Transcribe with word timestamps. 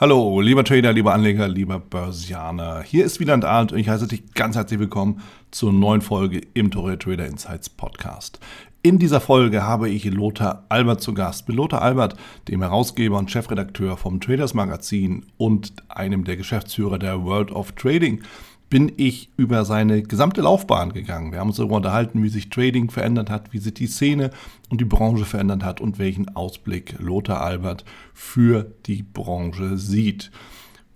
Hallo, 0.00 0.40
lieber 0.40 0.64
Trader, 0.64 0.94
lieber 0.94 1.12
Anleger, 1.12 1.46
lieber 1.46 1.78
Börsianer. 1.78 2.82
Hier 2.82 3.04
ist 3.04 3.20
Wieland 3.20 3.44
Arndt 3.44 3.70
und 3.70 3.78
ich 3.78 3.90
heiße 3.90 4.06
dich 4.06 4.32
ganz 4.32 4.56
herzlich 4.56 4.80
willkommen 4.80 5.20
zur 5.50 5.74
neuen 5.74 6.00
Folge 6.00 6.40
im 6.54 6.70
Torre 6.70 6.98
Trader 6.98 7.26
Insights 7.26 7.68
Podcast. 7.68 8.40
In 8.80 8.98
dieser 8.98 9.20
Folge 9.20 9.62
habe 9.62 9.90
ich 9.90 10.06
Lothar 10.06 10.64
Albert 10.70 11.02
zu 11.02 11.12
Gast. 11.12 11.48
Mit 11.48 11.58
Lothar 11.58 11.82
Albert, 11.82 12.16
dem 12.48 12.62
Herausgeber 12.62 13.18
und 13.18 13.30
Chefredakteur 13.30 13.98
vom 13.98 14.22
Traders 14.22 14.54
Magazin 14.54 15.26
und 15.36 15.74
einem 15.90 16.24
der 16.24 16.38
Geschäftsführer 16.38 16.98
der 16.98 17.22
World 17.22 17.52
of 17.52 17.72
Trading 17.72 18.22
bin 18.70 18.92
ich 18.96 19.28
über 19.36 19.64
seine 19.64 20.02
gesamte 20.02 20.40
Laufbahn 20.42 20.92
gegangen. 20.92 21.32
Wir 21.32 21.40
haben 21.40 21.48
uns 21.48 21.56
darüber 21.56 21.76
unterhalten, 21.76 22.22
wie 22.22 22.28
sich 22.28 22.48
Trading 22.48 22.88
verändert 22.88 23.28
hat, 23.28 23.52
wie 23.52 23.58
sich 23.58 23.74
die 23.74 23.88
Szene 23.88 24.30
und 24.70 24.80
die 24.80 24.86
Branche 24.86 25.24
verändert 25.24 25.64
hat 25.64 25.80
und 25.80 25.98
welchen 25.98 26.34
Ausblick 26.36 26.94
Lothar 27.00 27.42
Albert 27.42 27.84
für 28.14 28.72
die 28.86 29.02
Branche 29.02 29.76
sieht. 29.76 30.30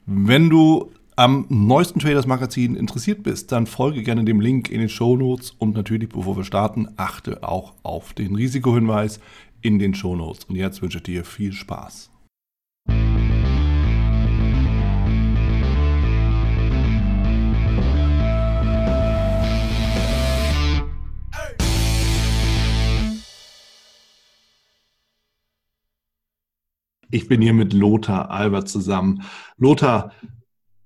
Wenn 0.07 0.49
du 0.49 0.93
am 1.17 1.47
neuesten 1.49 1.99
Traders 1.99 2.27
Magazin 2.27 2.77
interessiert 2.77 3.25
bist, 3.25 3.51
dann 3.51 3.67
folge 3.67 4.03
gerne 4.03 4.25
dem 4.25 4.41
Link 4.41 4.71
in 4.71 4.81
den 4.81 4.89
Show 4.89 5.17
Notes 5.17 5.51
und 5.51 5.75
natürlich, 5.75 6.09
bevor 6.09 6.37
wir 6.37 6.45
starten, 6.45 6.89
achte 6.97 7.43
auch 7.43 7.75
auf 7.83 8.15
den 8.15 8.37
Risikohinweis 8.37 9.21
in 9.63 9.79
den 9.79 9.95
Show 9.95 10.15
Notes. 10.15 10.45
Und 10.45 10.57
jetzt 10.57 10.81
wünsche 10.81 10.99
ich 10.99 11.05
dir 11.05 11.25
viel 11.25 11.53
Spaß. 11.53 12.14
Ich 27.11 27.29
bin 27.29 27.41
hier 27.41 27.55
mit 27.55 27.73
Lothar 27.73 28.31
Albert 28.31 28.69
zusammen. 28.69 29.23
Lothar, 29.57 30.13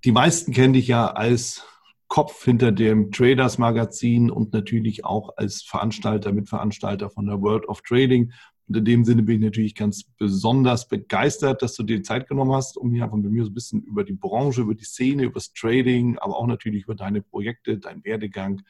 die 0.05 0.13
meisten 0.13 0.53
kennen 0.53 0.73
dich 0.73 0.89
ja 0.89 1.07
als 1.07 1.65
Kopf 2.09 2.45
hinter 2.45 2.73
dem 2.73 3.13
Traders 3.13 3.59
Magazin 3.59 4.31
und 4.31 4.53
natürlich 4.53 5.05
auch 5.05 5.37
als 5.37 5.63
Veranstalter, 5.63 6.33
Mitveranstalter 6.33 7.11
von 7.11 7.27
der 7.27 7.41
World 7.41 7.69
of 7.69 7.83
Trading. 7.83 8.33
Und 8.67 8.77
in 8.77 8.85
dem 8.85 9.05
Sinne 9.05 9.23
bin 9.23 9.37
ich 9.37 9.45
natürlich 9.45 9.75
ganz 9.75 10.05
besonders 10.05 10.89
begeistert, 10.89 11.63
dass 11.63 11.75
du 11.75 11.83
dir 11.83 12.03
Zeit 12.03 12.29
genommen 12.29 12.53
hast, 12.53 12.77
um 12.77 12.93
hier 12.93 13.05
einfach 13.05 13.17
mit 13.17 13.31
mir 13.31 13.45
so 13.45 13.51
ein 13.51 13.55
bisschen 13.55 13.83
über 13.83 14.05
die 14.05 14.15
Branche, 14.15 14.63
über 14.63 14.75
die 14.75 14.85
Szene, 14.85 15.25
über 15.25 15.35
das 15.35 15.53
Trading, 15.53 16.19
aber 16.19 16.37
auch 16.37 16.47
natürlich 16.47 16.85
über 16.85 16.95
deine 16.95 17.23
Projekte, 17.23 17.79
deinen 17.79 18.05
Werdegang 18.05 18.63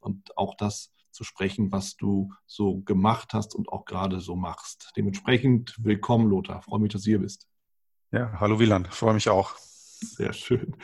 und 0.00 0.36
auch 0.36 0.54
das 0.56 0.91
zu 1.12 1.24
sprechen, 1.24 1.72
was 1.72 1.96
du 1.96 2.32
so 2.46 2.80
gemacht 2.80 3.34
hast 3.34 3.54
und 3.54 3.68
auch 3.68 3.84
gerade 3.84 4.20
so 4.20 4.36
machst. 4.36 4.92
Dementsprechend 4.96 5.76
willkommen, 5.78 6.28
Lothar. 6.28 6.62
Freue 6.62 6.80
mich, 6.80 6.92
dass 6.92 7.02
du 7.02 7.10
hier 7.10 7.20
bist. 7.20 7.46
Ja, 8.10 8.32
hallo 8.40 8.58
Wieland, 8.58 8.88
freue 8.88 9.14
mich 9.14 9.28
auch. 9.28 9.56
Sehr 9.56 10.32
schön. 10.32 10.76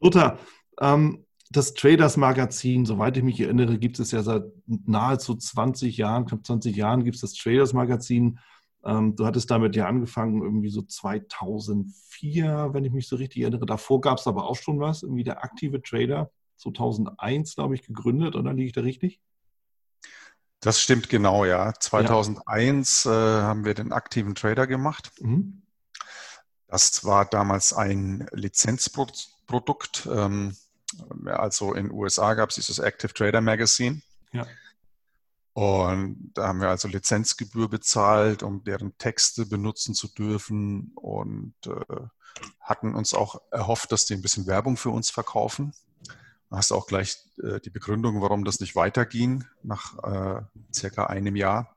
Lothar, 0.00 0.38
ähm, 0.80 1.26
das 1.50 1.74
Traders 1.74 2.16
Magazin, 2.16 2.84
soweit 2.86 3.16
ich 3.16 3.22
mich 3.22 3.40
erinnere, 3.40 3.78
gibt 3.78 4.00
es 4.00 4.10
ja 4.10 4.22
seit 4.22 4.44
nahezu 4.66 5.36
20 5.36 5.96
Jahren, 5.96 6.26
knapp 6.26 6.44
20 6.44 6.74
Jahren 6.74 7.04
gibt 7.04 7.16
es 7.16 7.20
das 7.20 7.34
Traders 7.34 7.72
Magazin. 7.72 8.40
Ähm, 8.84 9.14
du 9.14 9.26
hattest 9.26 9.50
damit 9.50 9.76
ja 9.76 9.86
angefangen, 9.86 10.42
irgendwie 10.42 10.70
so 10.70 10.82
2004, 10.82 12.70
wenn 12.72 12.84
ich 12.84 12.92
mich 12.92 13.08
so 13.08 13.16
richtig 13.16 13.42
erinnere. 13.42 13.66
Davor 13.66 14.00
gab 14.00 14.18
es 14.18 14.26
aber 14.26 14.48
auch 14.48 14.56
schon 14.56 14.80
was, 14.80 15.02
irgendwie 15.02 15.24
der 15.24 15.44
aktive 15.44 15.82
Trader, 15.82 16.30
2001, 16.56 17.54
glaube 17.54 17.74
ich, 17.74 17.82
gegründet, 17.82 18.34
oder 18.34 18.52
liege 18.52 18.66
ich 18.66 18.72
da 18.72 18.80
richtig? 18.80 19.20
Das 20.66 20.80
stimmt 20.80 21.08
genau, 21.08 21.44
ja. 21.44 21.72
2001 21.78 23.04
ja. 23.04 23.12
Äh, 23.12 23.42
haben 23.42 23.64
wir 23.64 23.74
den 23.74 23.92
aktiven 23.92 24.34
Trader 24.34 24.66
gemacht. 24.66 25.12
Mhm. 25.20 25.62
Das 26.66 27.04
war 27.04 27.24
damals 27.24 27.72
ein 27.72 28.26
Lizenzprodukt. 28.32 30.08
Ähm, 30.10 30.56
also 31.24 31.72
in 31.72 31.86
den 31.86 31.92
USA 31.92 32.34
gab 32.34 32.48
es 32.48 32.56
dieses 32.56 32.80
Active 32.80 33.14
Trader 33.14 33.40
Magazine. 33.40 34.02
Ja. 34.32 34.44
Und 35.52 36.32
da 36.34 36.48
haben 36.48 36.60
wir 36.60 36.68
also 36.68 36.88
Lizenzgebühr 36.88 37.70
bezahlt, 37.70 38.42
um 38.42 38.64
deren 38.64 38.98
Texte 38.98 39.46
benutzen 39.46 39.94
zu 39.94 40.08
dürfen 40.08 40.90
und 40.96 41.54
äh, 41.64 41.96
hatten 42.58 42.96
uns 42.96 43.14
auch 43.14 43.40
erhofft, 43.52 43.92
dass 43.92 44.04
die 44.04 44.14
ein 44.14 44.22
bisschen 44.22 44.48
Werbung 44.48 44.76
für 44.76 44.90
uns 44.90 45.10
verkaufen 45.10 45.74
hast 46.50 46.72
auch 46.72 46.86
gleich 46.86 47.18
äh, 47.42 47.60
die 47.60 47.70
Begründung, 47.70 48.20
warum 48.20 48.44
das 48.44 48.60
nicht 48.60 48.76
weiterging 48.76 49.44
nach 49.62 49.98
äh, 50.04 50.42
circa 50.72 51.06
einem 51.06 51.36
Jahr. 51.36 51.76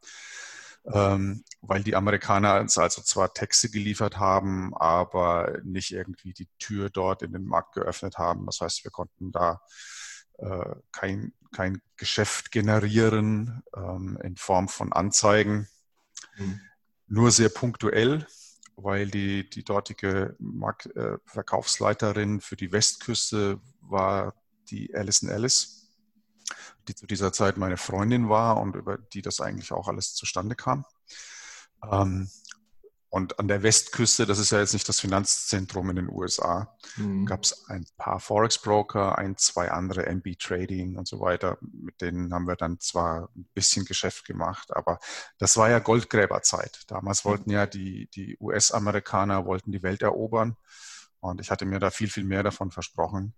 Ähm, 0.85 1.44
weil 1.62 1.84
die 1.84 1.96
Amerikaner 1.96 2.59
uns 2.59 2.78
also 2.78 3.02
zwar 3.02 3.34
Texte 3.34 3.69
geliefert 3.69 4.18
haben, 4.18 4.74
aber 4.75 5.59
nicht 5.63 5.91
irgendwie 5.91 6.34
die 6.34 6.47
Tür 6.57 6.90
dort 6.90 7.22
in 7.22 7.34
den 7.34 7.46
Markt 7.46 7.74
geöffnet 7.74 8.18
haben. 8.18 8.46
Das 8.46 8.62
heißt, 8.62 8.85
wir 8.85 8.91
konnten 8.91 9.31
da 9.31 9.62
äh, 10.38 10.75
kein, 10.91 11.34
kein 11.51 11.81
Geschäft 11.97 12.51
generieren 12.51 13.62
ähm, 13.75 14.18
in 14.24 14.38
Form 14.38 14.69
von 14.69 14.94
Anzeigen. 14.94 15.68
Mhm. 16.38 16.62
Nur 17.07 17.31
sehr 17.31 17.50
punktuell, 17.50 18.25
weil 18.75 19.07
die, 19.07 19.50
die 19.50 19.63
dortige 19.63 20.36
Markt, 20.40 20.86
äh, 20.96 21.18
Verkaufsleiterin 21.25 22.40
für 22.40 22.56
die 22.56 22.72
Westküste 22.72 23.59
war 23.81 24.34
die 24.72 24.96
Alison 24.96 25.30
Ellis, 25.30 25.88
die 26.88 26.96
zu 26.96 27.07
dieser 27.07 27.31
Zeit 27.34 27.57
meine 27.57 27.78
Freundin 27.78 28.30
war 28.30 28.57
und 28.57 28.75
über 28.75 28.97
die 28.97 29.22
das 29.22 29.41
eigentlich 29.41 29.72
auch 29.72 29.88
alles 29.88 30.16
zustande 30.16 30.56
kam. 30.56 30.85
Ähm, 31.90 32.30
und 33.12 33.40
an 33.40 33.47
der 33.47 33.63
Westküste, 33.63 34.28
das 34.28 34.38
ist 34.38 34.52
ja 34.52 34.59
jetzt 34.59 34.74
nicht 34.74 34.88
das 34.88 35.00
Finanzzentrum 35.00 35.90
in 35.90 35.96
den 35.96 36.09
USA, 36.09 36.78
mhm. 36.96 37.25
gab 37.25 37.44
es 37.44 37.68
ein 37.68 37.88
paar 37.97 38.19
Forex-Broker, 38.19 39.18
ein, 39.18 39.35
zwei 39.35 39.72
andere 39.72 40.06
MB 40.06 40.38
Trading 40.38 40.96
und 40.96 41.07
so 41.07 41.19
weiter. 41.19 41.57
Mit 41.62 42.01
denen 42.01 42.31
haben 42.31 42.47
wir 42.47 42.56
dann 42.56 42.80
zwar 42.80 43.30
ein 43.36 43.50
bisschen 43.56 43.86
Geschäft 43.86 44.25
gemacht, 44.25 44.75
aber 44.75 45.00
das 45.40 45.57
war 45.57 45.72
ja 45.72 45.80
Goldgräberzeit. 45.80 46.84
Damals 46.88 47.25
wollten 47.25 47.50
ja 47.50 47.66
die, 47.66 48.09
die 48.13 48.38
US-Amerikaner 48.40 49.46
wollten 49.46 49.72
die 49.72 49.81
Welt 49.81 50.03
erobern. 50.03 50.56
Und 51.19 51.41
ich 51.41 51.50
hatte 51.50 51.66
mir 51.66 51.80
da 51.80 51.90
viel, 51.90 52.09
viel 52.09 52.25
mehr 52.25 52.44
davon 52.44 52.69
versprochen. 52.69 53.34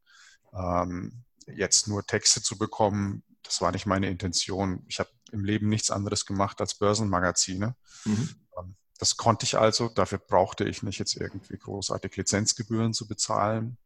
Ähm, 0.53 1.23
jetzt 1.47 1.88
nur 1.88 2.06
Texte 2.06 2.41
zu 2.41 2.57
bekommen, 2.57 3.23
das 3.44 3.62
war 3.62 3.72
nicht 3.72 3.85
meine 3.85 4.09
Intention. 4.09 4.85
Ich 4.88 5.00
habe 5.00 5.09
im 5.31 5.44
Leben 5.44 5.69
nichts 5.69 5.91
anderes 5.91 6.25
gemacht 6.25 6.62
als 6.62 6.75
Börsenmagazine. 6.75 7.75
Mhm. 8.06 8.35
Ähm, 8.57 8.75
das 9.00 9.17
konnte 9.17 9.45
ich 9.45 9.57
also. 9.57 9.89
Dafür 9.89 10.19
brauchte 10.19 10.63
ich 10.63 10.84
nicht 10.84 11.00
jetzt 11.00 11.16
irgendwie 11.16 11.57
großartig 11.57 12.16
Lizenzgebühren 12.16 12.94
zu 12.94 13.07
bezahlen. 13.07 13.78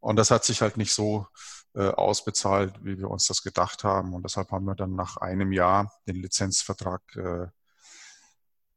Und 0.00 0.16
das 0.16 0.30
hat 0.30 0.44
sich 0.44 0.62
halt 0.62 0.76
nicht 0.76 0.94
so 0.94 1.26
äh, 1.74 1.88
ausbezahlt, 1.88 2.74
wie 2.84 2.98
wir 2.98 3.10
uns 3.10 3.26
das 3.26 3.42
gedacht 3.42 3.84
haben. 3.84 4.14
Und 4.14 4.22
deshalb 4.22 4.50
haben 4.50 4.64
wir 4.64 4.74
dann 4.74 4.94
nach 4.94 5.16
einem 5.16 5.52
Jahr 5.52 5.92
den 6.06 6.16
Lizenzvertrag 6.16 7.02
äh, 7.16 7.46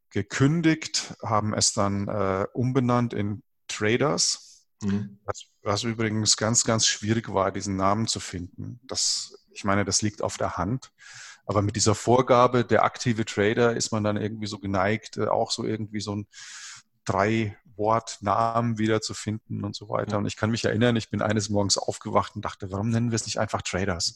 gekündigt, 0.09 1.15
haben 1.23 1.53
es 1.53 1.73
dann 1.73 2.07
äh, 2.07 2.47
umbenannt 2.53 3.13
in 3.13 3.43
Traders 3.67 4.51
Mhm. 4.81 5.19
Was, 5.25 5.45
was, 5.63 5.83
übrigens 5.83 6.37
ganz, 6.37 6.63
ganz 6.63 6.87
schwierig 6.87 7.33
war, 7.33 7.51
diesen 7.51 7.75
Namen 7.75 8.07
zu 8.07 8.19
finden. 8.19 8.79
Das, 8.83 9.45
ich 9.51 9.63
meine, 9.63 9.85
das 9.85 10.01
liegt 10.01 10.21
auf 10.21 10.37
der 10.37 10.57
Hand. 10.57 10.91
Aber 11.45 11.61
mit 11.61 11.75
dieser 11.75 11.95
Vorgabe, 11.95 12.63
der 12.63 12.83
aktive 12.83 13.25
Trader, 13.25 13.75
ist 13.75 13.91
man 13.91 14.03
dann 14.03 14.17
irgendwie 14.17 14.47
so 14.47 14.59
geneigt, 14.59 15.17
äh, 15.17 15.27
auch 15.27 15.51
so 15.51 15.63
irgendwie 15.63 16.01
so 16.01 16.15
ein 16.15 16.27
drei 17.05 17.57
Wortnamen 17.75 18.77
wieder 18.77 19.01
zu 19.01 19.13
finden 19.13 19.63
und 19.63 19.75
so 19.75 19.89
weiter. 19.89 20.17
Und 20.17 20.25
ich 20.25 20.35
kann 20.35 20.51
mich 20.51 20.65
erinnern, 20.65 20.95
ich 20.95 21.09
bin 21.09 21.21
eines 21.21 21.49
Morgens 21.49 21.77
aufgewacht 21.77 22.35
und 22.35 22.45
dachte, 22.45 22.71
warum 22.71 22.89
nennen 22.89 23.11
wir 23.11 23.15
es 23.15 23.25
nicht 23.25 23.39
einfach 23.39 23.61
Traders? 23.61 24.15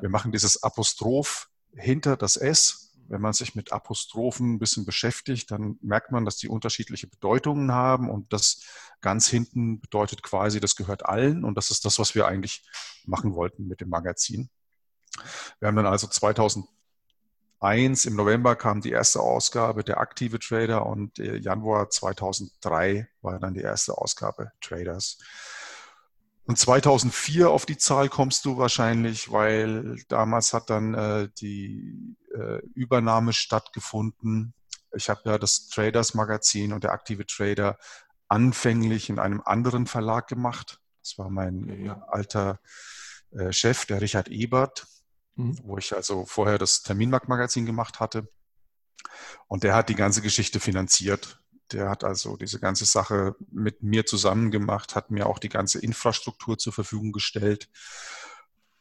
Wir 0.00 0.08
machen 0.08 0.32
dieses 0.32 0.62
Apostroph 0.62 1.48
hinter 1.74 2.16
das 2.16 2.36
S 2.36 2.85
wenn 3.08 3.20
man 3.20 3.32
sich 3.32 3.54
mit 3.54 3.72
Apostrophen 3.72 4.54
ein 4.54 4.58
bisschen 4.58 4.84
beschäftigt, 4.84 5.50
dann 5.50 5.78
merkt 5.82 6.12
man, 6.12 6.24
dass 6.24 6.36
die 6.36 6.48
unterschiedliche 6.48 7.06
Bedeutungen 7.06 7.72
haben 7.72 8.10
und 8.10 8.32
das 8.32 8.62
ganz 9.00 9.28
hinten 9.28 9.80
bedeutet 9.80 10.22
quasi, 10.22 10.60
das 10.60 10.76
gehört 10.76 11.06
allen 11.06 11.44
und 11.44 11.56
das 11.56 11.70
ist 11.70 11.84
das, 11.84 11.98
was 11.98 12.14
wir 12.14 12.26
eigentlich 12.26 12.64
machen 13.04 13.34
wollten 13.34 13.66
mit 13.66 13.80
dem 13.80 13.88
Magazin. 13.88 14.50
Wir 15.58 15.68
haben 15.68 15.76
dann 15.76 15.86
also 15.86 16.06
2001 16.06 16.68
im 18.04 18.16
November 18.16 18.56
kam 18.56 18.80
die 18.80 18.90
erste 18.90 19.20
Ausgabe 19.20 19.84
der 19.84 19.98
aktive 19.98 20.38
Trader 20.38 20.86
und 20.86 21.18
Januar 21.18 21.90
2003 21.90 23.08
war 23.22 23.38
dann 23.38 23.54
die 23.54 23.62
erste 23.62 23.96
Ausgabe 23.96 24.52
Traders. 24.60 25.18
Und 26.46 26.58
2004 26.58 27.50
auf 27.50 27.66
die 27.66 27.76
Zahl 27.76 28.08
kommst 28.08 28.44
du 28.44 28.56
wahrscheinlich, 28.56 29.32
weil 29.32 29.96
damals 30.08 30.52
hat 30.52 30.70
dann 30.70 30.94
äh, 30.94 31.28
die 31.40 32.16
äh, 32.36 32.58
Übernahme 32.74 33.32
stattgefunden. 33.32 34.54
Ich 34.94 35.08
habe 35.08 35.22
ja 35.24 35.38
das 35.38 35.68
Traders 35.68 36.14
Magazin 36.14 36.72
und 36.72 36.84
der 36.84 36.92
aktive 36.92 37.26
Trader 37.26 37.78
anfänglich 38.28 39.08
in 39.08 39.18
einem 39.18 39.42
anderen 39.44 39.86
Verlag 39.86 40.28
gemacht. 40.28 40.80
Das 41.02 41.18
war 41.18 41.30
mein 41.30 41.84
ja. 41.84 42.02
alter 42.08 42.60
äh, 43.30 43.52
Chef, 43.52 43.86
der 43.86 44.00
Richard 44.00 44.28
Ebert, 44.28 44.86
mhm. 45.36 45.58
wo 45.62 45.78
ich 45.78 45.94
also 45.94 46.24
vorher 46.26 46.58
das 46.58 46.82
Terminmarkt 46.82 47.28
Magazin 47.28 47.66
gemacht 47.66 48.00
hatte. 48.00 48.28
Und 49.46 49.62
der 49.62 49.74
hat 49.74 49.88
die 49.88 49.94
ganze 49.94 50.22
Geschichte 50.22 50.60
finanziert. 50.60 51.40
Der 51.72 51.88
hat 51.88 52.04
also 52.04 52.36
diese 52.36 52.60
ganze 52.60 52.84
Sache 52.84 53.34
mit 53.50 53.82
mir 53.82 54.06
zusammen 54.06 54.50
gemacht, 54.50 54.94
hat 54.94 55.10
mir 55.10 55.26
auch 55.26 55.38
die 55.38 55.48
ganze 55.48 55.80
Infrastruktur 55.80 56.58
zur 56.58 56.72
Verfügung 56.72 57.12
gestellt. 57.12 57.68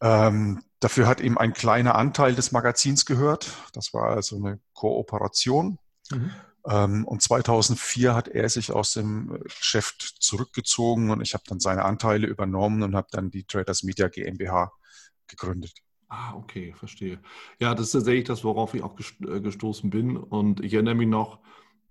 Ähm, 0.02 0.64
dafür 0.80 1.08
hat 1.08 1.22
ihm 1.22 1.38
ein 1.38 1.54
kleiner 1.54 1.96
Anteil 1.96 2.36
des 2.36 2.52
Magazins 2.52 3.06
gehört. 3.06 3.52
Das 3.74 3.94
war 3.94 4.10
also 4.10 4.38
eine 4.38 4.60
Kooperation. 4.74 5.80
Mhm. 6.12 6.32
Ähm, 6.68 7.06
und 7.06 7.22
2004 7.22 8.16
hat 8.16 8.28
er 8.28 8.50
sich 8.50 8.72
aus 8.72 8.94
dem 8.94 9.40
Geschäft 9.44 10.02
zurückgezogen 10.20 11.12
und 11.12 11.22
ich 11.22 11.34
habe 11.34 11.44
dann 11.48 11.60
seine 11.60 11.86
Anteile 11.86 12.28
übernommen 12.28 12.84
und 12.84 12.96
habe 12.96 13.08
dann 13.12 13.30
die 13.30 13.44
Traders 13.44 13.84
Media 13.84 14.08
GmbH 14.08 14.72
gegründet. 15.28 15.74
Ah, 16.08 16.34
okay, 16.36 16.74
verstehe. 16.74 17.20
Ja, 17.60 17.74
das 17.74 17.88
ist 17.88 17.92
tatsächlich 17.94 18.26
das, 18.26 18.44
worauf 18.44 18.74
ich 18.74 18.84
auch 18.84 18.98
äh, 19.00 19.42
gestoßen 19.42 19.90
bin. 19.90 20.18
Und 20.18 20.64
ich 20.64 20.74
erinnere 20.74 20.96
mich 20.96 21.08
noch, 21.08 21.40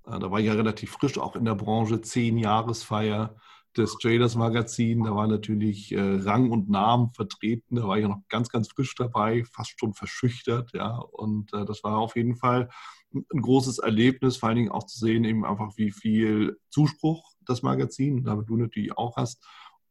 äh, 0.07 0.19
da 0.19 0.31
war 0.31 0.41
ich 0.41 0.47
ja 0.47 0.55
relativ 0.55 0.93
frisch 0.93 1.19
auch 1.19 1.37
in 1.37 1.45
der 1.45 1.55
Branche, 1.55 2.01
zehn 2.01 2.39
Jahresfeier 2.39 3.37
des 3.77 3.97
Traders 3.99 4.37
Magazin. 4.37 5.05
Da 5.05 5.15
war 5.15 5.27
natürlich 5.27 5.93
äh, 5.93 6.01
Rang 6.01 6.51
und 6.51 6.69
Namen 6.69 7.13
vertreten. 7.13 7.77
Da 7.77 7.87
war 7.87 7.99
ich 7.99 8.07
noch 8.07 8.21
ganz, 8.29 8.49
ganz 8.49 8.69
frisch 8.69 8.95
dabei, 8.95 9.45
fast 9.45 9.79
schon 9.79 9.95
verschüchtert. 9.95 10.73
Ja, 10.73 10.97
und 10.97 11.53
äh, 11.53 11.65
das 11.65 11.85
war 11.85 11.99
auf 11.99 12.17
jeden 12.17 12.37
Fall 12.37 12.69
ein 13.13 13.43
großes 13.43 13.79
Erlebnis, 13.79 14.37
vor 14.37 14.49
allen 14.49 14.57
Dingen 14.57 14.71
auch 14.73 14.87
zu 14.87 14.99
sehen, 14.99 15.25
eben 15.25 15.45
einfach, 15.45 15.77
wie 15.77 15.93
viel 15.93 16.59
Zuspruch 16.71 17.33
das 17.47 17.63
Magazin, 17.63 18.25
damit 18.25 18.49
du 18.49 18.57
natürlich 18.57 18.97
auch 18.97 19.17
hast, 19.17 19.45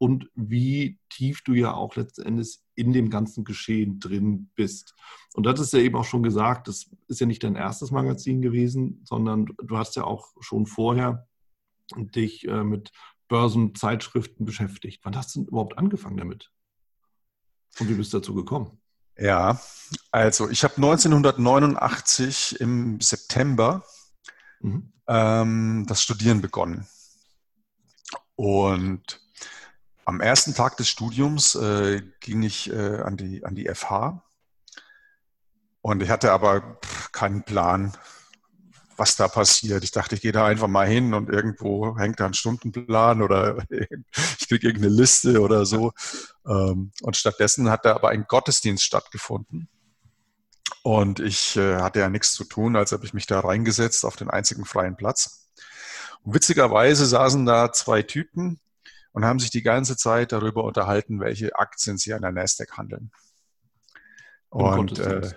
und 0.03 0.29
wie 0.35 0.99
tief 1.09 1.43
du 1.43 1.53
ja 1.53 1.73
auch 1.73 1.95
letztendlich 1.95 2.59
in 2.75 2.91
dem 2.91 3.09
ganzen 3.09 3.45
Geschehen 3.45 4.01
drin 4.01 4.49
bist. 4.53 4.95
Und 5.33 5.45
das 5.45 5.61
ist 5.61 5.71
ja 5.71 5.79
eben 5.79 5.95
auch 5.95 6.03
schon 6.03 6.23
gesagt, 6.23 6.67
das 6.67 6.89
ist 7.07 7.21
ja 7.21 7.25
nicht 7.25 7.43
dein 7.43 7.55
erstes 7.55 7.91
Magazin 7.91 8.41
gewesen, 8.41 9.01
sondern 9.05 9.45
du 9.63 9.77
hast 9.77 9.95
ja 9.95 10.03
auch 10.03 10.33
schon 10.41 10.65
vorher 10.65 11.27
dich 11.95 12.45
äh, 12.47 12.65
mit 12.65 12.91
Börsenzeitschriften 13.27 14.45
beschäftigt. 14.45 15.01
Wann 15.03 15.15
hast 15.15 15.35
du 15.35 15.39
denn 15.39 15.47
überhaupt 15.47 15.77
angefangen 15.77 16.17
damit? 16.17 16.51
Und 17.79 17.89
wie 17.89 17.95
bist 17.95 18.13
du 18.13 18.19
dazu 18.19 18.33
gekommen? 18.35 18.79
Ja, 19.17 19.59
also 20.11 20.49
ich 20.49 20.63
habe 20.63 20.75
1989 20.77 22.59
im 22.59 22.99
September 22.99 23.83
mhm. 24.59 24.93
ähm, 25.07 25.85
das 25.87 26.01
Studieren 26.01 26.41
begonnen. 26.41 26.87
Und 28.35 29.21
am 30.05 30.19
ersten 30.19 30.55
Tag 30.55 30.77
des 30.77 30.89
Studiums 30.89 31.55
äh, 31.55 32.01
ging 32.19 32.41
ich 32.41 32.71
äh, 32.71 33.01
an, 33.01 33.17
die, 33.17 33.45
an 33.45 33.55
die 33.55 33.69
FH 33.73 34.23
und 35.81 36.01
ich 36.01 36.09
hatte 36.09 36.31
aber 36.31 36.79
keinen 37.11 37.43
Plan, 37.43 37.91
was 38.97 39.15
da 39.15 39.27
passiert. 39.27 39.83
Ich 39.83 39.91
dachte, 39.91 40.15
ich 40.15 40.21
gehe 40.21 40.31
da 40.31 40.45
einfach 40.45 40.67
mal 40.67 40.87
hin 40.87 41.13
und 41.13 41.29
irgendwo 41.29 41.97
hängt 41.97 42.19
da 42.19 42.25
ein 42.25 42.33
Stundenplan 42.33 43.21
oder 43.21 43.57
ich 43.69 44.47
kriege 44.47 44.67
irgendeine 44.67 44.93
Liste 44.93 45.41
oder 45.41 45.65
so. 45.65 45.93
Ähm, 46.47 46.91
und 47.01 47.17
stattdessen 47.17 47.69
hat 47.69 47.85
da 47.85 47.95
aber 47.95 48.09
ein 48.09 48.25
Gottesdienst 48.27 48.83
stattgefunden. 48.83 49.67
Und 50.83 51.19
ich 51.19 51.55
äh, 51.55 51.77
hatte 51.77 51.99
ja 51.99 52.09
nichts 52.09 52.33
zu 52.33 52.43
tun, 52.43 52.75
als 52.75 52.91
habe 52.91 53.05
ich 53.05 53.13
mich 53.13 53.25
da 53.25 53.39
reingesetzt 53.39 54.05
auf 54.05 54.15
den 54.15 54.29
einzigen 54.29 54.65
freien 54.65 54.97
Platz. 54.97 55.49
Und 56.23 56.33
witzigerweise 56.33 57.05
saßen 57.05 57.45
da 57.45 57.71
zwei 57.71 58.01
Typen 58.01 58.59
und 59.13 59.25
haben 59.25 59.39
sich 59.39 59.49
die 59.49 59.61
ganze 59.61 59.95
Zeit 59.95 60.31
darüber 60.31 60.63
unterhalten, 60.63 61.19
welche 61.19 61.55
Aktien 61.55 61.97
sie 61.97 62.13
an 62.13 62.21
der 62.21 62.31
Nasdaq 62.31 62.77
handeln. 62.77 63.11
Und 64.49 64.99
äh, 64.99 65.31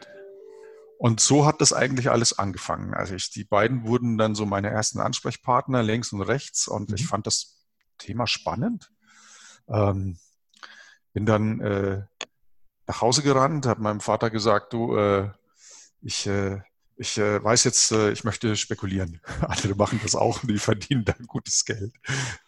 und 0.98 1.20
so 1.20 1.44
hat 1.44 1.60
das 1.60 1.72
eigentlich 1.72 2.10
alles 2.10 2.38
angefangen. 2.38 2.94
Also 2.94 3.14
ich, 3.14 3.30
die 3.30 3.44
beiden 3.44 3.86
wurden 3.86 4.16
dann 4.16 4.34
so 4.34 4.46
meine 4.46 4.70
ersten 4.70 5.00
Ansprechpartner 5.00 5.82
links 5.82 6.12
und 6.12 6.22
rechts 6.22 6.68
und 6.68 6.90
mhm. 6.90 6.94
ich 6.94 7.06
fand 7.06 7.26
das 7.26 7.58
Thema 7.98 8.26
spannend. 8.26 8.92
Ähm, 9.68 10.18
bin 11.12 11.26
dann 11.26 11.60
äh, 11.60 12.02
nach 12.86 13.00
Hause 13.00 13.22
gerannt, 13.22 13.66
habe 13.66 13.82
meinem 13.82 14.00
Vater 14.00 14.30
gesagt, 14.30 14.72
du, 14.72 14.96
äh, 14.96 15.30
ich, 16.00 16.26
äh, 16.26 16.60
ich 16.96 17.18
äh, 17.18 17.42
weiß 17.42 17.64
jetzt, 17.64 17.92
äh, 17.92 18.12
ich 18.12 18.24
möchte 18.24 18.56
spekulieren. 18.56 19.20
Andere 19.40 19.74
machen 19.74 20.00
das 20.02 20.14
auch 20.14 20.42
und 20.42 20.50
die 20.50 20.58
verdienen 20.58 21.04
da 21.04 21.14
gutes 21.26 21.64
Geld. 21.64 21.94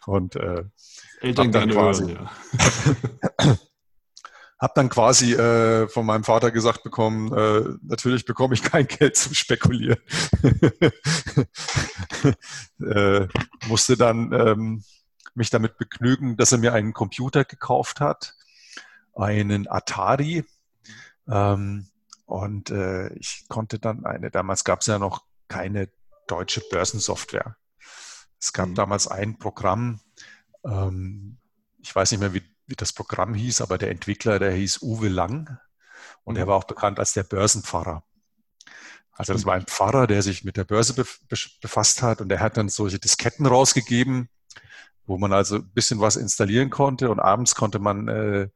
Und 0.05 0.35
äh, 0.35 0.63
Eltern 1.21 1.51
dann 1.51 1.69
quasi, 1.69 2.13
hören, 2.13 2.29
ja. 3.39 3.57
Habe 4.59 4.73
dann 4.75 4.89
quasi 4.89 5.33
äh, 5.33 5.87
von 5.87 6.05
meinem 6.05 6.23
Vater 6.23 6.51
gesagt 6.51 6.83
bekommen, 6.83 7.33
äh, 7.33 7.77
natürlich 7.81 8.25
bekomme 8.25 8.53
ich 8.55 8.63
kein 8.63 8.87
Geld 8.89 9.15
zum 9.15 9.33
Spekulieren. 9.33 9.99
äh, 12.81 13.27
musste 13.67 13.95
dann 13.95 14.33
ähm, 14.33 14.83
mich 15.33 15.49
damit 15.49 15.77
begnügen, 15.77 16.35
dass 16.35 16.51
er 16.51 16.57
mir 16.57 16.73
einen 16.73 16.93
Computer 16.93 17.45
gekauft 17.45 18.01
hat, 18.01 18.35
einen 19.15 19.67
Atari. 19.69 20.43
Ähm, 21.29 21.87
und 22.25 22.69
äh, 22.69 23.13
ich 23.13 23.45
konnte 23.47 23.79
dann 23.79 24.05
eine, 24.05 24.29
damals 24.29 24.63
gab 24.63 24.81
es 24.81 24.87
ja 24.87 24.99
noch 24.99 25.23
keine 25.47 25.89
deutsche 26.27 26.61
Börsensoftware. 26.69 27.55
Es 28.39 28.53
gab 28.53 28.69
mhm. 28.69 28.75
damals 28.75 29.07
ein 29.07 29.37
Programm, 29.37 29.99
ähm, 30.63 31.37
ich 31.81 31.95
weiß 31.95 32.11
nicht 32.11 32.19
mehr, 32.19 32.33
wie 32.33 32.43
wie 32.69 32.75
das 32.75 32.93
Programm 32.93 33.33
hieß, 33.33 33.61
aber 33.61 33.77
der 33.77 33.91
Entwickler, 33.91 34.39
der 34.39 34.51
hieß 34.51 34.81
Uwe 34.81 35.09
Lang 35.09 35.57
und 36.23 36.37
er 36.37 36.45
mhm. 36.45 36.49
war 36.49 36.55
auch 36.57 36.65
bekannt 36.65 36.99
als 36.99 37.13
der 37.13 37.23
Börsenpfarrer. 37.23 38.03
Also 39.11 39.33
das 39.33 39.45
war 39.45 39.55
ein 39.55 39.65
Pfarrer, 39.65 40.07
der 40.07 40.21
sich 40.21 40.45
mit 40.45 40.55
der 40.55 40.63
Börse 40.63 40.93
befasst 40.93 42.01
hat 42.01 42.21
und 42.21 42.31
er 42.31 42.39
hat 42.39 42.55
dann 42.55 42.69
solche 42.69 42.99
Disketten 42.99 43.45
rausgegeben, 43.45 44.29
wo 45.05 45.17
man 45.17 45.33
also 45.33 45.57
ein 45.57 45.69
bisschen 45.73 45.99
was 45.99 46.15
installieren 46.15 46.69
konnte 46.69 47.09
und 47.09 47.19
abends 47.19 47.53
konnte 47.53 47.79
man 47.79 48.07
äh, 48.07 48.47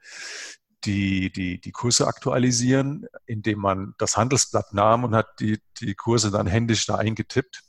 die, 0.86 1.32
die, 1.34 1.60
die 1.60 1.72
Kurse 1.72 2.08
aktualisieren, 2.08 3.08
indem 3.26 3.60
man 3.60 3.94
das 3.98 4.16
Handelsblatt 4.16 4.74
nahm 4.74 5.04
und 5.04 5.16
hat 5.16 5.40
die, 5.42 5.60
die 5.82 5.96
Kurse 5.96 6.32
dann 6.32 6.48
händisch 6.48 6.86
da 6.86 6.96
eingetippt. 6.96 7.64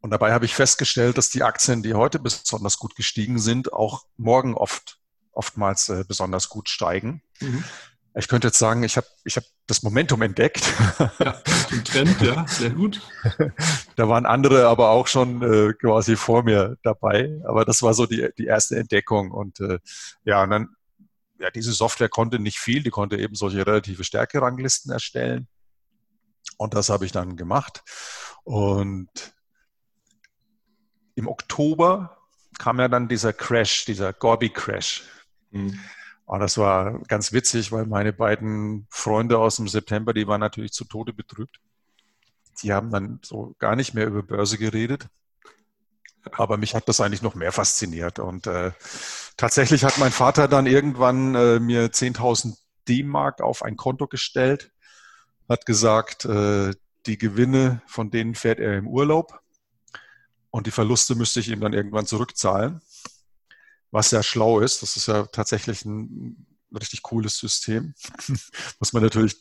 Und 0.00 0.10
dabei 0.10 0.32
habe 0.32 0.46
ich 0.46 0.54
festgestellt, 0.54 1.18
dass 1.18 1.28
die 1.28 1.42
Aktien, 1.42 1.82
die 1.82 1.94
heute 1.94 2.18
besonders 2.18 2.78
gut 2.78 2.96
gestiegen 2.96 3.38
sind, 3.38 3.72
auch 3.72 4.04
morgen 4.16 4.54
oft 4.54 5.00
oftmals 5.32 5.88
äh, 5.88 6.04
besonders 6.06 6.48
gut 6.48 6.68
steigen. 6.68 7.22
Mhm. 7.40 7.64
Ich 8.16 8.26
könnte 8.26 8.48
jetzt 8.48 8.58
sagen, 8.58 8.82
ich 8.82 8.96
habe 8.96 9.06
ich 9.24 9.36
hab 9.36 9.44
das 9.68 9.82
Momentum 9.82 10.22
entdeckt. 10.22 10.64
Ja, 11.20 11.40
den 11.70 11.84
Trend, 11.84 12.20
ja, 12.20 12.44
sehr 12.48 12.70
gut. 12.70 13.00
da 13.96 14.08
waren 14.08 14.26
andere 14.26 14.66
aber 14.66 14.90
auch 14.90 15.06
schon 15.06 15.42
äh, 15.42 15.72
quasi 15.74 16.16
vor 16.16 16.42
mir 16.42 16.76
dabei. 16.82 17.40
Aber 17.46 17.64
das 17.64 17.82
war 17.82 17.94
so 17.94 18.06
die, 18.06 18.28
die 18.36 18.46
erste 18.46 18.76
Entdeckung. 18.76 19.30
Und 19.30 19.60
äh, 19.60 19.78
ja, 20.24 20.42
und 20.42 20.50
dann, 20.50 20.68
ja, 21.38 21.50
diese 21.50 21.72
Software 21.72 22.08
konnte 22.08 22.40
nicht 22.40 22.58
viel, 22.58 22.82
die 22.82 22.90
konnte 22.90 23.16
eben 23.16 23.36
solche 23.36 23.64
relative 23.64 24.02
Stärkeranglisten 24.02 24.90
erstellen. 24.90 25.46
Und 26.56 26.74
das 26.74 26.88
habe 26.88 27.06
ich 27.06 27.12
dann 27.12 27.36
gemacht. 27.36 27.82
Und 28.42 29.08
im 31.20 31.28
Oktober 31.28 32.16
kam 32.58 32.80
ja 32.80 32.88
dann 32.88 33.08
dieser 33.08 33.32
Crash, 33.32 33.84
dieser 33.84 34.12
Gorby-Crash. 34.12 35.04
Mhm. 35.50 35.78
Und 36.24 36.40
das 36.40 36.58
war 36.58 37.00
ganz 37.08 37.32
witzig, 37.32 37.72
weil 37.72 37.86
meine 37.86 38.12
beiden 38.12 38.86
Freunde 38.90 39.38
aus 39.38 39.56
dem 39.56 39.68
September, 39.68 40.12
die 40.12 40.26
waren 40.26 40.40
natürlich 40.40 40.72
zu 40.72 40.84
Tode 40.84 41.12
betrübt. 41.12 41.60
Die 42.62 42.72
haben 42.72 42.90
dann 42.90 43.20
so 43.22 43.54
gar 43.58 43.76
nicht 43.76 43.94
mehr 43.94 44.06
über 44.06 44.22
Börse 44.22 44.56
geredet. 44.58 45.08
Aber 46.32 46.56
mich 46.56 46.74
hat 46.74 46.88
das 46.88 47.00
eigentlich 47.00 47.22
noch 47.22 47.34
mehr 47.34 47.52
fasziniert. 47.52 48.18
Und 48.18 48.46
äh, 48.46 48.72
tatsächlich 49.36 49.84
hat 49.84 49.98
mein 49.98 50.12
Vater 50.12 50.48
dann 50.48 50.66
irgendwann 50.66 51.34
äh, 51.34 51.58
mir 51.58 51.90
10.000 51.90 52.56
D-Mark 52.88 53.40
auf 53.40 53.62
ein 53.62 53.76
Konto 53.76 54.06
gestellt, 54.06 54.70
hat 55.48 55.66
gesagt, 55.66 56.24
äh, 56.26 56.72
die 57.06 57.18
Gewinne, 57.18 57.82
von 57.86 58.10
denen 58.10 58.34
fährt 58.34 58.60
er 58.60 58.76
im 58.76 58.86
Urlaub. 58.86 59.40
Und 60.50 60.66
die 60.66 60.72
Verluste 60.72 61.14
müsste 61.14 61.40
ich 61.40 61.48
ihm 61.48 61.60
dann 61.60 61.72
irgendwann 61.72 62.06
zurückzahlen, 62.06 62.80
was 63.90 64.10
ja 64.10 64.22
schlau 64.22 64.60
ist. 64.60 64.82
Das 64.82 64.96
ist 64.96 65.06
ja 65.06 65.26
tatsächlich 65.26 65.84
ein 65.84 66.46
richtig 66.74 67.02
cooles 67.02 67.38
System. 67.38 67.94
Muss 68.80 68.92
man 68.92 69.02
natürlich 69.02 69.36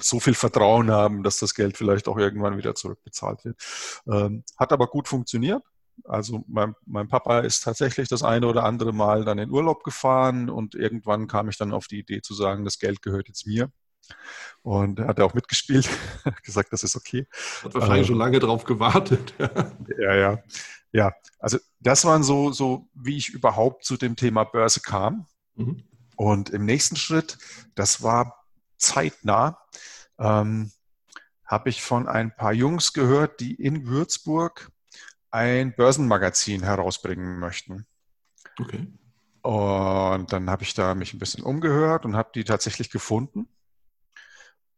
so 0.00 0.20
viel 0.20 0.34
Vertrauen 0.34 0.90
haben, 0.90 1.22
dass 1.22 1.38
das 1.38 1.54
Geld 1.54 1.76
vielleicht 1.76 2.08
auch 2.08 2.16
irgendwann 2.16 2.56
wieder 2.56 2.74
zurückbezahlt 2.74 3.44
wird. 3.44 3.60
Ähm, 4.06 4.44
hat 4.58 4.72
aber 4.72 4.86
gut 4.86 5.06
funktioniert. 5.06 5.62
Also 6.04 6.44
mein, 6.48 6.74
mein, 6.86 7.08
Papa 7.08 7.40
ist 7.40 7.62
tatsächlich 7.62 8.08
das 8.08 8.22
eine 8.22 8.46
oder 8.46 8.64
andere 8.64 8.92
Mal 8.94 9.24
dann 9.24 9.38
in 9.38 9.50
Urlaub 9.50 9.84
gefahren 9.84 10.48
und 10.48 10.74
irgendwann 10.74 11.26
kam 11.26 11.50
ich 11.50 11.58
dann 11.58 11.72
auf 11.72 11.88
die 11.88 11.98
Idee 11.98 12.22
zu 12.22 12.32
sagen, 12.32 12.64
das 12.64 12.78
Geld 12.78 13.02
gehört 13.02 13.28
jetzt 13.28 13.46
mir. 13.46 13.70
Und 14.62 14.98
er 14.98 15.08
hat 15.08 15.20
auch 15.20 15.34
mitgespielt, 15.34 15.88
gesagt, 16.42 16.72
das 16.72 16.82
ist 16.82 16.96
okay. 16.96 17.26
Hat 17.62 17.74
wahrscheinlich 17.74 18.00
ähm, 18.00 18.06
schon 18.06 18.18
lange 18.18 18.38
drauf 18.38 18.64
gewartet. 18.64 19.34
ja, 19.98 20.14
ja. 20.14 20.38
Ja, 20.92 21.12
also 21.38 21.58
das 21.78 22.04
waren 22.04 22.22
so, 22.22 22.50
so, 22.52 22.88
wie 22.94 23.16
ich 23.16 23.28
überhaupt 23.28 23.84
zu 23.84 23.96
dem 23.96 24.16
Thema 24.16 24.44
Börse 24.44 24.80
kam. 24.80 25.26
Mhm. 25.54 25.84
Und 26.16 26.50
im 26.50 26.64
nächsten 26.64 26.96
Schritt, 26.96 27.38
das 27.74 28.02
war 28.02 28.44
zeitnah, 28.76 29.58
ähm, 30.18 30.72
habe 31.46 31.68
ich 31.68 31.82
von 31.82 32.08
ein 32.08 32.34
paar 32.34 32.52
Jungs 32.52 32.92
gehört, 32.92 33.40
die 33.40 33.54
in 33.54 33.86
Würzburg 33.86 34.70
ein 35.30 35.74
Börsenmagazin 35.74 36.62
herausbringen 36.62 37.38
möchten. 37.38 37.86
Okay. 38.58 38.86
Und 39.42 40.32
dann 40.32 40.50
habe 40.50 40.62
ich 40.62 40.74
da 40.74 40.94
mich 40.94 41.14
ein 41.14 41.18
bisschen 41.18 41.44
umgehört 41.44 42.04
und 42.04 42.16
habe 42.16 42.30
die 42.34 42.44
tatsächlich 42.44 42.90
gefunden. 42.90 43.48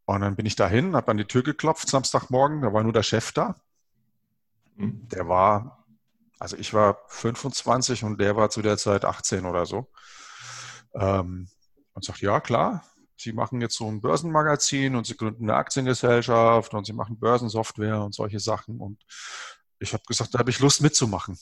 Und 0.05 0.21
dann 0.21 0.37
bin 0.37 0.47
ich 0.47 0.57
dahin, 0.57 0.97
habe 0.97 1.11
an 1.11 1.17
die 1.17 1.25
Tür 1.25 1.43
geklopft, 1.43 1.89
Samstagmorgen, 1.89 2.63
da 2.63 2.73
war 2.73 2.83
nur 2.83 2.93
der 2.93 3.03
Chef 3.03 3.33
da. 3.33 3.55
Mhm. 4.77 5.09
Der 5.09 5.29
war, 5.29 5.85
also 6.39 6.57
ich 6.57 6.75
war 6.75 6.99
25 7.09 8.05
und 8.05 8.21
der 8.21 8.37
war 8.37 8.51
zu 8.51 8.63
der 8.63 8.77
Zeit 8.79 9.05
18 9.05 9.47
oder 9.47 9.67
so. 9.67 9.89
Ähm, 10.95 11.49
und 11.95 12.05
sagt, 12.05 12.21
ja 12.21 12.41
klar, 12.41 12.85
Sie 13.17 13.33
machen 13.33 13.61
jetzt 13.61 13.77
so 13.77 13.89
ein 13.89 14.01
Börsenmagazin 14.01 14.97
und 14.97 15.07
Sie 15.07 15.17
gründen 15.17 15.45
eine 15.45 15.55
Aktiengesellschaft 15.55 16.75
und 16.75 16.87
Sie 16.87 16.93
machen 16.93 17.19
Börsensoftware 17.19 18.03
und 18.03 18.15
solche 18.15 18.41
Sachen. 18.41 18.81
Und 18.81 19.05
ich 19.79 19.93
habe 19.93 20.03
gesagt, 20.09 20.35
da 20.35 20.41
habe 20.41 20.51
ich 20.51 20.59
Lust 20.59 20.81
mitzumachen. 20.81 21.39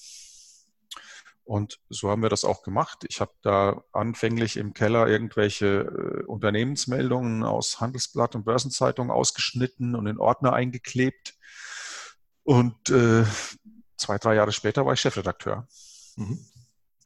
Und 1.50 1.80
so 1.88 2.10
haben 2.10 2.22
wir 2.22 2.28
das 2.28 2.44
auch 2.44 2.62
gemacht. 2.62 3.04
Ich 3.08 3.20
habe 3.20 3.32
da 3.42 3.82
anfänglich 3.90 4.56
im 4.56 4.72
Keller 4.72 5.08
irgendwelche 5.08 5.66
äh, 5.66 6.24
Unternehmensmeldungen 6.26 7.42
aus 7.42 7.80
Handelsblatt 7.80 8.36
und 8.36 8.44
Börsenzeitung 8.44 9.10
ausgeschnitten 9.10 9.96
und 9.96 10.06
in 10.06 10.18
Ordner 10.18 10.52
eingeklebt. 10.52 11.34
Und 12.44 12.90
äh, 12.90 13.24
zwei, 13.96 14.18
drei 14.18 14.36
Jahre 14.36 14.52
später 14.52 14.86
war 14.86 14.92
ich 14.92 15.00
Chefredakteur. 15.00 15.66
Mhm. 16.14 16.38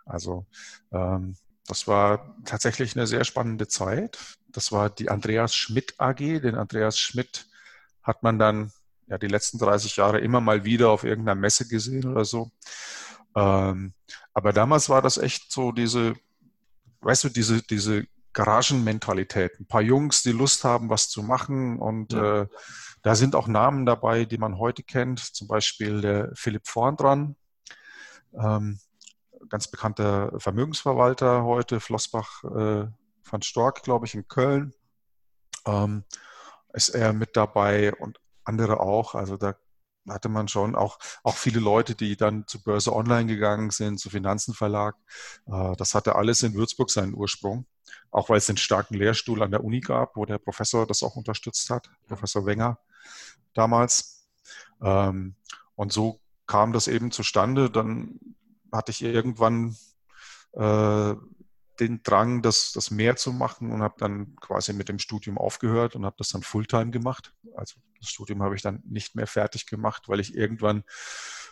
Also 0.04 0.44
ähm, 0.92 1.38
das 1.66 1.88
war 1.88 2.36
tatsächlich 2.44 2.94
eine 2.96 3.06
sehr 3.06 3.24
spannende 3.24 3.66
Zeit. 3.66 4.18
Das 4.48 4.72
war 4.72 4.90
die 4.90 5.08
Andreas 5.08 5.54
Schmidt 5.54 5.94
AG. 5.96 6.18
Den 6.18 6.56
Andreas 6.56 6.98
Schmidt 6.98 7.46
hat 8.02 8.22
man 8.22 8.38
dann 8.38 8.72
ja 9.06 9.16
die 9.16 9.26
letzten 9.26 9.56
30 9.56 9.96
Jahre 9.96 10.20
immer 10.20 10.42
mal 10.42 10.66
wieder 10.66 10.90
auf 10.90 11.02
irgendeiner 11.02 11.40
Messe 11.40 11.66
gesehen 11.66 12.04
oder 12.04 12.26
so. 12.26 12.50
Ähm, 13.34 13.94
aber 14.32 14.52
damals 14.52 14.88
war 14.88 15.02
das 15.02 15.16
echt 15.16 15.52
so 15.52 15.72
diese, 15.72 16.14
weißt 17.00 17.24
du, 17.24 17.28
diese, 17.28 17.62
diese 17.62 18.06
Garagenmentalität. 18.32 19.58
Ein 19.60 19.66
paar 19.66 19.82
Jungs, 19.82 20.22
die 20.22 20.32
Lust 20.32 20.64
haben, 20.64 20.90
was 20.90 21.08
zu 21.08 21.22
machen. 21.22 21.78
Und 21.78 22.12
ja. 22.12 22.42
äh, 22.42 22.46
da 23.02 23.14
sind 23.14 23.34
auch 23.34 23.46
Namen 23.46 23.86
dabei, 23.86 24.24
die 24.24 24.38
man 24.38 24.58
heute 24.58 24.82
kennt. 24.82 25.20
Zum 25.20 25.48
Beispiel 25.48 26.00
der 26.00 26.30
Philipp 26.34 26.66
Vorn 26.66 26.96
dran. 26.96 27.36
Ähm, 28.38 28.78
ganz 29.48 29.68
bekannter 29.68 30.32
Vermögensverwalter 30.38 31.44
heute, 31.44 31.80
Flossbach 31.80 32.44
äh, 32.44 32.86
van 33.30 33.42
Stork, 33.42 33.82
glaube 33.82 34.06
ich, 34.06 34.14
in 34.14 34.26
Köln. 34.26 34.74
Ähm, 35.66 36.04
ist 36.72 36.90
er 36.90 37.12
mit 37.12 37.36
dabei 37.36 37.94
und 37.94 38.18
andere 38.44 38.80
auch. 38.80 39.14
Also 39.14 39.36
da 39.36 39.54
hatte 40.08 40.28
man 40.28 40.48
schon 40.48 40.74
auch, 40.74 40.98
auch 41.22 41.36
viele 41.36 41.60
Leute, 41.60 41.94
die 41.94 42.16
dann 42.16 42.46
zu 42.46 42.62
Börse 42.62 42.94
Online 42.94 43.26
gegangen 43.26 43.70
sind, 43.70 43.98
zu 43.98 44.10
Finanzenverlag. 44.10 44.96
Äh, 45.46 45.76
das 45.76 45.94
hatte 45.94 46.16
alles 46.16 46.42
in 46.42 46.54
Würzburg 46.54 46.90
seinen 46.90 47.14
Ursprung. 47.14 47.66
Auch 48.10 48.28
weil 48.28 48.38
es 48.38 48.48
einen 48.48 48.58
starken 48.58 48.94
Lehrstuhl 48.94 49.42
an 49.42 49.50
der 49.50 49.64
Uni 49.64 49.80
gab, 49.80 50.16
wo 50.16 50.24
der 50.24 50.38
Professor 50.38 50.86
das 50.86 51.02
auch 51.02 51.16
unterstützt 51.16 51.68
hat, 51.70 51.90
Professor 52.06 52.46
Wenger 52.46 52.78
damals. 53.54 54.28
Ähm, 54.82 55.34
und 55.74 55.92
so 55.92 56.20
kam 56.46 56.72
das 56.72 56.88
eben 56.88 57.10
zustande. 57.10 57.70
Dann 57.70 58.20
hatte 58.72 58.92
ich 58.92 59.02
irgendwann 59.02 59.76
äh, 60.52 61.14
den 61.80 62.02
Drang, 62.02 62.42
das, 62.42 62.72
das 62.72 62.90
mehr 62.90 63.16
zu 63.16 63.32
machen 63.32 63.70
und 63.72 63.82
habe 63.82 63.96
dann 63.98 64.36
quasi 64.36 64.72
mit 64.72 64.88
dem 64.88 64.98
Studium 64.98 65.38
aufgehört 65.38 65.96
und 65.96 66.04
habe 66.04 66.16
das 66.18 66.28
dann 66.28 66.42
Fulltime 66.42 66.90
gemacht. 66.90 67.34
Also 67.56 67.76
das 67.98 68.10
Studium 68.10 68.42
habe 68.42 68.54
ich 68.54 68.62
dann 68.62 68.82
nicht 68.86 69.14
mehr 69.14 69.26
fertig 69.26 69.66
gemacht, 69.66 70.08
weil 70.08 70.20
ich 70.20 70.34
irgendwann 70.34 70.84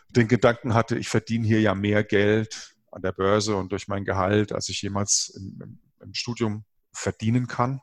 den 0.08 0.28
Gedanken 0.28 0.74
hatte, 0.74 0.98
ich 0.98 1.08
verdiene 1.08 1.46
hier 1.46 1.60
ja 1.60 1.74
mehr 1.74 2.04
Geld 2.04 2.74
an 2.90 3.02
der 3.02 3.12
Börse 3.12 3.56
und 3.56 3.72
durch 3.72 3.88
mein 3.88 4.04
Gehalt, 4.04 4.52
als 4.52 4.68
ich 4.68 4.82
jemals 4.82 5.32
im, 5.36 5.60
im, 5.62 5.78
im 6.00 6.14
Studium 6.14 6.64
verdienen 6.92 7.46
kann. 7.46 7.80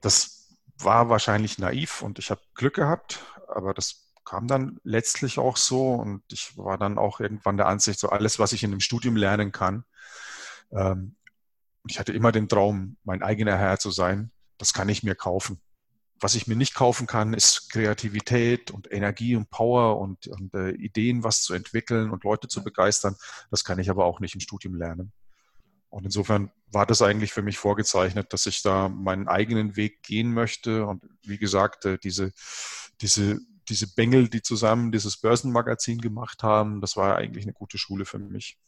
Das 0.00 0.56
war 0.78 1.08
wahrscheinlich 1.08 1.58
naiv 1.58 2.02
und 2.02 2.18
ich 2.18 2.30
habe 2.30 2.40
Glück 2.54 2.74
gehabt, 2.74 3.20
aber 3.46 3.74
das 3.74 4.12
kam 4.24 4.48
dann 4.48 4.80
letztlich 4.82 5.38
auch 5.38 5.56
so 5.56 5.92
und 5.94 6.22
ich 6.32 6.56
war 6.56 6.78
dann 6.78 6.98
auch 6.98 7.20
irgendwann 7.20 7.56
der 7.56 7.66
Ansicht, 7.66 8.00
so 8.00 8.08
alles, 8.08 8.38
was 8.38 8.52
ich 8.52 8.64
in 8.64 8.70
dem 8.70 8.80
Studium 8.80 9.16
lernen 9.16 9.52
kann. 9.52 9.84
Ähm, 10.72 11.16
ich 11.88 11.98
hatte 11.98 12.12
immer 12.12 12.32
den 12.32 12.48
Traum, 12.48 12.96
mein 13.04 13.22
eigener 13.22 13.56
Herr 13.56 13.78
zu 13.78 13.90
sein. 13.90 14.30
Das 14.58 14.72
kann 14.72 14.88
ich 14.88 15.02
mir 15.02 15.14
kaufen. 15.14 15.60
Was 16.20 16.36
ich 16.36 16.46
mir 16.46 16.54
nicht 16.54 16.74
kaufen 16.74 17.08
kann, 17.08 17.34
ist 17.34 17.70
Kreativität 17.70 18.70
und 18.70 18.90
Energie 18.92 19.34
und 19.34 19.50
Power 19.50 19.98
und, 19.98 20.28
und 20.28 20.54
äh, 20.54 20.70
Ideen, 20.70 21.24
was 21.24 21.42
zu 21.42 21.54
entwickeln 21.54 22.10
und 22.10 22.22
Leute 22.22 22.46
zu 22.46 22.62
begeistern. 22.62 23.16
Das 23.50 23.64
kann 23.64 23.80
ich 23.80 23.90
aber 23.90 24.04
auch 24.04 24.20
nicht 24.20 24.34
im 24.34 24.40
Studium 24.40 24.76
lernen. 24.76 25.12
Und 25.88 26.04
insofern 26.04 26.52
war 26.70 26.86
das 26.86 27.02
eigentlich 27.02 27.32
für 27.32 27.42
mich 27.42 27.58
vorgezeichnet, 27.58 28.32
dass 28.32 28.46
ich 28.46 28.62
da 28.62 28.88
meinen 28.88 29.26
eigenen 29.26 29.76
Weg 29.76 30.02
gehen 30.04 30.32
möchte. 30.32 30.86
Und 30.86 31.02
wie 31.24 31.38
gesagt, 31.38 31.84
äh, 31.84 31.98
diese, 31.98 32.32
diese 33.00 33.40
diese 33.68 33.92
Bengel, 33.94 34.28
die 34.28 34.42
zusammen 34.42 34.92
dieses 34.92 35.16
Börsenmagazin 35.16 36.00
gemacht 36.00 36.42
haben, 36.42 36.80
das 36.80 36.96
war 36.96 37.16
eigentlich 37.16 37.44
eine 37.44 37.52
gute 37.52 37.78
Schule 37.78 38.04
für 38.04 38.18
mich. 38.18 38.58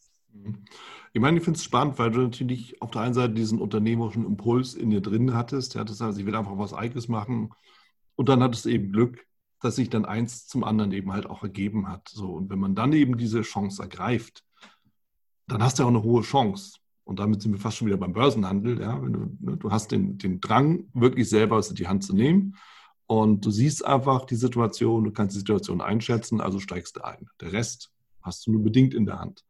Ich 1.13 1.21
meine, 1.21 1.37
ich 1.37 1.43
finde 1.43 1.57
es 1.57 1.63
spannend, 1.63 1.97
weil 1.97 2.11
du 2.11 2.21
natürlich 2.21 2.81
auf 2.81 2.91
der 2.91 3.01
einen 3.01 3.13
Seite 3.13 3.33
diesen 3.33 3.59
unternehmerischen 3.59 4.25
Impuls 4.25 4.73
in 4.73 4.89
dir 4.89 5.01
drin 5.01 5.33
hattest. 5.33 5.73
Ja, 5.73 5.83
das 5.83 6.01
heißt, 6.01 6.19
ich 6.19 6.25
will 6.25 6.35
einfach 6.35 6.57
was 6.57 6.73
Eigenes 6.73 7.07
machen. 7.07 7.51
Und 8.15 8.29
dann 8.29 8.43
hattest 8.43 8.65
du 8.65 8.69
eben 8.69 8.91
Glück, 8.91 9.25
dass 9.61 9.77
sich 9.77 9.89
dann 9.89 10.05
eins 10.05 10.47
zum 10.47 10.63
anderen 10.63 10.91
eben 10.91 11.13
halt 11.13 11.25
auch 11.25 11.43
ergeben 11.43 11.87
hat. 11.87 12.09
So, 12.09 12.33
und 12.33 12.49
wenn 12.49 12.59
man 12.59 12.75
dann 12.75 12.93
eben 12.93 13.17
diese 13.17 13.41
Chance 13.41 13.81
ergreift, 13.81 14.43
dann 15.47 15.63
hast 15.63 15.79
du 15.79 15.83
auch 15.83 15.87
eine 15.87 16.03
hohe 16.03 16.21
Chance. 16.21 16.79
Und 17.05 17.19
damit 17.19 17.41
sind 17.41 17.53
wir 17.53 17.59
fast 17.59 17.77
schon 17.77 17.87
wieder 17.87 17.97
beim 17.97 18.13
Börsenhandel. 18.13 18.81
Ja? 18.81 18.97
Du, 18.97 19.37
ne, 19.39 19.57
du 19.57 19.71
hast 19.71 19.91
den, 19.91 20.17
den 20.17 20.41
Drang, 20.41 20.89
wirklich 20.93 21.29
selber 21.29 21.61
in 21.67 21.75
die 21.75 21.87
Hand 21.87 22.03
zu 22.03 22.15
nehmen. 22.15 22.55
Und 23.07 23.45
du 23.45 23.51
siehst 23.51 23.85
einfach 23.85 24.25
die 24.25 24.35
Situation, 24.35 25.03
du 25.03 25.11
kannst 25.11 25.35
die 25.35 25.39
Situation 25.39 25.81
einschätzen, 25.81 26.41
also 26.41 26.59
steigst 26.59 26.97
du 26.97 27.03
ein. 27.03 27.27
Der 27.39 27.53
Rest 27.53 27.91
hast 28.21 28.47
du 28.47 28.51
nur 28.51 28.63
bedingt 28.63 28.95
in 28.95 29.05
der 29.05 29.19
Hand. 29.19 29.45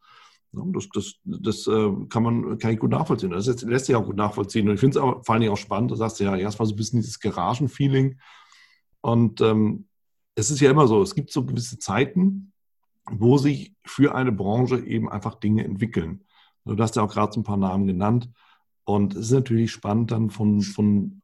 Das, 0.73 0.87
das, 0.93 1.15
das 1.23 1.67
äh, 1.67 1.91
kann 2.09 2.23
man 2.23 2.57
kann 2.57 2.71
ich 2.71 2.79
gut 2.79 2.91
nachvollziehen. 2.91 3.31
Das 3.31 3.45
lässt 3.63 3.85
sich 3.85 3.95
auch 3.95 4.05
gut 4.05 4.15
nachvollziehen. 4.15 4.67
Und 4.67 4.75
ich 4.75 4.79
finde 4.79 4.99
es 4.99 5.03
vor 5.03 5.29
allen 5.29 5.41
Dingen 5.41 5.53
auch 5.53 5.57
spannend. 5.57 5.91
Du 5.91 5.95
sagst 5.95 6.19
ja, 6.19 6.35
erst 6.35 6.59
mal 6.59 6.65
so 6.65 6.73
ein 6.73 6.77
bisschen 6.77 7.01
dieses 7.01 7.19
Garagenfeeling. 7.19 8.19
Und 9.01 9.41
ähm, 9.41 9.87
es 10.35 10.49
ist 10.49 10.59
ja 10.59 10.71
immer 10.71 10.87
so, 10.87 11.01
es 11.01 11.15
gibt 11.15 11.31
so 11.31 11.45
gewisse 11.45 11.79
Zeiten, 11.79 12.51
wo 13.09 13.37
sich 13.37 13.73
für 13.85 14.15
eine 14.15 14.31
Branche 14.31 14.79
eben 14.79 15.09
einfach 15.09 15.35
Dinge 15.35 15.63
entwickeln. 15.63 16.23
Du 16.65 16.75
hast 16.81 16.95
ja 16.95 17.03
auch 17.03 17.11
gerade 17.11 17.31
so 17.31 17.39
ein 17.39 17.43
paar 17.43 17.57
Namen 17.57 17.85
genannt. 17.87 18.29
Und 18.83 19.15
es 19.15 19.27
ist 19.27 19.31
natürlich 19.31 19.71
spannend, 19.71 20.11
dann 20.11 20.29
von, 20.29 20.61
von 20.61 21.21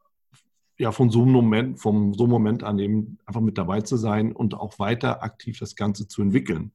ja, 0.77 0.91
von 0.91 1.09
so 1.09 1.21
einem 1.21 1.31
Moment, 1.31 1.79
vom 1.79 2.13
so 2.13 2.23
einem 2.23 2.31
Moment 2.31 2.63
an 2.63 2.79
eben 2.79 3.19
einfach 3.25 3.41
mit 3.41 3.57
dabei 3.57 3.81
zu 3.81 3.97
sein 3.97 4.31
und 4.31 4.55
auch 4.55 4.79
weiter 4.79 5.21
aktiv 5.23 5.59
das 5.59 5.75
Ganze 5.75 6.07
zu 6.07 6.21
entwickeln. 6.23 6.71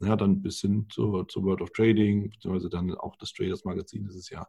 Ja, 0.00 0.16
dann 0.16 0.42
bis 0.42 0.60
hin 0.60 0.86
zur, 0.90 1.28
zur 1.28 1.44
World 1.44 1.60
of 1.60 1.70
Trading, 1.72 2.30
beziehungsweise 2.30 2.70
dann 2.70 2.94
auch 2.94 3.16
das 3.16 3.32
Traders 3.32 3.64
Magazin, 3.64 4.06
das 4.06 4.14
es 4.14 4.30
ja 4.30 4.46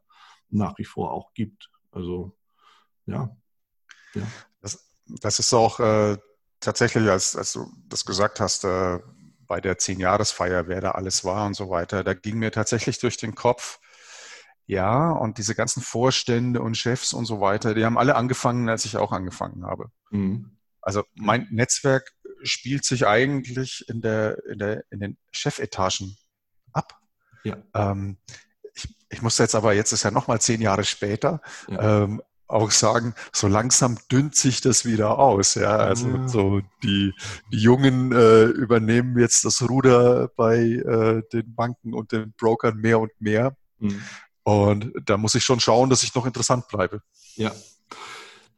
nach 0.50 0.77
wie 0.77 0.86
vor 0.86 1.12
auch 1.12 1.34
gibt. 1.34 1.70
Also, 1.91 2.38
ja. 3.05 3.36
ja. 4.13 4.22
Das, 4.62 4.89
das 5.05 5.39
ist 5.39 5.53
auch 5.53 5.79
äh, 5.81 6.17
tatsächlich, 6.62 7.10
als, 7.10 7.36
als 7.36 7.53
du 7.53 7.70
das 7.88 8.05
gesagt 8.05 8.39
hast, 8.39 8.63
äh, 8.63 9.00
bei 9.46 9.60
der 9.60 9.77
Zehn-Jahres-Feier, 9.77 10.70
wer 10.70 10.79
da 10.79 10.91
alles 10.91 11.25
war 11.25 11.46
und 11.46 11.55
so 11.55 11.70
weiter, 11.70 12.05
da 12.05 12.13
ging 12.13 12.39
mir 12.39 12.51
tatsächlich 12.51 13.00
durch 13.00 13.17
den 13.17 13.36
Kopf, 13.36 13.79
ja, 14.65 15.12
und 15.12 15.38
diese 15.38 15.55
ganzen 15.55 15.81
Vorstände 15.81 16.62
und 16.62 16.77
Chefs 16.77 17.12
und 17.12 17.25
so 17.25 17.41
weiter, 17.41 17.74
die 17.74 17.84
haben 17.84 17.98
alle 17.98 18.15
angefangen, 18.15 18.70
als 18.70 18.86
ich 18.86 18.96
auch 18.96 19.12
angefangen 19.12 19.65
habe. 19.65 19.91
Mhm. 20.12 20.58
Also 20.81 21.03
mein 21.13 21.48
Netzwerk 21.51 22.13
spielt 22.43 22.86
sich 22.86 23.07
eigentlich 23.07 23.86
in, 23.88 24.01
der, 24.01 24.38
in, 24.45 24.60
der, 24.60 24.83
in 24.89 25.00
den 25.00 25.17
Chefetagen 25.31 26.17
ab. 26.74 27.00
Ja. 27.43 27.57
Ähm, 27.74 28.17
ich, 28.74 28.95
ich 29.10 29.21
muss 29.21 29.38
jetzt 29.38 29.55
aber, 29.55 29.74
jetzt 29.74 29.91
ist 29.91 30.03
ja 30.03 30.12
nochmal 30.12 30.41
zehn 30.41 30.62
Jahre 30.62 30.83
später, 30.83 31.41
ja. 31.67 32.03
ähm, 32.03 32.21
auch 32.48 32.71
sagen, 32.71 33.15
so 33.31 33.48
langsam 33.48 33.98
dünnt 34.12 34.36
sich 34.36 34.62
das 34.62 34.86
wieder 34.86 35.17
aus. 35.17 35.55
Ja, 35.55 35.77
also 35.77 36.10
ja. 36.10 36.27
so 36.27 36.62
die, 36.83 37.13
die 37.51 37.57
Jungen 37.57 38.12
äh, 38.12 38.43
übernehmen 38.43 39.17
jetzt 39.17 39.45
das 39.45 39.62
Ruder 39.67 40.27
bei 40.36 40.57
äh, 40.57 41.24
den 41.31 41.55
Banken 41.55 41.93
und 41.93 42.12
den 42.12 42.33
Brokern 42.33 42.77
mehr 42.77 43.00
und 43.00 43.12
mehr. 43.19 43.55
Mhm. 43.79 44.01
Und 44.43 44.91
da 45.05 45.17
muss 45.17 45.36
ich 45.36 45.45
schon 45.45 45.60
schauen, 45.60 45.89
dass 45.89 46.03
ich 46.03 46.13
noch 46.13 46.25
interessant 46.25 46.67
bleibe. 46.67 47.01
Ja. 47.36 47.53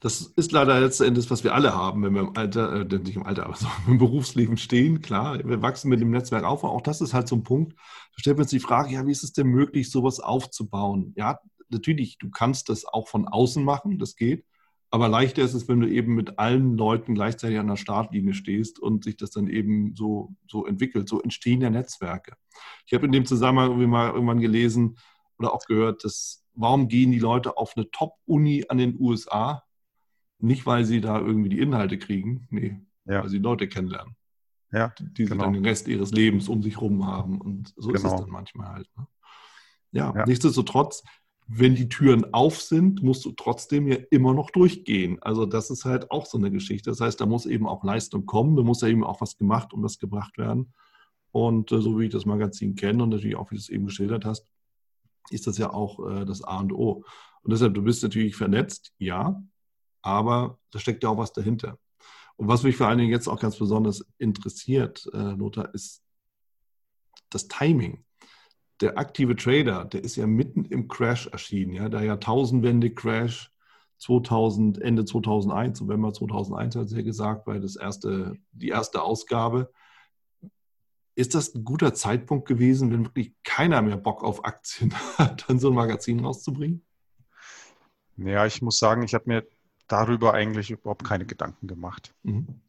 Das 0.04 0.20
ist 0.36 0.52
leider 0.52 0.82
letzten 0.82 1.06
Endes, 1.06 1.32
was 1.32 1.46
wir 1.46 1.54
alle 1.54 1.74
haben, 1.74 2.04
wenn 2.04 2.14
wir 2.14 2.24
im 2.24 2.36
Alter, 2.36 2.82
äh, 2.82 2.84
nicht 2.84 3.16
im 3.16 3.24
Alter, 3.24 3.46
aber 3.46 3.56
so 3.56 3.68
im 3.88 4.00
Berufsleben 4.00 4.58
stehen. 4.58 5.02
Klar, 5.02 5.40
wir 5.48 5.62
wachsen 5.62 5.88
mit 5.88 6.02
dem 6.02 6.12
Netzwerk 6.12 6.44
auf. 6.44 6.66
Auch 6.66 6.82
das 6.82 7.00
ist 7.00 7.14
halt 7.14 7.30
so 7.30 7.38
ein 7.38 7.44
Punkt. 7.44 7.72
Da 7.72 8.20
stellt 8.20 8.38
man 8.38 8.46
sich 8.46 8.60
die 8.60 8.68
Frage, 8.68 8.94
ja, 8.94 9.08
wie 9.08 9.14
ist 9.14 9.24
es 9.24 9.32
denn 9.32 9.48
möglich, 9.48 9.90
sowas 9.90 10.20
aufzubauen? 10.20 11.14
Ja, 11.16 11.40
natürlich, 11.70 12.18
du 12.18 12.30
kannst 12.30 12.68
das 12.68 12.84
auch 12.84 13.08
von 13.08 13.30
außen 13.30 13.64
machen, 13.64 13.98
das 13.98 14.18
geht. 14.18 14.44
Aber 14.90 15.08
leichter 15.08 15.42
ist 15.42 15.54
es, 15.54 15.70
wenn 15.70 15.80
du 15.80 15.88
eben 15.88 16.16
mit 16.16 16.38
allen 16.38 16.76
Leuten 16.78 17.16
gleichzeitig 17.16 17.58
an 17.58 17.68
der 17.68 17.78
Startlinie 17.78 18.34
stehst 18.34 18.80
und 18.80 19.06
sich 19.06 19.16
das 19.16 19.32
dann 19.32 19.48
eben 19.48 19.96
so, 19.96 20.36
so 20.50 20.66
entwickelt. 20.66 21.08
So 21.08 21.22
entstehen 21.22 21.62
ja 21.62 21.70
Netzwerke. 21.70 22.36
Ich 22.86 22.94
habe 22.94 23.06
in 23.06 23.14
dem 23.14 23.26
Zusammenhang 23.26 23.70
irgendwie 23.70 23.88
mal 23.88 24.12
irgendwann 24.12 24.42
gelesen 24.42 24.98
oder 25.40 25.54
auch 25.54 25.66
gehört, 25.66 26.04
dass 26.04 26.44
warum 26.56 26.90
gehen 26.90 27.14
die 27.14 27.20
Leute 27.20 27.56
auf 27.56 27.78
eine 27.78 27.90
Top-Uni 27.90 28.66
an 28.68 28.78
den 28.78 29.00
USA? 29.00 29.64
Nicht, 30.44 30.66
weil 30.66 30.86
sie 30.86 31.02
da 31.02 31.20
irgendwie 31.20 31.50
die 31.50 31.60
Inhalte 31.60 31.98
kriegen, 31.98 32.48
nee, 32.50 32.80
ja. 33.06 33.22
weil 33.22 33.30
sie 33.30 33.40
Leute 33.40 33.68
kennenlernen. 33.68 34.16
Ja, 34.72 34.94
die 35.00 35.26
genau. 35.26 35.44
dann 35.44 35.54
den 35.54 35.66
Rest 35.66 35.88
ihres 35.88 36.12
Lebens 36.12 36.50
um 36.50 36.64
sich 36.64 36.76
herum 36.76 37.06
haben. 37.06 37.40
Und 37.40 37.74
so 37.78 37.90
genau. 37.90 37.94
ist 37.94 38.04
es 38.04 38.12
genau. 38.12 38.22
dann 38.22 38.30
manchmal 38.32 38.68
halt. 38.70 38.90
Ne? 38.98 39.08
Ja, 39.92 40.14
ja, 40.16 40.26
nichtsdestotrotz 40.26 41.04
wenn 41.48 41.76
die 41.76 41.90
Türen 41.90 42.34
auf 42.34 42.62
sind, 42.62 43.04
musst 43.04 43.26
du 43.26 43.32
trotzdem 43.32 43.88
ja 43.88 43.98
immer 44.12 44.34
noch 44.34 44.50
durchgehen. 44.52 45.22
Also 45.22 45.46
das 45.46 45.70
ist 45.70 45.86
halt 45.86 46.10
auch 46.12 46.26
so 46.26 46.38
eine 46.38 46.52
Geschichte. 46.52 46.90
Das 46.90 47.02
heißt, 47.02 47.20
da 47.20 47.26
muss 47.26 47.46
eben 47.46 47.68
auch 47.68 47.84
Leistung 47.84 48.26
kommen, 48.26 48.56
da 48.56 48.64
muss 48.64 48.82
ja 48.82 48.88
eben 48.88 49.04
auch 49.04 49.22
was 49.22 49.38
gemacht 49.38 49.74
und 49.74 49.84
was 49.84 50.00
gebracht 50.00 50.38
werden. 50.38 50.74
Und 51.32 51.72
äh, 51.72 51.82
so 51.82 52.00
wie 52.00 52.06
ich 52.06 52.12
das 52.12 52.26
Magazin 52.26 52.76
kenne 52.76 53.04
und 53.04 53.10
natürlich 53.10 53.36
auch, 53.36 53.52
wie 53.52 53.56
du 53.56 53.60
es 53.60 53.70
eben 53.70 53.86
geschildert 53.86 54.26
hast, 54.26 54.48
ist 55.30 55.48
das 55.48 55.58
ja 55.58 55.72
auch 55.74 56.08
äh, 56.10 56.26
das 56.26 56.44
A 56.44 56.60
und 56.60 56.72
O. 56.72 57.04
Und 57.42 57.52
deshalb, 57.52 57.74
du 57.74 57.82
bist 57.82 58.04
natürlich 58.04 58.36
vernetzt, 58.36 58.94
ja, 58.98 59.42
aber 60.04 60.60
da 60.70 60.78
steckt 60.78 61.04
ja 61.04 61.10
auch 61.10 61.18
was 61.18 61.34
dahinter. 61.34 61.80
Und 62.36 62.48
was 62.48 62.62
mich 62.62 62.78
vor 62.78 62.88
allen 62.88 63.00
Dingen 63.00 63.12
jetzt 63.12 63.28
auch 63.28 63.40
ganz 63.40 63.58
besonders 63.58 64.06
interessiert, 64.20 65.10
äh, 65.14 65.18
Lothar, 65.18 65.74
ist 65.74 66.04
das 67.32 67.48
Timing 67.48 68.06
der 68.84 68.98
aktive 68.98 69.36
Trader, 69.36 69.86
der 69.86 70.04
ist 70.04 70.18
ja 70.18 70.28
mitten 70.28 70.66
im 70.66 70.88
Crash 70.88 71.28
erschienen, 71.28 71.74
ja, 71.74 71.90
der 71.90 72.04
Jahrtausendwende-Crash 72.04 73.50
2000, 74.00 74.82
Ende 74.82 75.06
2001, 75.06 75.80
November 75.80 76.14
2001 76.14 76.76
hat 76.76 76.86
es 76.88 76.92
ja 76.92 77.02
gesagt, 77.02 77.48
weil 77.48 77.62
das 77.62 77.78
erste, 77.78 78.36
die 78.52 78.70
erste 78.70 79.02
Ausgabe. 79.02 79.72
Ist 81.16 81.36
das 81.36 81.56
ein 81.56 81.64
guter 81.64 81.94
Zeitpunkt 81.94 82.48
gewesen, 82.48 82.92
wenn 82.92 83.06
wirklich 83.06 83.34
keiner 83.44 83.82
mehr 83.82 83.98
Bock 83.98 84.24
auf 84.24 84.44
Aktien 84.44 84.94
hat, 85.18 85.46
dann 85.48 85.60
so 85.60 85.70
ein 85.70 85.76
Magazin 85.76 86.20
rauszubringen? 86.20 86.84
Ja, 88.18 88.46
ich 88.46 88.62
muss 88.62 88.80
sagen, 88.80 89.04
ich 89.04 89.14
habe 89.14 89.26
mir 89.28 89.48
darüber 89.94 90.34
eigentlich 90.34 90.72
überhaupt 90.72 91.04
keine 91.04 91.26
Gedanken 91.26 91.68
gemacht. 91.68 92.16
Mhm. 92.24 92.62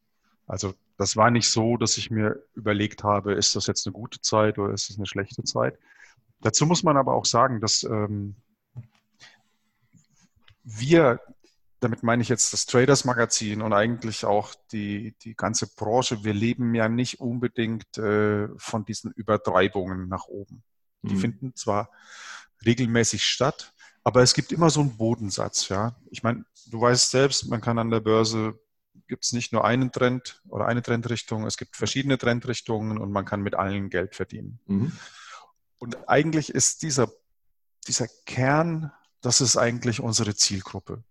Also 0.46 0.74
das 0.98 1.16
war 1.16 1.30
nicht 1.30 1.48
so, 1.48 1.78
dass 1.78 1.96
ich 1.96 2.10
mir 2.10 2.44
überlegt 2.54 3.02
habe, 3.02 3.32
ist 3.32 3.56
das 3.56 3.66
jetzt 3.66 3.86
eine 3.86 3.94
gute 3.94 4.20
Zeit 4.20 4.58
oder 4.58 4.74
ist 4.74 4.90
das 4.90 4.98
eine 4.98 5.06
schlechte 5.06 5.42
Zeit. 5.42 5.78
Dazu 6.42 6.66
muss 6.66 6.82
man 6.82 6.98
aber 6.98 7.14
auch 7.14 7.24
sagen, 7.24 7.62
dass 7.62 7.82
ähm, 7.82 8.36
wir, 10.64 11.18
damit 11.80 12.02
meine 12.02 12.20
ich 12.20 12.28
jetzt 12.28 12.52
das 12.52 12.66
Traders 12.66 13.06
Magazin 13.06 13.62
und 13.62 13.72
eigentlich 13.72 14.26
auch 14.26 14.54
die, 14.70 15.14
die 15.22 15.34
ganze 15.34 15.66
Branche, 15.74 16.24
wir 16.24 16.34
leben 16.34 16.74
ja 16.74 16.90
nicht 16.90 17.20
unbedingt 17.20 17.96
äh, 17.96 18.48
von 18.58 18.84
diesen 18.84 19.12
Übertreibungen 19.12 20.08
nach 20.08 20.26
oben. 20.26 20.62
Die 21.00 21.14
mhm. 21.14 21.20
finden 21.20 21.54
zwar 21.54 21.90
regelmäßig 22.66 23.24
statt, 23.24 23.73
aber 24.04 24.22
es 24.22 24.34
gibt 24.34 24.52
immer 24.52 24.70
so 24.70 24.80
einen 24.80 24.96
Bodensatz, 24.96 25.68
ja. 25.70 25.96
Ich 26.10 26.22
meine, 26.22 26.44
du 26.66 26.80
weißt 26.80 27.10
selbst, 27.10 27.48
man 27.48 27.62
kann 27.62 27.78
an 27.78 27.90
der 27.90 28.00
Börse 28.00 28.58
gibt 29.08 29.24
es 29.24 29.32
nicht 29.32 29.52
nur 29.52 29.64
einen 29.64 29.92
Trend 29.92 30.40
oder 30.48 30.66
eine 30.66 30.82
Trendrichtung, 30.82 31.46
es 31.46 31.56
gibt 31.56 31.76
verschiedene 31.76 32.18
Trendrichtungen 32.18 32.98
und 32.98 33.10
man 33.10 33.24
kann 33.24 33.42
mit 33.42 33.54
allen 33.54 33.90
Geld 33.90 34.14
verdienen. 34.14 34.60
Mhm. 34.66 34.92
Und 35.78 36.08
eigentlich 36.08 36.54
ist 36.54 36.82
dieser, 36.82 37.10
dieser 37.86 38.06
Kern, 38.24 38.92
das 39.20 39.40
ist 39.40 39.56
eigentlich 39.56 40.00
unsere 40.00 40.34
Zielgruppe. 40.34 41.02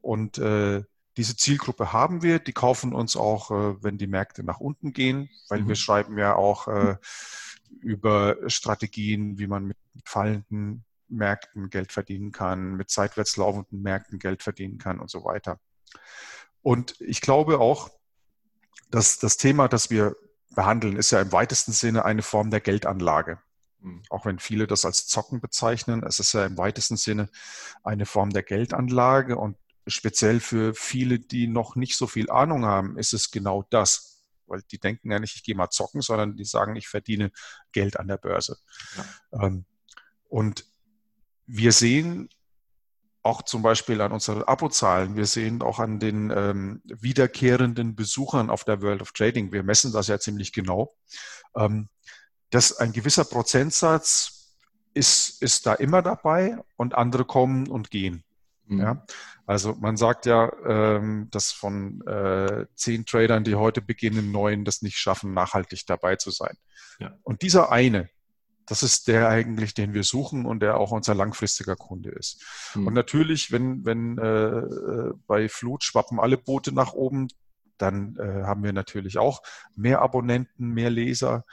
Und 0.00 0.38
äh, 0.38 0.84
diese 1.16 1.36
Zielgruppe 1.36 1.92
haben 1.92 2.22
wir, 2.22 2.38
die 2.38 2.52
kaufen 2.52 2.92
uns 2.92 3.16
auch, 3.16 3.50
äh, 3.50 3.82
wenn 3.82 3.98
die 3.98 4.06
Märkte 4.06 4.44
nach 4.44 4.60
unten 4.60 4.92
gehen, 4.92 5.30
weil 5.48 5.62
mhm. 5.62 5.68
wir 5.68 5.76
schreiben 5.76 6.18
ja 6.18 6.34
auch 6.34 6.68
äh, 6.68 6.96
über 7.80 8.36
Strategien, 8.48 9.38
wie 9.38 9.46
man 9.46 9.66
mit 9.66 9.76
fallenden 10.04 10.84
Märkten 11.08 11.70
Geld 11.70 11.92
verdienen 11.92 12.32
kann, 12.32 12.74
mit 12.74 12.90
seitwärts 12.90 13.36
laufenden 13.36 13.82
Märkten 13.82 14.18
Geld 14.18 14.42
verdienen 14.42 14.78
kann 14.78 15.00
und 15.00 15.10
so 15.10 15.24
weiter. 15.24 15.60
Und 16.62 17.00
ich 17.00 17.20
glaube 17.20 17.60
auch, 17.60 17.90
dass 18.90 19.18
das 19.18 19.36
Thema, 19.36 19.68
das 19.68 19.90
wir 19.90 20.16
behandeln, 20.54 20.96
ist 20.96 21.10
ja 21.10 21.20
im 21.20 21.32
weitesten 21.32 21.72
Sinne 21.72 22.04
eine 22.04 22.22
Form 22.22 22.50
der 22.50 22.60
Geldanlage. 22.60 23.38
Mhm. 23.80 24.02
Auch 24.08 24.24
wenn 24.24 24.38
viele 24.38 24.66
das 24.66 24.84
als 24.84 25.06
Zocken 25.06 25.40
bezeichnen, 25.40 26.02
es 26.04 26.18
ist 26.18 26.32
ja 26.32 26.46
im 26.46 26.56
weitesten 26.56 26.96
Sinne 26.96 27.28
eine 27.82 28.06
Form 28.06 28.30
der 28.30 28.42
Geldanlage 28.42 29.36
und 29.36 29.56
speziell 29.86 30.40
für 30.40 30.74
viele, 30.74 31.18
die 31.18 31.46
noch 31.46 31.76
nicht 31.76 31.96
so 31.96 32.06
viel 32.06 32.30
Ahnung 32.30 32.64
haben, 32.64 32.96
ist 32.98 33.12
es 33.12 33.30
genau 33.30 33.64
das. 33.70 34.22
Weil 34.46 34.62
die 34.70 34.78
denken 34.78 35.10
ja 35.10 35.18
nicht, 35.18 35.36
ich 35.36 35.42
gehe 35.42 35.54
mal 35.54 35.70
zocken, 35.70 36.00
sondern 36.00 36.36
die 36.36 36.44
sagen, 36.44 36.76
ich 36.76 36.88
verdiene 36.88 37.30
Geld 37.72 37.98
an 37.98 38.08
der 38.08 38.16
Börse. 38.16 38.58
Ja. 38.96 39.46
Ähm, 39.46 39.66
und 40.28 40.66
wir 41.46 41.72
sehen 41.72 42.28
auch 43.22 43.42
zum 43.42 43.62
Beispiel 43.62 44.00
an 44.02 44.12
unseren 44.12 44.42
Abozahlen, 44.42 45.16
wir 45.16 45.26
sehen 45.26 45.62
auch 45.62 45.78
an 45.78 45.98
den 45.98 46.30
ähm, 46.30 46.82
wiederkehrenden 46.84 47.96
Besuchern 47.96 48.50
auf 48.50 48.64
der 48.64 48.82
World 48.82 49.00
of 49.00 49.12
Trading, 49.12 49.50
wir 49.50 49.62
messen 49.62 49.92
das 49.92 50.08
ja 50.08 50.18
ziemlich 50.18 50.52
genau, 50.52 50.94
ähm, 51.56 51.88
dass 52.50 52.76
ein 52.76 52.92
gewisser 52.92 53.24
Prozentsatz 53.24 54.54
ist, 54.92 55.42
ist 55.42 55.66
da 55.66 55.74
immer 55.74 56.02
dabei 56.02 56.58
und 56.76 56.94
andere 56.94 57.24
kommen 57.24 57.68
und 57.68 57.90
gehen. 57.90 58.24
Mhm. 58.66 58.80
Ja? 58.80 59.06
Also 59.46 59.74
man 59.74 59.96
sagt 59.96 60.26
ja, 60.26 60.50
ähm, 60.66 61.28
dass 61.30 61.50
von 61.50 62.06
äh, 62.06 62.66
zehn 62.74 63.04
Tradern, 63.04 63.44
die 63.44 63.54
heute 63.54 63.82
beginnen, 63.82 64.32
neun 64.32 64.64
das 64.64 64.82
nicht 64.82 64.96
schaffen, 64.96 65.34
nachhaltig 65.34 65.86
dabei 65.86 66.16
zu 66.16 66.30
sein. 66.30 66.56
Ja. 66.98 67.18
Und 67.22 67.42
dieser 67.42 67.70
eine, 67.72 68.08
das 68.66 68.82
ist 68.82 69.08
der 69.08 69.28
eigentlich, 69.28 69.74
den 69.74 69.94
wir 69.94 70.04
suchen 70.04 70.46
und 70.46 70.60
der 70.60 70.78
auch 70.78 70.90
unser 70.90 71.14
langfristiger 71.14 71.76
Kunde 71.76 72.10
ist. 72.10 72.42
Mhm. 72.74 72.86
Und 72.86 72.94
natürlich, 72.94 73.52
wenn, 73.52 73.84
wenn 73.84 74.18
äh, 74.18 74.58
äh, 74.58 75.12
bei 75.26 75.48
Flut 75.48 75.84
schwappen 75.84 76.18
alle 76.18 76.38
Boote 76.38 76.72
nach 76.72 76.92
oben, 76.92 77.28
dann 77.78 78.16
äh, 78.16 78.44
haben 78.44 78.62
wir 78.62 78.72
natürlich 78.72 79.18
auch 79.18 79.42
mehr 79.74 80.00
Abonnenten, 80.00 80.68
mehr 80.68 80.90
Leser. 80.90 81.44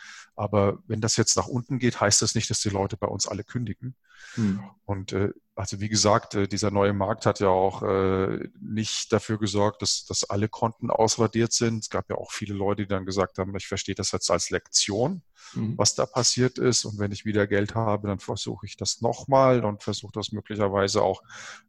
Aber 0.41 0.79
wenn 0.87 1.01
das 1.01 1.17
jetzt 1.17 1.37
nach 1.37 1.45
unten 1.45 1.77
geht, 1.77 2.01
heißt 2.01 2.23
das 2.23 2.33
nicht, 2.33 2.49
dass 2.49 2.61
die 2.61 2.69
Leute 2.69 2.97
bei 2.97 3.05
uns 3.05 3.27
alle 3.27 3.43
kündigen. 3.43 3.93
Hm. 4.33 4.59
Und 4.85 5.13
äh, 5.13 5.29
also 5.53 5.79
wie 5.79 5.87
gesagt, 5.87 6.33
äh, 6.33 6.47
dieser 6.47 6.71
neue 6.71 6.93
Markt 6.93 7.27
hat 7.27 7.39
ja 7.41 7.49
auch 7.49 7.83
äh, 7.83 8.49
nicht 8.59 9.13
dafür 9.13 9.37
gesorgt, 9.37 9.83
dass, 9.83 10.03
dass 10.05 10.27
alle 10.27 10.49
Konten 10.49 10.89
ausradiert 10.89 11.53
sind. 11.53 11.83
Es 11.83 11.91
gab 11.91 12.09
ja 12.09 12.15
auch 12.15 12.31
viele 12.31 12.55
Leute, 12.55 12.81
die 12.81 12.87
dann 12.87 13.05
gesagt 13.05 13.37
haben, 13.37 13.55
ich 13.55 13.67
verstehe 13.67 13.93
das 13.93 14.13
jetzt 14.13 14.31
als 14.31 14.49
Lektion, 14.49 15.21
hm. 15.51 15.77
was 15.77 15.93
da 15.93 16.07
passiert 16.07 16.57
ist. 16.57 16.85
Und 16.85 16.97
wenn 16.97 17.11
ich 17.11 17.23
wieder 17.23 17.45
Geld 17.45 17.75
habe, 17.75 18.07
dann 18.07 18.17
versuche 18.17 18.65
ich 18.65 18.77
das 18.77 18.99
nochmal 18.99 19.63
und 19.63 19.83
versuche 19.83 20.13
das 20.13 20.31
möglicherweise 20.31 21.03
auch 21.03 21.21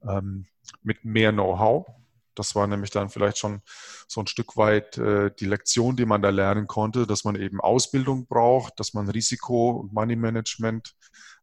ähm, 0.08 0.46
mit 0.82 1.04
mehr 1.04 1.30
Know-how. 1.30 1.86
Das 2.34 2.54
war 2.54 2.66
nämlich 2.66 2.90
dann 2.90 3.10
vielleicht 3.10 3.38
schon 3.38 3.62
so 4.08 4.20
ein 4.20 4.26
Stück 4.26 4.56
weit 4.56 4.98
äh, 4.98 5.30
die 5.38 5.46
Lektion, 5.46 5.96
die 5.96 6.06
man 6.06 6.22
da 6.22 6.30
lernen 6.30 6.66
konnte, 6.66 7.06
dass 7.06 7.24
man 7.24 7.36
eben 7.36 7.60
Ausbildung 7.60 8.26
braucht, 8.26 8.80
dass 8.80 8.94
man 8.94 9.08
Risiko- 9.08 9.72
und 9.72 9.92
Money-Management 9.92 10.94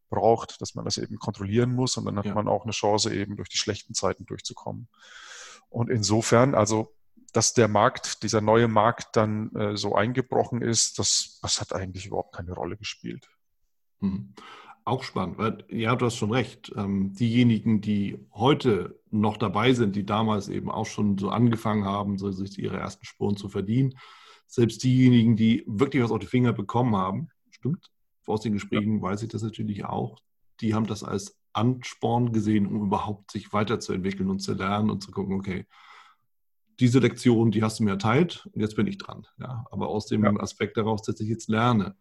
braucht, 0.09 0.61
dass 0.61 0.75
man 0.75 0.85
das 0.85 0.97
eben 0.97 1.17
kontrollieren 1.17 1.73
muss 1.73 1.97
und 1.97 2.05
dann 2.05 2.17
hat 2.17 2.25
ja. 2.25 2.33
man 2.33 2.47
auch 2.47 2.63
eine 2.63 2.71
Chance, 2.71 3.13
eben 3.13 3.35
durch 3.35 3.49
die 3.49 3.57
schlechten 3.57 3.93
Zeiten 3.93 4.25
durchzukommen. 4.25 4.87
Und 5.69 5.89
insofern, 5.89 6.55
also 6.55 6.95
dass 7.31 7.53
der 7.53 7.67
Markt, 7.67 8.23
dieser 8.23 8.41
neue 8.41 8.67
Markt 8.67 9.15
dann 9.15 9.55
äh, 9.55 9.77
so 9.77 9.95
eingebrochen 9.95 10.61
ist, 10.61 10.97
das, 10.97 11.39
das 11.41 11.61
hat 11.61 11.73
eigentlich 11.73 12.07
überhaupt 12.07 12.35
keine 12.35 12.53
Rolle 12.53 12.75
gespielt. 12.75 13.29
Auch 14.89 15.03
spannend, 15.03 15.37
weil 15.37 15.63
ja, 15.69 15.95
du 15.95 16.07
hast 16.07 16.15
schon 16.15 16.31
recht. 16.31 16.73
Ähm, 16.75 17.13
diejenigen, 17.13 17.79
die 17.79 18.17
heute 18.33 18.99
noch 19.11 19.37
dabei 19.37 19.73
sind, 19.73 19.95
die 19.95 20.03
damals 20.03 20.49
eben 20.49 20.71
auch 20.71 20.87
schon 20.87 21.15
so 21.19 21.29
angefangen 21.29 21.85
haben, 21.85 22.17
so 22.17 22.31
sich 22.31 22.57
ihre 22.57 22.77
ersten 22.77 23.05
Spuren 23.05 23.37
zu 23.37 23.49
verdienen, 23.49 23.93
selbst 24.47 24.83
diejenigen, 24.83 25.35
die 25.35 25.63
wirklich 25.67 26.01
was 26.01 26.09
auf 26.09 26.17
die 26.17 26.25
Finger 26.25 26.53
bekommen 26.53 26.95
haben, 26.95 27.29
stimmt, 27.51 27.91
aus 28.25 28.41
den 28.41 28.53
Gesprächen 28.53 28.95
ja. 28.95 29.01
weiß 29.03 29.21
ich 29.21 29.29
das 29.29 29.43
natürlich 29.43 29.85
auch, 29.85 30.17
die 30.59 30.73
haben 30.73 30.87
das 30.87 31.03
als 31.03 31.37
Ansporn 31.53 32.31
gesehen, 32.31 32.65
um 32.65 32.81
überhaupt 32.81 33.29
sich 33.29 33.53
weiterzuentwickeln 33.53 34.31
und 34.31 34.39
zu 34.39 34.55
lernen 34.55 34.89
und 34.89 35.03
zu 35.03 35.11
gucken, 35.11 35.35
okay, 35.35 35.67
diese 36.79 36.97
Lektion, 36.97 37.51
die 37.51 37.61
hast 37.61 37.79
du 37.79 37.83
mir 37.83 37.91
erteilt 37.91 38.49
und 38.53 38.61
jetzt 38.61 38.75
bin 38.75 38.87
ich 38.87 38.97
dran. 38.97 39.27
Ja, 39.37 39.67
aber 39.69 39.89
aus 39.89 40.07
dem 40.07 40.23
ja. 40.23 40.35
Aspekt 40.37 40.77
daraus, 40.77 41.03
dass 41.03 41.19
ich 41.19 41.29
jetzt 41.29 41.47
lerne. 41.47 41.95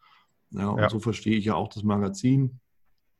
Ja, 0.53 0.69
und 0.69 0.81
ja. 0.81 0.89
so 0.89 1.01
verstehe 1.01 1.37
ich 1.37 1.45
ja 1.45 1.55
auch 1.55 1.69
das 1.69 1.83
Magazin 1.83 2.61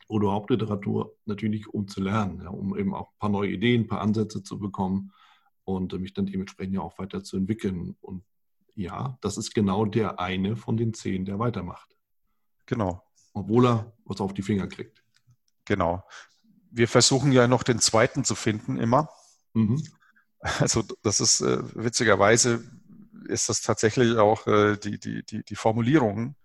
oder 0.09 0.33
Hauptliteratur 0.33 1.17
natürlich, 1.27 1.69
um 1.69 1.87
zu 1.87 2.01
lernen, 2.01 2.41
ja, 2.43 2.49
um 2.49 2.77
eben 2.77 2.95
auch 2.95 3.11
ein 3.11 3.19
paar 3.19 3.29
neue 3.29 3.51
Ideen, 3.51 3.83
ein 3.83 3.87
paar 3.87 4.01
Ansätze 4.01 4.43
zu 4.43 4.59
bekommen 4.59 5.13
und 5.65 5.93
mich 6.01 6.15
dann 6.15 6.27
dementsprechend 6.27 6.75
ja 6.75 6.81
auch 6.81 6.99
weiterzuentwickeln. 6.99 7.95
Und 8.01 8.25
ja, 8.75 9.19
das 9.21 9.37
ist 9.37 9.55
genau 9.55 9.85
der 9.85 10.19
eine 10.19 10.57
von 10.57 10.77
den 10.77 10.95
zehn, 10.95 11.27
der 11.27 11.39
weitermacht. 11.39 11.95
Genau. 12.67 13.03
Obwohl 13.35 13.67
er 13.67 13.93
was 14.05 14.21
auf 14.21 14.33
die 14.33 14.43
Finger 14.43 14.67
kriegt. 14.67 15.05
Genau. 15.67 16.03
Wir 16.71 16.89
versuchen 16.89 17.31
ja 17.33 17.47
noch 17.47 17.63
den 17.63 17.79
zweiten 17.79 18.25
zu 18.25 18.35
finden 18.35 18.79
immer. 18.79 19.11
Mhm. 19.53 19.83
Also 20.41 20.85
das 21.03 21.21
ist 21.21 21.41
äh, 21.41 21.59
witzigerweise 21.75 22.65
ist 23.27 23.49
das 23.49 23.61
tatsächlich 23.61 24.17
auch 24.17 24.47
äh, 24.47 24.77
die, 24.77 24.99
die, 24.99 25.25
die, 25.25 25.43
die 25.45 25.57
Formulierung, 25.57 26.37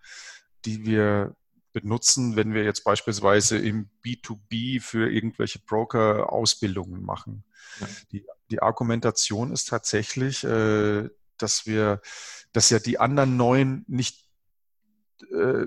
die 0.66 0.86
wir 0.86 1.36
benutzen, 1.74 2.36
wenn 2.36 2.54
wir 2.54 2.64
jetzt 2.64 2.84
beispielsweise 2.84 3.58
im 3.58 3.90
B2B 4.06 4.82
für 4.82 5.12
irgendwelche 5.12 5.60
Broker 5.60 6.32
Ausbildungen 6.32 7.04
machen. 7.04 7.44
Ja. 7.80 7.88
Die, 8.12 8.26
die 8.52 8.62
Argumentation 8.62 9.52
ist 9.52 9.68
tatsächlich, 9.68 10.44
äh, 10.44 11.10
dass 11.38 11.66
wir, 11.66 12.02
dass 12.52 12.70
ja 12.70 12.80
die 12.80 13.00
anderen 13.00 13.36
neuen 13.36 13.84
nicht 13.88 14.30
äh, 15.32 15.66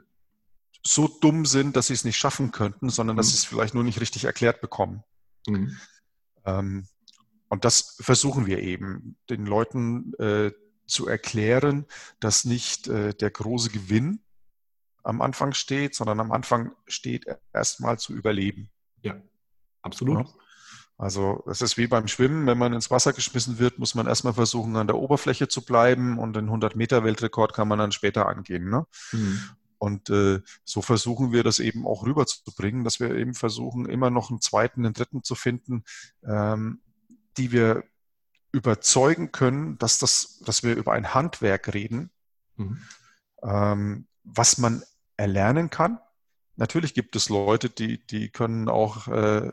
so 0.85 1.09
dumm 1.09 1.45
sind, 1.45 1.77
dass 1.77 1.89
sie 1.89 1.95
es 1.95 2.05
nicht 2.05 2.17
schaffen 2.17 2.53
könnten, 2.53 2.89
sondern 2.89 3.17
mhm. 3.17 3.19
dass 3.19 3.31
sie 3.31 3.35
es 3.35 3.45
vielleicht 3.45 3.75
nur 3.75 3.85
nicht 3.85 4.01
richtig 4.01 4.25
erklärt 4.25 4.61
bekommen. 4.61 5.03
Mhm. 5.47 5.77
Ähm, 6.45 6.89
und 7.49 7.65
das 7.65 7.97
versuchen 8.01 8.47
wir 8.47 8.61
eben, 8.61 9.17
den 9.29 9.47
Leuten 9.47 10.15
äh, 10.15 10.53
zu 10.87 11.09
erklären, 11.09 11.87
dass 12.21 12.45
nicht 12.45 12.89
äh, 12.89 13.15
der 13.15 13.31
große 13.31 13.71
Gewinn 13.71 14.21
am 15.07 15.23
Anfang 15.23 15.55
steht, 15.55 15.95
sondern 15.95 16.21
am 16.21 16.33
Anfang 16.33 16.73
steht 16.87 17.27
erstmal 17.53 17.99
zu 17.99 18.13
überleben. 18.13 18.71
Ja, 19.03 19.15
absolut. 19.83 20.27
Ja. 20.27 20.35
Also 20.99 21.45
es 21.49 21.61
ist 21.61 21.77
wie 21.77 21.87
beim 21.87 22.09
Schwimmen, 22.09 22.47
wenn 22.47 22.59
man 22.59 22.73
ins 22.73 22.91
Wasser 22.91 23.13
geschmissen 23.13 23.59
wird, 23.59 23.79
muss 23.79 23.95
man 23.95 24.07
erstmal 24.07 24.33
versuchen, 24.33 24.77
an 24.77 24.87
der 24.87 24.97
Oberfläche 24.97 25.47
zu 25.47 25.63
bleiben 25.63 26.19
und 26.19 26.35
den 26.35 26.49
100-Meter-Weltrekord 26.49 27.53
kann 27.53 27.69
man 27.69 27.79
dann 27.79 27.93
später 27.93 28.27
angehen. 28.27 28.71
Ne? 28.71 28.87
Mhm. 29.13 29.41
Und 29.79 30.11
äh, 30.11 30.41
so 30.65 30.81
versuchen 30.81 31.33
wir 31.33 31.45
das 31.45 31.59
eben 31.59 31.87
auch 31.87 32.05
rüberzubringen, 32.05 32.83
dass 32.83 32.99
wir 32.99 33.15
eben 33.15 33.35
versuchen, 33.35 33.87
immer 33.87 34.11
noch 34.11 34.31
einen 34.31 34.41
zweiten, 34.41 34.85
einen 34.85 34.95
dritten 34.95 35.23
zu 35.23 35.35
finden, 35.35 35.85
ähm, 36.27 36.81
die 37.37 37.53
wir 37.53 37.85
überzeugen 38.53 39.33
können, 39.33 39.77
dass, 39.77 39.99
das, 39.99 40.41
dass 40.47 40.63
wir 40.63 40.75
über 40.75 40.93
ein 40.95 41.13
Handwerk 41.13 41.75
reden, 41.75 42.11
mhm. 42.57 42.81
ähm, 43.43 44.07
was 44.25 44.57
man 44.57 44.83
erlernen 45.17 45.71
kann. 45.71 45.99
Natürlich 46.57 46.95
gibt 46.95 47.17
es 47.17 47.29
Leute, 47.29 47.71
die, 47.71 48.05
die 48.07 48.31
können 48.31 48.69
auch 48.69 49.09
äh, 49.09 49.51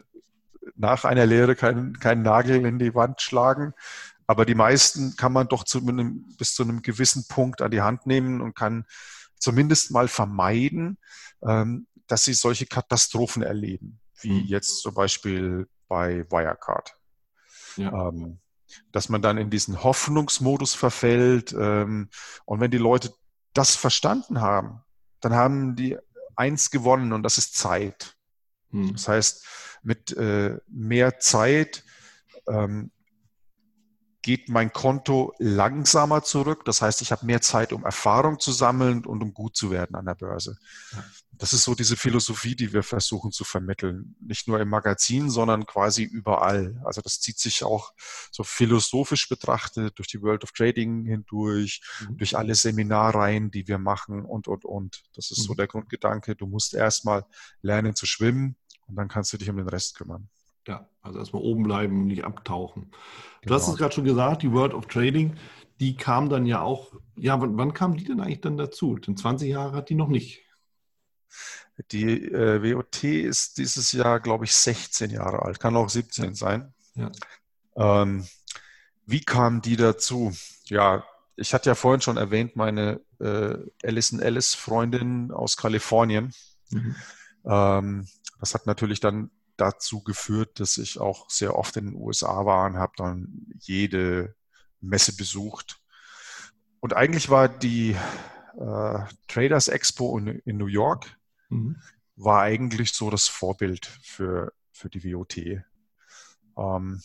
nach 0.75 1.05
einer 1.05 1.25
Lehre 1.25 1.55
keinen, 1.55 1.99
keinen 1.99 2.21
Nagel 2.21 2.65
in 2.65 2.79
die 2.79 2.95
Wand 2.95 3.21
schlagen. 3.21 3.73
Aber 4.25 4.45
die 4.45 4.55
meisten 4.55 5.15
kann 5.17 5.33
man 5.33 5.47
doch 5.47 5.63
zu 5.63 5.79
einem, 5.79 6.25
bis 6.37 6.55
zu 6.55 6.63
einem 6.63 6.81
gewissen 6.81 7.27
Punkt 7.27 7.61
an 7.61 7.71
die 7.71 7.81
Hand 7.81 8.05
nehmen 8.05 8.41
und 8.41 8.55
kann 8.55 8.85
zumindest 9.37 9.91
mal 9.91 10.07
vermeiden, 10.07 10.97
ähm, 11.43 11.87
dass 12.07 12.23
sie 12.23 12.33
solche 12.33 12.65
Katastrophen 12.65 13.43
erleben, 13.43 13.99
wie 14.21 14.41
mhm. 14.41 14.47
jetzt 14.47 14.81
zum 14.81 14.93
Beispiel 14.93 15.67
bei 15.87 16.25
Wirecard. 16.31 16.95
Ja. 17.75 18.07
Ähm, 18.07 18.39
dass 18.91 19.09
man 19.09 19.21
dann 19.21 19.37
in 19.37 19.49
diesen 19.49 19.83
Hoffnungsmodus 19.83 20.73
verfällt. 20.73 21.53
Ähm, 21.53 22.09
und 22.45 22.59
wenn 22.59 22.71
die 22.71 22.77
Leute 22.77 23.13
das 23.53 23.75
verstanden 23.75 24.41
haben, 24.41 24.82
dann 25.23 25.33
haben 25.33 25.75
die 25.75 25.97
eins 26.35 26.71
gewonnen 26.71 27.13
und 27.13 27.23
das 27.23 27.37
ist 27.37 27.55
Zeit. 27.55 28.15
Hm. 28.71 28.93
Das 28.93 29.07
heißt, 29.07 29.45
mit 29.83 30.15
äh, 30.17 30.57
mehr 30.67 31.19
Zeit 31.19 31.83
ähm, 32.47 32.91
geht 34.23 34.49
mein 34.49 34.71
Konto 34.71 35.33
langsamer 35.37 36.23
zurück. 36.23 36.63
Das 36.65 36.81
heißt, 36.81 37.01
ich 37.01 37.11
habe 37.11 37.25
mehr 37.25 37.41
Zeit, 37.41 37.73
um 37.73 37.83
Erfahrung 37.83 38.39
zu 38.39 38.51
sammeln 38.51 39.05
und 39.05 39.21
um 39.21 39.33
gut 39.33 39.55
zu 39.55 39.69
werden 39.69 39.95
an 39.95 40.05
der 40.05 40.15
Börse. 40.15 40.57
Das 41.33 41.51
ist 41.51 41.63
so 41.63 41.75
diese 41.75 41.97
Philosophie, 41.97 42.55
die 42.55 42.71
wir 42.71 42.83
versuchen 42.83 43.31
zu 43.31 43.43
vermitteln. 43.43 44.15
Nicht 44.21 44.47
nur 44.47 44.61
im 44.61 44.69
Magazin, 44.69 45.29
sondern 45.29 45.65
quasi 45.65 46.03
überall. 46.03 46.81
Also 46.85 47.01
das 47.01 47.19
zieht 47.19 47.37
sich 47.37 47.63
auch 47.63 47.93
so 48.31 48.43
philosophisch 48.43 49.27
betrachtet 49.27 49.97
durch 49.97 50.07
die 50.07 50.21
World 50.21 50.43
of 50.43 50.53
Trading 50.53 51.05
hindurch, 51.05 51.81
mhm. 52.07 52.17
durch 52.17 52.37
alle 52.37 52.55
Seminarreihen, 52.55 53.51
die 53.51 53.67
wir 53.67 53.77
machen 53.77 54.23
und, 54.23 54.47
und, 54.47 54.63
und. 54.63 55.03
Das 55.15 55.31
ist 55.31 55.39
mhm. 55.39 55.43
so 55.43 55.53
der 55.53 55.67
Grundgedanke. 55.67 56.35
Du 56.35 56.47
musst 56.47 56.73
erstmal 56.73 57.25
lernen 57.61 57.93
zu 57.93 58.05
schwimmen 58.05 58.55
und 58.87 58.95
dann 58.95 59.09
kannst 59.09 59.33
du 59.33 59.37
dich 59.37 59.49
um 59.49 59.57
den 59.57 59.67
Rest 59.67 59.95
kümmern. 59.95 60.29
Ja, 60.67 60.87
also 61.01 61.19
erstmal 61.19 61.41
oben 61.41 61.63
bleiben, 61.63 62.01
und 62.01 62.07
nicht 62.07 62.23
abtauchen. 62.23 62.91
Du 63.41 63.47
genau. 63.47 63.55
hast 63.55 63.67
es 63.67 63.77
gerade 63.77 63.93
schon 63.93 64.05
gesagt, 64.05 64.43
die 64.43 64.51
World 64.51 64.73
of 64.73 64.87
Trading, 64.87 65.35
die 65.79 65.95
kam 65.95 66.29
dann 66.29 66.45
ja 66.45 66.61
auch, 66.61 66.93
ja, 67.15 67.39
wann, 67.41 67.57
wann, 67.57 67.73
kam 67.73 67.97
die 67.97 68.05
denn 68.05 68.21
eigentlich 68.21 68.41
dann 68.41 68.57
dazu? 68.57 68.95
Denn 68.95 69.17
20 69.17 69.49
Jahre 69.49 69.75
hat 69.75 69.89
die 69.89 69.95
noch 69.95 70.07
nicht. 70.07 70.41
Die 71.91 72.05
äh, 72.05 72.61
WOT 72.61 73.03
ist 73.03 73.57
dieses 73.57 73.91
Jahr, 73.91 74.19
glaube 74.19 74.45
ich, 74.45 74.53
16 74.53 75.09
Jahre 75.09 75.41
alt, 75.41 75.59
kann 75.59 75.75
auch 75.75 75.89
17 75.89 76.25
ja. 76.25 76.33
sein. 76.33 76.73
Ja. 76.95 77.11
Ähm, 77.75 78.27
wie 79.05 79.21
kam 79.21 79.61
die 79.61 79.75
dazu? 79.75 80.31
Ja, 80.65 81.03
ich 81.35 81.53
hatte 81.53 81.69
ja 81.69 81.75
vorhin 81.75 82.01
schon 82.01 82.17
erwähnt, 82.17 82.55
meine 82.55 83.01
äh, 83.19 83.57
Alison 83.83 84.19
Ellis 84.19 84.53
Freundin 84.53 85.31
aus 85.31 85.57
Kalifornien. 85.57 86.33
Mhm. 86.69 86.95
Ähm, 87.45 88.07
das 88.39 88.53
hat 88.53 88.67
natürlich 88.67 88.99
dann 88.99 89.31
dazu 89.63 90.03
geführt, 90.03 90.59
dass 90.59 90.77
ich 90.77 90.99
auch 90.99 91.29
sehr 91.29 91.55
oft 91.55 91.77
in 91.77 91.85
den 91.85 91.95
USA 91.95 92.45
war 92.45 92.65
und 92.65 92.77
habe 92.77 92.93
dann 92.97 93.47
jede 93.59 94.35
Messe 94.81 95.15
besucht. 95.15 95.79
Und 96.81 96.93
eigentlich 96.93 97.29
war 97.29 97.47
die 97.47 97.95
äh, 98.59 98.99
Traders 99.27 99.69
Expo 99.69 100.17
in, 100.17 100.27
in 100.27 100.57
New 100.57 100.67
York, 100.67 101.17
mhm. 101.47 101.77
war 102.17 102.41
eigentlich 102.41 102.91
so 102.91 103.09
das 103.09 103.29
Vorbild 103.29 103.85
für, 103.85 104.51
für 104.73 104.89
die 104.89 105.13
WOT. 105.13 105.37
Ähm, 106.57 107.01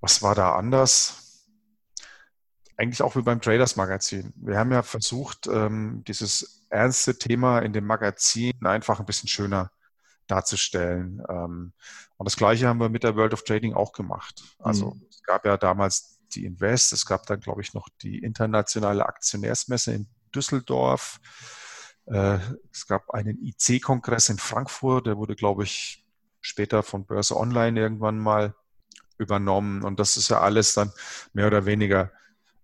was 0.00 0.20
war 0.20 0.34
da 0.34 0.56
anders? 0.56 1.46
Eigentlich 2.76 3.02
auch 3.02 3.14
wie 3.14 3.22
beim 3.22 3.40
Traders 3.40 3.76
Magazin. 3.76 4.32
Wir 4.34 4.58
haben 4.58 4.72
ja 4.72 4.82
versucht, 4.82 5.46
ähm, 5.46 6.02
dieses 6.08 6.66
ernste 6.70 7.16
Thema 7.16 7.60
in 7.60 7.72
dem 7.72 7.86
Magazin 7.86 8.54
einfach 8.64 8.98
ein 8.98 9.06
bisschen 9.06 9.28
schöner 9.28 9.70
darzustellen. 10.32 11.22
Ähm, 11.28 11.72
und 12.16 12.24
das 12.24 12.36
Gleiche 12.36 12.66
haben 12.66 12.80
wir 12.80 12.88
mit 12.88 13.04
der 13.04 13.16
World 13.16 13.34
of 13.34 13.44
Trading 13.44 13.74
auch 13.74 13.92
gemacht. 13.92 14.42
Also 14.58 14.92
mhm. 14.92 15.06
es 15.10 15.22
gab 15.22 15.44
ja 15.44 15.56
damals 15.56 16.20
die 16.34 16.46
Invest, 16.46 16.92
es 16.92 17.04
gab 17.04 17.26
dann, 17.26 17.40
glaube 17.40 17.60
ich, 17.60 17.74
noch 17.74 17.88
die 18.00 18.18
internationale 18.18 19.04
Aktionärsmesse 19.04 19.92
in 19.92 20.06
Düsseldorf. 20.34 21.20
Äh, 22.06 22.38
es 22.72 22.86
gab 22.86 23.10
einen 23.10 23.38
IC-Kongress 23.42 24.30
in 24.30 24.38
Frankfurt, 24.38 25.06
der 25.06 25.18
wurde, 25.18 25.36
glaube 25.36 25.64
ich, 25.64 26.04
später 26.40 26.82
von 26.82 27.04
Börse 27.04 27.36
Online 27.36 27.78
irgendwann 27.78 28.18
mal 28.18 28.54
übernommen. 29.18 29.82
Und 29.82 30.00
das 30.00 30.16
ist 30.16 30.30
ja 30.30 30.40
alles 30.40 30.72
dann 30.74 30.92
mehr 31.34 31.46
oder 31.46 31.66
weniger 31.66 32.10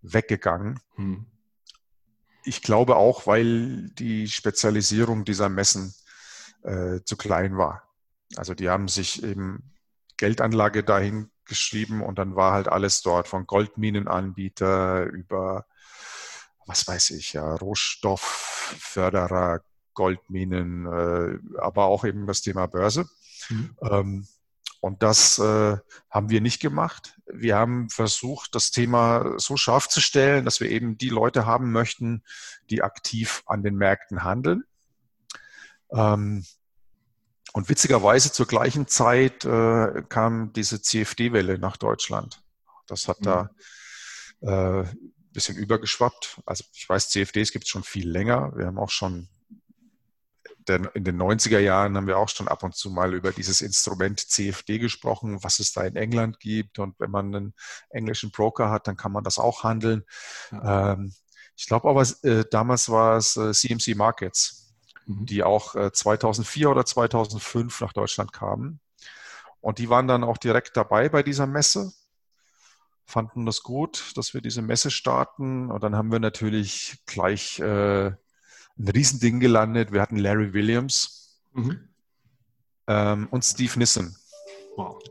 weggegangen. 0.01 0.81
Hm. 0.95 1.27
Ich 2.45 2.63
glaube 2.63 2.97
auch, 2.97 3.27
weil 3.27 3.91
die 3.91 4.27
Spezialisierung 4.27 5.27
dieser 5.27 5.51
Messen 5.51 5.95
äh, 6.63 7.01
zu 7.05 7.17
klein 7.17 7.57
war. 7.57 7.83
Also 8.37 8.55
die 8.55 8.69
haben 8.69 8.89
sich 8.89 9.23
eben 9.23 9.73
Geldanlage 10.17 10.83
dahin 10.85 11.31
geschrieben 11.45 12.03
und 12.03 12.19
dann 12.19 12.35
war 12.37 12.53
halt 12.53 12.69
alles 12.69 13.03
dort, 13.03 13.29
von 13.29 13.47
Goldminenanbieter 13.47 15.05
über, 15.05 15.67
was 16.67 16.87
weiß 16.87 17.11
ich, 17.11 17.33
ja, 17.33 17.55
Rohstoffförderer, 17.55 19.63
Goldminen, 19.95 20.87
äh, 20.87 21.39
aber 21.59 21.87
auch 21.87 22.05
eben 22.05 22.27
das 22.27 22.43
Thema 22.43 22.67
Börse. 22.67 23.09
Mhm. 23.49 23.77
Ähm, 23.83 24.29
und 24.81 25.03
das 25.03 25.39
äh, 25.39 25.77
haben 26.09 26.31
wir 26.31 26.41
nicht 26.41 26.61
gemacht. 26.61 27.19
Wir 27.27 27.57
haben 27.57 27.91
versucht, 27.91 28.55
das 28.55 28.71
Thema 28.71 29.35
so 29.39 29.57
scharf 29.57 29.89
zu 29.89 30.01
stellen, 30.01 30.45
dass 30.45 30.61
wir 30.61 30.71
eben 30.71 30.99
die 30.99 31.09
Leute 31.09 31.47
haben 31.47 31.73
möchten, 31.73 32.23
die 32.71 32.83
aktiv 32.83 33.43
an 33.47 33.65
den 33.65 33.75
Märkten 33.75 34.23
handeln. 34.23 34.65
Ähm, 35.93 36.45
und 37.53 37.69
witzigerweise 37.69 38.31
zur 38.31 38.47
gleichen 38.47 38.87
Zeit 38.87 39.45
äh, 39.45 40.03
kam 40.09 40.53
diese 40.53 40.83
CFD-Welle 40.83 41.59
nach 41.59 41.77
Deutschland. 41.77 42.43
Das 42.87 43.09
hat 43.09 43.21
mhm. 43.21 43.25
da 43.25 43.51
äh, 44.41 44.83
ein 44.83 45.31
bisschen 45.33 45.57
übergeschwappt. 45.57 46.41
Also 46.47 46.65
ich 46.73 46.89
weiß, 46.89 47.11
CFDs 47.11 47.53
gibt 47.53 47.65
es 47.65 47.71
schon 47.71 47.85
viel 47.85 48.09
länger. 48.09 48.53
Wir 48.57 48.67
haben 48.67 48.79
auch 48.79 48.91
schon 48.91 49.29
in 50.69 51.05
den 51.05 51.21
90er 51.21 51.61
Jahren 51.61 51.97
haben 51.97 52.07
wir 52.07 52.19
auch 52.19 52.29
schon 52.29 52.49
ab 52.49 52.63
und 52.63 52.75
zu 52.75 52.91
mal 52.91 53.15
über 53.15 53.33
dieses 53.33 53.63
Instrument 53.63 54.21
CFD 54.21 54.79
gesprochen, 54.79 55.43
was 55.43 55.61
es 55.61 55.73
da 55.73 55.83
in 55.85 55.97
England 55.97 56.41
gibt. 56.41 56.79
Und 56.79 56.95
wenn 56.99 57.11
man 57.11 57.35
einen 57.35 57.55
englischen 57.89 58.31
Broker 58.31 58.71
hat, 58.71 58.87
dann 58.87 58.97
kann 58.97 59.13
man 59.13 59.25
das 59.25 59.39
auch 59.39 59.65
handeln. 59.65 60.05
Ja. 60.53 60.93
Ähm, 60.93 61.15
ich 61.57 61.67
glaube 61.67 61.89
aber, 61.89 62.07
äh, 62.23 62.45
damals 62.51 62.89
war 62.89 63.17
es 63.17 63.37
äh, 63.37 63.53
CMC 63.53 63.97
Markets 63.97 64.68
Mhm. 65.09 65.25
die 65.25 65.43
auch 65.43 65.91
2004 65.91 66.63
äh, 66.63 66.67
oder 66.67 66.85
2005 66.85 67.81
nach 67.81 67.93
Deutschland 67.93 68.33
kamen. 68.33 68.81
Und 69.61 69.79
die 69.79 69.89
waren 69.89 70.07
dann 70.07 70.23
auch 70.23 70.37
direkt 70.37 70.77
dabei 70.77 71.09
bei 71.09 71.23
dieser 71.23 71.47
Messe, 71.47 71.93
fanden 73.07 73.47
das 73.47 73.63
gut, 73.63 74.13
dass 74.17 74.35
wir 74.35 74.43
diese 74.43 74.61
Messe 74.61 74.91
starten. 74.91 75.71
Und 75.71 75.83
dann 75.83 75.97
haben 75.97 76.13
wir 76.13 76.21
natürlich 76.21 76.99
gleich 77.07 77.59
äh, 77.59 78.09
ein 78.09 78.89
Riesending 78.89 79.41
gelandet. 79.41 79.93
Wir 79.93 80.03
hatten 80.03 80.17
Larry 80.17 80.53
Williams 80.53 81.41
mhm. 81.53 81.89
ähm, 82.87 83.29
und 83.31 83.45
Steve 83.45 83.79
Nissen. 83.79 84.17
Wow. 84.77 85.03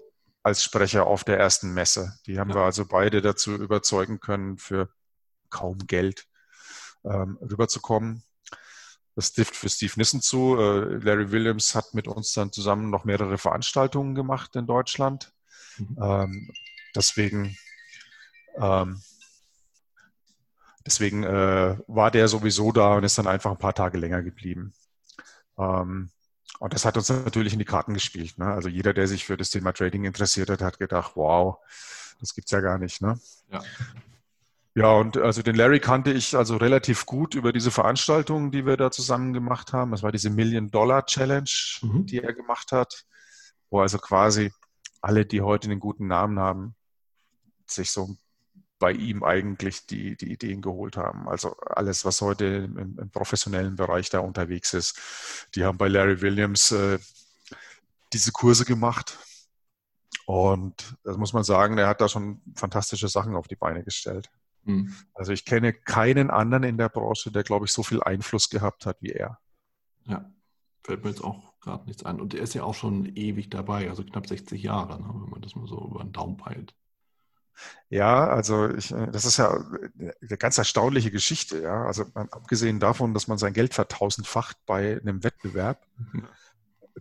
als 0.43 0.63
Sprecher 0.63 1.07
auf 1.07 1.25
der 1.25 1.39
ersten 1.39 1.73
Messe. 1.73 2.17
Die 2.25 2.39
haben 2.39 2.51
ja. 2.51 2.55
wir 2.55 2.61
also 2.61 2.85
beide 2.85 3.21
dazu 3.21 3.55
überzeugen 3.55 4.21
können, 4.21 4.57
für 4.57 4.89
kaum 5.49 5.79
Geld 5.87 6.27
ähm, 7.03 7.37
rüberzukommen. 7.41 8.23
Das 9.17 9.33
trifft 9.33 9.55
für 9.55 9.67
Steve 9.67 9.93
Nissen 9.95 10.21
zu. 10.21 10.57
Äh, 10.59 10.99
Larry 11.03 11.31
Williams 11.31 11.73
hat 11.73 11.95
mit 11.95 12.07
uns 12.07 12.33
dann 12.33 12.51
zusammen 12.51 12.91
noch 12.91 13.03
mehrere 13.03 13.39
Veranstaltungen 13.39 14.13
gemacht 14.13 14.55
in 14.55 14.67
Deutschland. 14.67 15.33
Mhm. 15.79 15.97
Ähm, 15.99 16.51
deswegen 16.95 17.57
ähm, 18.59 19.01
deswegen 20.85 21.23
äh, 21.23 21.77
war 21.87 22.11
der 22.11 22.27
sowieso 22.27 22.71
da 22.71 22.93
und 22.93 23.03
ist 23.03 23.17
dann 23.17 23.25
einfach 23.25 23.49
ein 23.49 23.57
paar 23.57 23.73
Tage 23.73 23.97
länger 23.97 24.21
geblieben. 24.21 24.73
Ähm, 25.57 26.11
und 26.59 26.73
das 26.73 26.85
hat 26.85 26.95
uns 26.95 27.09
natürlich 27.09 27.53
in 27.53 27.59
die 27.59 27.65
Karten 27.65 27.95
gespielt. 27.95 28.37
Ne? 28.37 28.45
Also 28.45 28.69
jeder, 28.69 28.93
der 28.93 29.07
sich 29.07 29.25
für 29.25 29.35
das 29.35 29.49
Thema 29.49 29.73
Trading 29.73 30.05
interessiert 30.05 30.51
hat, 30.51 30.61
hat 30.61 30.77
gedacht, 30.77 31.13
wow, 31.15 31.57
das 32.19 32.35
gibt's 32.35 32.51
ja 32.51 32.61
gar 32.61 32.77
nicht. 32.77 33.01
Ne? 33.01 33.19
Ja. 33.51 33.63
Ja, 34.77 34.91
und 34.91 35.17
also 35.17 35.41
den 35.41 35.55
Larry 35.55 35.79
kannte 35.79 36.11
ich 36.11 36.37
also 36.37 36.55
relativ 36.55 37.07
gut 37.07 37.33
über 37.33 37.51
diese 37.51 37.71
Veranstaltungen, 37.71 38.51
die 38.51 38.67
wir 38.67 38.77
da 38.77 38.91
zusammen 38.91 39.33
gemacht 39.33 39.73
haben. 39.73 39.89
Das 39.89 40.03
war 40.03 40.11
diese 40.11 40.29
Million-Dollar-Challenge, 40.29 41.49
mhm. 41.81 42.05
die 42.05 42.21
er 42.21 42.31
gemacht 42.31 42.71
hat, 42.71 43.05
wo 43.71 43.81
also 43.81 43.97
quasi 43.97 44.53
alle, 45.01 45.25
die 45.25 45.41
heute 45.41 45.67
einen 45.67 45.79
guten 45.79 46.05
Namen 46.05 46.37
haben, 46.37 46.75
sich 47.65 47.89
so 47.89 48.17
bei 48.77 48.91
ihm 48.91 49.23
eigentlich 49.23 49.87
die, 49.87 50.15
die 50.15 50.31
Ideen 50.31 50.61
geholt 50.61 50.95
haben. 50.95 51.27
Also 51.27 51.57
alles, 51.57 52.05
was 52.05 52.21
heute 52.21 52.45
im, 52.45 52.99
im 52.99 53.09
professionellen 53.09 53.77
Bereich 53.77 54.11
da 54.11 54.19
unterwegs 54.19 54.75
ist, 54.75 55.47
die 55.55 55.65
haben 55.65 55.79
bei 55.79 55.87
Larry 55.87 56.21
Williams 56.21 56.71
äh, 56.71 56.99
diese 58.13 58.31
Kurse 58.31 58.63
gemacht. 58.63 59.17
Und 60.27 60.95
das 61.03 61.17
muss 61.17 61.33
man 61.33 61.43
sagen, 61.43 61.79
er 61.79 61.87
hat 61.87 61.99
da 61.99 62.07
schon 62.07 62.43
fantastische 62.55 63.07
Sachen 63.07 63.35
auf 63.35 63.47
die 63.47 63.55
Beine 63.55 63.83
gestellt. 63.83 64.29
Mhm. 64.67 64.93
Also 65.13 65.31
ich 65.31 65.45
kenne 65.45 65.73
keinen 65.73 66.29
anderen 66.29 66.63
in 66.63 66.77
der 66.77 66.89
Branche, 66.89 67.31
der, 67.31 67.43
glaube 67.43 67.65
ich, 67.65 67.71
so 67.71 67.83
viel 67.83 68.03
Einfluss 68.03 68.49
gehabt 68.49 68.85
hat 68.85 68.97
wie 69.01 69.11
er. 69.11 69.39
Ja, 70.05 70.31
fällt 70.83 71.03
mir 71.03 71.09
jetzt 71.09 71.23
auch 71.23 71.59
gerade 71.59 71.85
nichts 71.85 72.05
ein. 72.05 72.21
Und 72.21 72.33
er 72.33 72.41
ist 72.41 72.53
ja 72.53 72.63
auch 72.63 72.75
schon 72.75 73.05
ewig 73.15 73.49
dabei, 73.49 73.89
also 73.89 74.03
knapp 74.03 74.27
60 74.27 74.61
Jahre, 74.61 75.01
ne, 75.01 75.09
wenn 75.13 75.29
man 75.29 75.41
das 75.41 75.55
mal 75.55 75.67
so 75.67 75.89
über 75.89 76.03
den 76.03 76.11
Daumen 76.11 76.37
peilt. 76.37 76.75
Ja, 77.89 78.27
also 78.27 78.69
ich, 78.69 78.91
äh, 78.91 79.09
das 79.11 79.25
ist 79.25 79.37
ja 79.37 79.51
eine 79.51 80.37
ganz 80.37 80.57
erstaunliche 80.59 81.09
Geschichte. 81.09 81.61
Ja, 81.61 81.85
also 81.85 82.05
abgesehen 82.13 82.79
davon, 82.79 83.15
dass 83.15 83.27
man 83.27 83.39
sein 83.39 83.53
Geld 83.53 83.73
vertausendfacht 83.73 84.57
bei 84.65 84.99
einem 85.01 85.23
Wettbewerb, 85.23 85.85
mhm 85.97 86.27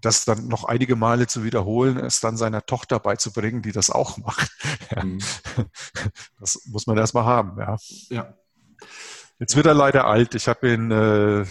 das 0.00 0.24
dann 0.24 0.48
noch 0.48 0.64
einige 0.64 0.96
Male 0.96 1.26
zu 1.26 1.44
wiederholen, 1.44 1.98
es 1.98 2.20
dann 2.20 2.36
seiner 2.36 2.64
Tochter 2.64 2.98
beizubringen, 2.98 3.62
die 3.62 3.72
das 3.72 3.90
auch 3.90 4.18
macht. 4.18 4.50
Ja. 4.94 5.02
Mhm. 5.02 5.18
Das 6.38 6.64
muss 6.66 6.86
man 6.86 6.96
erstmal 6.96 7.24
haben. 7.24 7.58
Ja. 7.58 7.76
ja. 8.08 8.34
Jetzt 9.40 9.56
wird 9.56 9.66
er 9.66 9.74
leider 9.74 10.06
alt. 10.06 10.36
Ich 10.36 10.46
habe 10.46 10.72
ihn 10.72 10.92
äh, 10.92 11.44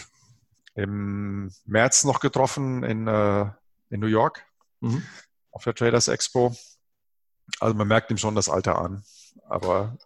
im 0.76 1.52
März 1.66 2.06
noch 2.06 2.22
getroffen 2.22 2.84
in, 2.84 3.08
äh, 3.08 3.46
in 3.90 4.00
New 4.00 4.08
York 4.08 4.46
mhm. 4.80 5.04
auf 5.52 5.66
der 5.66 5.76
Traders 5.76 6.08
Expo. 6.08 6.56
Also 7.60 7.76
man 7.76 7.90
merkt 7.90 8.10
ihm 8.10 8.18
schon 8.18 8.36
das 8.36 8.48
Alter 8.48 8.80
an. 8.80 9.04
Aber 9.50 9.98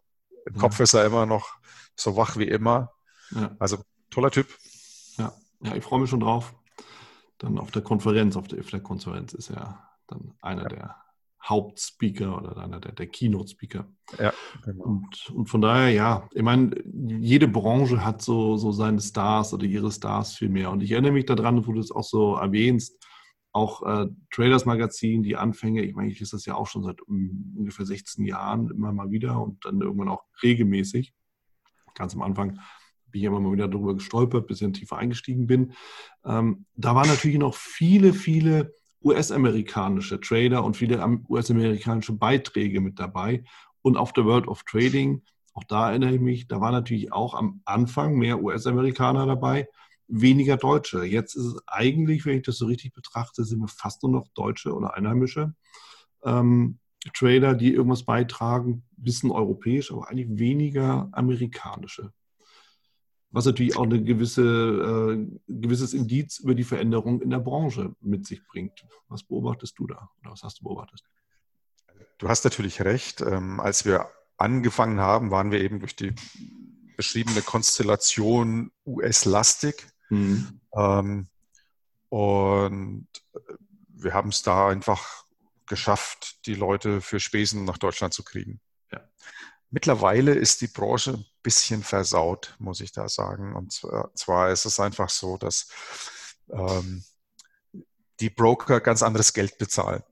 im 0.47 0.55
ja. 0.55 0.59
Kopf 0.59 0.79
ist 0.79 0.95
er 0.95 1.05
immer 1.05 1.27
noch 1.27 1.53
so 1.95 2.15
wach 2.15 2.35
wie 2.35 2.47
immer. 2.47 2.93
Ja. 3.29 3.55
Also 3.59 3.77
toller 4.09 4.31
Typ. 4.31 4.47
Ja, 5.17 5.33
ja 5.61 5.75
ich 5.75 5.83
freue 5.83 5.99
mich 5.99 6.09
schon 6.09 6.21
drauf 6.21 6.55
dann 7.39 7.57
auf 7.57 7.71
der 7.71 7.81
Konferenz, 7.81 8.35
auf 8.35 8.47
der 8.47 8.59
IFLAG-Konferenz 8.59 9.33
ist 9.33 9.49
er 9.49 9.89
dann 10.07 10.33
einer 10.41 10.63
ja. 10.63 10.69
der 10.69 10.95
Hauptspeaker 11.41 12.37
oder 12.37 12.57
einer 12.57 12.79
der, 12.79 12.91
der 12.91 13.07
Keynote-Speaker. 13.07 13.87
Ja, 14.19 14.33
genau. 14.63 14.83
Und, 14.83 15.29
und 15.31 15.45
von 15.47 15.61
daher, 15.61 15.89
ja, 15.89 16.29
ich 16.33 16.41
meine, 16.41 16.75
jede 16.85 17.47
Branche 17.47 18.03
hat 18.03 18.21
so, 18.21 18.57
so 18.57 18.71
seine 18.71 18.99
Stars 18.99 19.53
oder 19.53 19.65
ihre 19.65 19.91
Stars 19.91 20.35
viel 20.35 20.49
mehr. 20.49 20.69
Und 20.69 20.83
ich 20.83 20.91
erinnere 20.91 21.13
mich 21.13 21.25
daran, 21.25 21.65
wo 21.65 21.71
du 21.71 21.79
es 21.79 21.91
auch 21.91 22.03
so 22.03 22.35
erwähnst, 22.35 23.01
auch 23.51 23.81
äh, 23.83 24.07
Traders 24.31 24.65
Magazin, 24.65 25.23
die 25.23 25.37
Anfänge, 25.37 25.83
ich 25.83 25.95
meine, 25.95 26.11
ich 26.11 26.19
lese 26.19 26.35
das 26.35 26.45
ja 26.45 26.55
auch 26.55 26.67
schon 26.67 26.83
seit 26.83 27.01
um, 27.01 27.55
ungefähr 27.57 27.85
16 27.85 28.25
Jahren 28.25 28.69
immer 28.69 28.91
mal 28.91 29.09
wieder 29.09 29.41
und 29.41 29.63
dann 29.65 29.81
irgendwann 29.81 30.09
auch 30.09 30.25
regelmäßig. 30.43 31.13
Ganz 31.95 32.13
am 32.15 32.21
Anfang 32.21 32.59
bin 33.11 33.21
ich 33.21 33.25
immer 33.25 33.39
mal 33.39 33.51
wieder 33.51 33.67
darüber 33.67 33.95
gestolpert, 33.95 34.47
bisschen 34.47 34.73
tiefer 34.73 34.97
eingestiegen 34.97 35.47
bin. 35.47 35.73
Ähm, 36.25 36.65
da 36.75 36.95
waren 36.95 37.07
natürlich 37.07 37.37
noch 37.37 37.55
viele, 37.55 38.13
viele 38.13 38.73
US-amerikanische 39.03 40.19
Trader 40.19 40.63
und 40.63 40.75
viele 40.75 40.99
US-amerikanische 41.29 42.13
Beiträge 42.13 42.81
mit 42.81 42.99
dabei. 42.99 43.43
Und 43.81 43.97
auf 43.97 44.13
der 44.13 44.25
World 44.25 44.47
of 44.47 44.63
Trading, 44.63 45.23
auch 45.53 45.63
da 45.63 45.89
erinnere 45.89 46.15
ich 46.15 46.21
mich, 46.21 46.47
da 46.47 46.59
war 46.61 46.71
natürlich 46.71 47.13
auch 47.13 47.33
am 47.33 47.61
Anfang 47.65 48.15
mehr 48.15 48.41
US-Amerikaner 48.41 49.25
dabei, 49.25 49.67
weniger 50.07 50.57
Deutsche. 50.57 51.03
Jetzt 51.03 51.35
ist 51.35 51.45
es 51.45 51.67
eigentlich, 51.67 52.25
wenn 52.25 52.37
ich 52.37 52.43
das 52.43 52.57
so 52.57 52.65
richtig 52.65 52.93
betrachte, 52.93 53.43
sind 53.45 53.59
wir 53.59 53.67
fast 53.67 54.03
nur 54.03 54.11
noch 54.11 54.27
Deutsche 54.33 54.73
oder 54.73 54.95
Einheimische. 54.95 55.53
Ähm, 56.23 56.79
Trader, 57.13 57.55
die 57.55 57.73
irgendwas 57.73 58.03
beitragen, 58.03 58.83
bisschen 58.97 59.31
europäisch, 59.31 59.91
aber 59.91 60.09
eigentlich 60.09 60.37
weniger 60.37 61.07
amerikanische 61.13 62.11
was 63.31 63.45
natürlich 63.45 63.77
auch 63.77 63.83
ein 63.83 64.05
gewisse, 64.05 64.41
äh, 64.41 65.27
gewisses 65.47 65.93
Indiz 65.93 66.39
über 66.39 66.55
die 66.55 66.63
Veränderung 66.63 67.21
in 67.21 67.29
der 67.29 67.39
Branche 67.39 67.95
mit 68.01 68.25
sich 68.25 68.45
bringt. 68.47 68.85
Was 69.07 69.23
beobachtest 69.23 69.77
du 69.77 69.87
da 69.87 70.09
oder 70.21 70.31
was 70.31 70.43
hast 70.43 70.59
du 70.59 70.63
beobachtet? 70.63 71.03
Du 72.17 72.27
hast 72.27 72.43
natürlich 72.43 72.81
recht. 72.81 73.21
Ähm, 73.21 73.59
als 73.59 73.85
wir 73.85 74.09
angefangen 74.37 74.99
haben, 74.99 75.31
waren 75.31 75.51
wir 75.51 75.61
eben 75.61 75.79
durch 75.79 75.95
die 75.95 76.13
beschriebene 76.97 77.41
Konstellation 77.41 78.71
US-lastig. 78.85 79.87
Mhm. 80.09 80.59
Ähm, 80.75 81.27
und 82.09 83.07
wir 83.89 84.13
haben 84.13 84.29
es 84.29 84.41
da 84.41 84.67
einfach 84.69 85.23
geschafft, 85.67 86.45
die 86.45 86.55
Leute 86.55 86.99
für 86.99 87.19
Spesen 87.19 87.63
nach 87.63 87.77
Deutschland 87.77 88.13
zu 88.13 88.23
kriegen. 88.23 88.59
Ja. 88.91 89.07
Mittlerweile 89.69 90.33
ist 90.33 90.61
die 90.61 90.67
Branche 90.67 91.23
bisschen 91.43 91.83
versaut, 91.83 92.55
muss 92.59 92.81
ich 92.81 92.91
da 92.91 93.07
sagen. 93.07 93.55
Und 93.55 93.73
zwar, 94.13 94.51
ist 94.51 94.65
es 94.65 94.79
einfach 94.79 95.09
so, 95.09 95.37
dass 95.37 95.69
ähm, 96.51 97.03
die 98.19 98.29
Broker 98.29 98.81
ganz 98.81 99.03
anderes 99.03 99.33
Geld 99.33 99.57
bezahlen. 99.57 100.03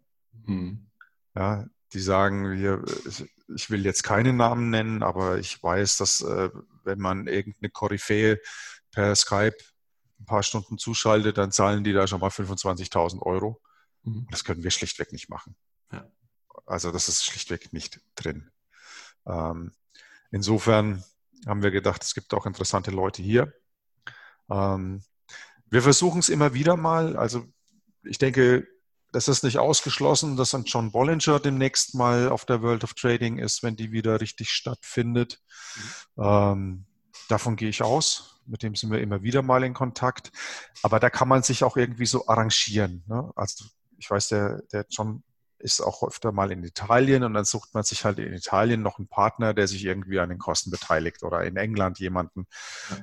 Mhm. 0.46 0.88
Ja, 1.36 1.66
die 1.94 2.00
sagen, 2.00 2.52
wir, 2.52 2.84
ich 3.56 3.70
will 3.70 3.86
jetzt 3.86 4.04
keinen 4.04 4.38
Namen 4.38 4.70
nennen, 4.70 5.04
aber 5.04 5.38
ich 5.38 5.62
weiß, 5.62 5.98
dass 5.98 6.22
äh, 6.22 6.50
wenn 6.84 7.00
man 7.00 7.28
irgendeine 7.28 7.70
Koryphäe 7.70 8.40
per 8.92 9.16
Skype 9.16 9.58
ein 10.20 10.26
paar 10.26 10.44
Stunden 10.44 10.78
zuschaltet, 10.78 11.38
dann 11.38 11.52
zahlen 11.52 11.84
die 11.84 11.94
da 11.94 12.08
schon 12.08 12.20
mal 12.20 12.30
25.000 12.30 13.22
Euro. 13.22 13.62
Mhm. 14.04 14.28
Das 14.32 14.44
können 14.44 14.64
wir 14.64 14.72
schlichtweg 14.72 15.12
nicht 15.12 15.30
machen. 15.30 15.56
Ja. 15.92 16.10
Also 16.66 16.92
das 16.92 17.08
ist 17.08 17.26
schlichtweg 17.26 17.72
nicht 17.74 18.02
drin. 18.16 18.50
Ähm, 19.26 19.74
insofern 20.32 21.04
haben 21.46 21.64
wir 21.64 21.72
gedacht, 21.72 22.04
es 22.04 22.14
gibt 22.14 22.34
auch 22.34 22.46
interessante 22.46 22.92
Leute 22.92 23.22
hier. 23.22 23.54
Ähm, 24.50 25.02
wir 25.70 25.82
versuchen 25.82 26.20
es 26.20 26.30
immer 26.30 26.54
wieder 26.54 26.78
mal. 26.78 27.18
Also 27.18 27.46
ich 28.04 28.18
denke, 28.18 28.68
das 29.12 29.28
ist 29.28 29.44
nicht 29.44 29.58
ausgeschlossen, 29.58 30.38
dass 30.38 30.54
ein 30.54 30.66
John 30.66 30.92
Bollinger 30.92 31.40
demnächst 31.40 31.96
mal 31.96 32.30
auf 32.30 32.46
der 32.46 32.62
World 32.62 32.84
of 32.84 32.94
Trading 32.94 33.40
ist, 33.40 33.64
wenn 33.64 33.76
die 33.76 33.92
wieder 33.92 34.22
richtig 34.22 34.50
stattfindet. 34.50 35.40
Mhm. 35.76 36.24
Ähm, 36.24 36.86
davon 37.30 37.56
gehe 37.56 37.70
ich 37.70 37.82
aus. 37.82 38.42
Mit 38.46 38.64
dem 38.64 38.76
sind 38.76 38.92
wir 38.92 39.02
immer 39.02 39.24
wieder 39.24 39.42
mal 39.42 39.64
in 39.64 39.74
Kontakt. 39.74 40.32
Aber 40.82 41.00
da 41.00 41.10
kann 41.10 41.28
man 41.28 41.44
sich 41.44 41.64
auch 41.64 41.78
irgendwie 41.78 42.06
so 42.06 42.28
arrangieren. 42.28 43.04
Ne? 43.08 43.32
Also 43.36 43.66
ich 43.98 44.10
weiß, 44.10 44.30
der, 44.30 44.62
der 44.72 44.86
John 44.90 45.24
ist 45.60 45.82
auch 45.82 46.04
öfter 46.04 46.32
mal 46.32 46.52
in 46.52 46.64
Italien 46.64 47.24
und 47.24 47.34
dann 47.34 47.46
sucht 47.46 47.74
man 47.74 47.84
sich 47.84 48.06
halt 48.06 48.20
in 48.20 48.34
Italien 48.34 48.82
noch 48.82 49.00
einen 49.00 49.08
Partner, 49.08 49.54
der 49.54 49.68
sich 49.68 49.84
irgendwie 49.86 50.20
an 50.20 50.30
den 50.30 50.38
Kosten 50.38 50.72
beteiligt 50.72 51.24
oder 51.24 51.44
in 51.44 51.58
England 51.58 52.00
jemanden. 52.00 52.48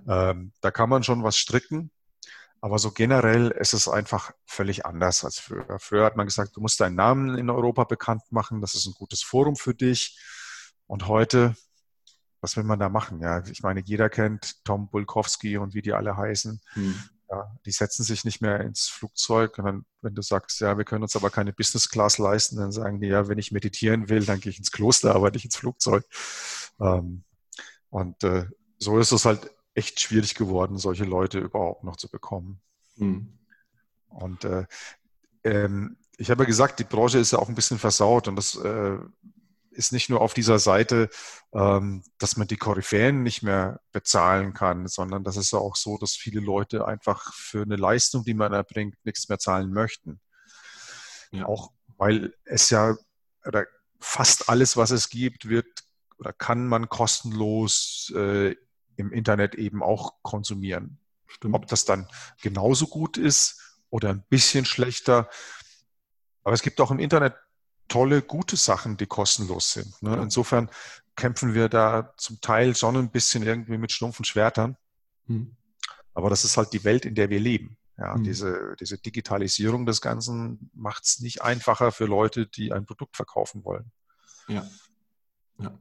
Ähm, 0.09 0.53
da 0.61 0.71
kann 0.71 0.89
man 0.89 1.03
schon 1.03 1.23
was 1.23 1.37
stricken. 1.37 1.91
Aber 2.61 2.79
so 2.79 2.93
generell 2.93 3.51
ist 3.51 3.75
es 3.75 3.89
einfach 3.89 4.33
völlig 4.47 4.87
anders 4.87 5.23
als 5.23 5.39
früher. 5.39 5.79
Früher 5.79 6.07
hat 6.07 6.17
man 6.17 6.25
gesagt, 6.25 6.57
du 6.57 6.63
musst 6.63 6.81
deinen 6.81 6.95
Namen 6.95 7.37
in 7.37 7.51
Europa 7.51 7.85
bekannt 7.85 8.23
machen, 8.31 8.63
das 8.63 8.75
ist 8.75 8.87
ein 8.87 8.95
gutes 8.95 9.23
Forum 9.23 9.55
für 9.55 9.75
dich. 9.75 10.19
Und 10.87 11.07
heute, 11.07 11.55
was 12.41 12.57
will 12.57 12.65
man 12.65 12.79
da 12.79 12.89
machen? 12.89 13.21
Ja, 13.21 13.45
ich 13.47 13.63
meine, 13.63 13.81
jeder 13.85 14.09
kennt 14.09 14.65
Tom 14.65 14.89
Bulkowski 14.89 15.59
und 15.59 15.75
wie 15.75 15.83
die 15.83 15.93
alle 15.93 16.17
heißen. 16.17 16.61
Hm. 16.73 16.95
Ja, 17.35 17.57
die 17.67 17.73
setzen 17.73 18.05
sich 18.05 18.25
nicht 18.25 18.41
mehr 18.41 18.61
ins 18.61 18.87
Flugzeug. 18.87 19.59
Und 19.59 19.65
dann, 19.65 19.85
wenn 20.03 20.15
du 20.15 20.23
sagst, 20.23 20.61
ja, 20.61 20.79
wir 20.79 20.85
können 20.85 21.03
uns 21.03 21.17
aber 21.17 21.31
keine 21.31 21.53
Business 21.53 21.89
Class 21.89 22.19
leisten, 22.19 22.57
dann 22.57 22.71
sagen 22.71 23.01
die, 23.01 23.09
ja, 23.09 23.27
wenn 23.29 23.39
ich 23.39 23.51
meditieren 23.51 24.09
will, 24.09 24.25
dann 24.25 24.39
gehe 24.41 24.51
ich 24.51 24.59
ins 24.59 24.71
Kloster, 24.71 25.15
aber 25.15 25.31
nicht 25.31 25.45
ins 25.45 25.57
Flugzeug. 25.57 26.05
Ähm, 26.81 27.25
und 27.91 28.23
äh, 28.23 28.47
so 28.79 28.99
ist 28.99 29.13
es 29.13 29.25
halt 29.25 29.51
echt 29.75 30.01
schwierig 30.01 30.35
geworden, 30.35 30.79
solche 30.79 31.05
Leute 31.05 31.41
überhaupt 31.41 31.83
noch 31.83 31.97
zu 31.97 32.09
bekommen. 32.09 32.61
Mhm. 32.97 33.37
Und 34.09 34.45
äh, 34.45 34.67
ähm, 35.43 35.97
ich 36.17 36.31
habe 36.31 36.45
ja 36.45 36.47
gesagt, 36.47 36.79
die 36.79 36.85
Branche 36.85 37.19
ist 37.19 37.33
ja 37.33 37.41
auch 37.41 37.49
ein 37.49 37.57
bisschen 37.57 37.79
versaut 37.79 38.29
und 38.29 38.37
das 38.37 38.55
äh, 38.55 38.99
ist 39.75 39.93
nicht 39.93 40.09
nur 40.09 40.21
auf 40.21 40.35
dieser 40.35 40.59
Seite, 40.59 41.11
ähm, 41.53 42.03
dass 42.19 42.37
man 42.37 42.47
die 42.47 42.57
Koryphäen 42.57 43.23
nicht 43.23 43.43
mehr 43.43 43.81
bezahlen 43.93 44.55
kann, 44.55 44.87
sondern 44.87 45.25
das 45.25 45.37
ist 45.37 45.53
ja 45.53 45.59
auch 45.59 45.77
so, 45.77 45.99
dass 45.99 46.13
viele 46.13 46.41
Leute 46.41 46.87
einfach 46.87 47.33
für 47.35 47.63
eine 47.63 47.77
Leistung, 47.77 48.25
die 48.25 48.35
man 48.35 48.53
erbringt, 48.53 48.97
nichts 49.05 49.29
mehr 49.29 49.39
zahlen 49.39 49.73
möchten. 49.73 50.21
Ja. 51.31 51.47
Auch 51.47 51.73
weil 51.97 52.35
es 52.45 52.71
ja, 52.71 52.97
oder 53.45 53.67
fast 54.01 54.49
alles, 54.49 54.77
was 54.77 54.91
es 54.91 55.09
gibt, 55.09 55.49
wird 55.49 55.67
oder 56.19 56.33
kann 56.33 56.67
man 56.67 56.89
kostenlos 56.89 58.13
äh, 58.15 58.55
im 58.97 59.13
Internet 59.13 59.55
eben 59.55 59.83
auch 59.83 60.15
konsumieren. 60.23 60.99
Stimmt. 61.27 61.55
Ob 61.55 61.67
das 61.67 61.85
dann 61.85 62.09
genauso 62.41 62.87
gut 62.87 63.17
ist 63.17 63.79
oder 63.91 64.11
ein 64.11 64.25
bisschen 64.29 64.65
schlechter. 64.65 65.29
Aber 66.45 66.55
es 66.55 66.63
gibt 66.63 66.81
auch 66.81 66.91
im 66.91 66.99
Internet 66.99 67.35
tolle, 67.89 68.23
gute 68.23 68.57
Sachen, 68.57 68.97
die 68.97 69.07
kostenlos 69.07 69.73
sind. 69.73 70.03
Ne? 70.03 70.17
Insofern 70.23 70.71
kämpfen 71.17 71.55
wir 71.55 71.69
da 71.69 72.15
zum 72.17 72.41
Teil 72.41 72.75
schon 72.75 72.97
ein 72.97 73.11
bisschen 73.11 73.43
irgendwie 73.43 73.79
mit 73.79 73.93
stumpfen 73.93 74.25
Schwertern. 74.25 74.77
Hm. 75.27 75.57
Aber 76.13 76.31
das 76.31 76.45
ist 76.45 76.57
halt 76.57 76.73
die 76.73 76.85
Welt, 76.85 77.05
in 77.05 77.15
der 77.15 77.31
wir 77.31 77.41
leben. 77.41 77.77
Ja, 77.97 78.15
hm. 78.15 78.25
diese, 78.25 78.75
diese 78.81 78.99
Digitalisierung 78.99 79.87
des 79.87 80.01
Ganzen 80.01 80.71
macht 80.75 81.05
es 81.05 81.21
nicht 81.21 81.43
einfacher 81.43 81.93
für 81.93 82.07
Leute, 82.07 82.47
die 82.47 82.73
ein 82.73 82.87
Produkt 82.87 83.17
verkaufen 83.17 83.65
wollen. 83.65 83.93
Ja. 84.49 84.67
ja. 85.59 85.79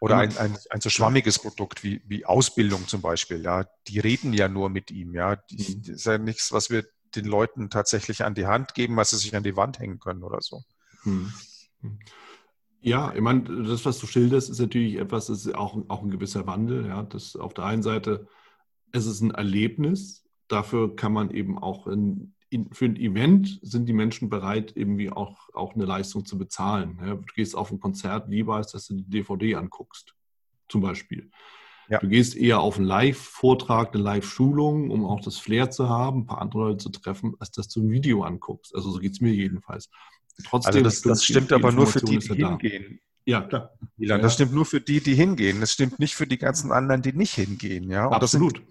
Oder 0.00 0.18
ein, 0.18 0.36
ein, 0.36 0.58
ein 0.68 0.80
so 0.82 0.90
schwammiges 0.90 1.38
Produkt 1.38 1.82
wie, 1.82 2.02
wie 2.06 2.26
Ausbildung 2.26 2.86
zum 2.86 3.00
Beispiel. 3.00 3.42
Ja, 3.42 3.64
die 3.88 4.00
reden 4.00 4.34
ja 4.34 4.48
nur 4.48 4.68
mit 4.68 4.90
ihm. 4.90 5.14
Ja, 5.14 5.36
die, 5.36 5.64
hm. 5.64 5.82
das 5.82 5.96
ist 5.96 6.06
ja 6.06 6.18
nichts, 6.18 6.52
was 6.52 6.68
wir 6.68 6.84
den 7.14 7.24
Leuten 7.24 7.70
tatsächlich 7.70 8.24
an 8.24 8.34
die 8.34 8.46
Hand 8.46 8.74
geben, 8.74 8.96
was 8.96 9.10
sie 9.10 9.16
sich 9.16 9.34
an 9.34 9.44
die 9.44 9.56
Wand 9.56 9.78
hängen 9.78 10.00
können 10.00 10.22
oder 10.22 10.42
so. 10.42 10.64
Hm. 11.04 11.32
Ja, 12.80 13.14
ich 13.14 13.20
meine, 13.22 13.64
das, 13.64 13.84
was 13.86 13.98
du 13.98 14.06
schilderst, 14.06 14.50
ist 14.50 14.60
natürlich 14.60 14.96
etwas, 14.96 15.26
das 15.26 15.46
ist 15.46 15.54
auch, 15.54 15.82
auch 15.88 16.02
ein 16.02 16.10
gewisser 16.10 16.46
Wandel. 16.46 16.86
Ja, 16.86 17.02
das 17.02 17.34
auf 17.34 17.54
der 17.54 17.64
einen 17.64 17.82
Seite, 17.82 18.26
es 18.92 19.06
ist 19.06 19.22
ein 19.22 19.30
Erlebnis. 19.30 20.26
Dafür 20.48 20.94
kann 20.94 21.12
man 21.12 21.30
eben 21.30 21.58
auch 21.58 21.86
in, 21.86 22.34
in, 22.50 22.70
für 22.72 22.84
ein 22.84 22.96
Event 22.96 23.58
sind 23.62 23.86
die 23.86 23.94
Menschen 23.94 24.28
bereit, 24.28 24.72
irgendwie 24.76 25.10
auch, 25.10 25.48
auch 25.54 25.74
eine 25.74 25.86
Leistung 25.86 26.26
zu 26.26 26.36
bezahlen. 26.36 26.98
Ja, 27.00 27.14
du 27.14 27.24
gehst 27.34 27.56
auf 27.56 27.70
ein 27.72 27.80
Konzert 27.80 28.28
lieber, 28.28 28.56
als 28.56 28.72
dass 28.72 28.86
du 28.86 28.94
die 28.94 29.08
DVD 29.08 29.54
anguckst, 29.54 30.14
zum 30.68 30.82
Beispiel. 30.82 31.30
Ja. 31.88 31.98
Du 31.98 32.08
gehst 32.08 32.36
eher 32.36 32.60
auf 32.60 32.76
einen 32.76 32.86
Live-Vortrag, 32.86 33.94
eine 33.94 34.02
Live-Schulung, 34.02 34.90
um 34.90 35.04
auch 35.04 35.20
das 35.20 35.38
Flair 35.38 35.70
zu 35.70 35.88
haben, 35.88 36.20
ein 36.20 36.26
paar 36.26 36.40
andere 36.40 36.68
Leute 36.68 36.78
zu 36.78 36.90
treffen, 36.90 37.34
als 37.38 37.50
dass 37.50 37.68
du 37.68 37.82
ein 37.82 37.90
Video 37.90 38.22
anguckst. 38.22 38.74
Also 38.74 38.90
so 38.90 39.00
geht 39.00 39.12
es 39.12 39.20
mir 39.20 39.32
jedenfalls. 39.32 39.90
Trotzdem 40.46 40.68
also 40.68 40.80
das, 40.82 41.02
das 41.02 41.24
stimmt 41.24 41.52
aber 41.52 41.72
nur 41.72 41.86
für 41.86 42.00
die, 42.00 42.18
die 42.18 42.34
hingehen. 42.34 43.00
Ja, 43.26 43.42
klar. 43.42 43.70
Milan, 43.96 44.18
ja. 44.18 44.22
Das 44.22 44.34
stimmt 44.34 44.52
nur 44.52 44.66
für 44.66 44.80
die, 44.80 45.00
die 45.00 45.14
hingehen. 45.14 45.60
Das 45.60 45.72
stimmt 45.72 45.98
nicht 45.98 46.14
für 46.14 46.26
die 46.26 46.38
ganzen 46.38 46.72
anderen, 46.72 47.02
die 47.02 47.12
nicht 47.12 47.34
hingehen. 47.34 47.90
Ja? 47.90 48.06
Und 48.06 48.14
absolut. 48.14 48.62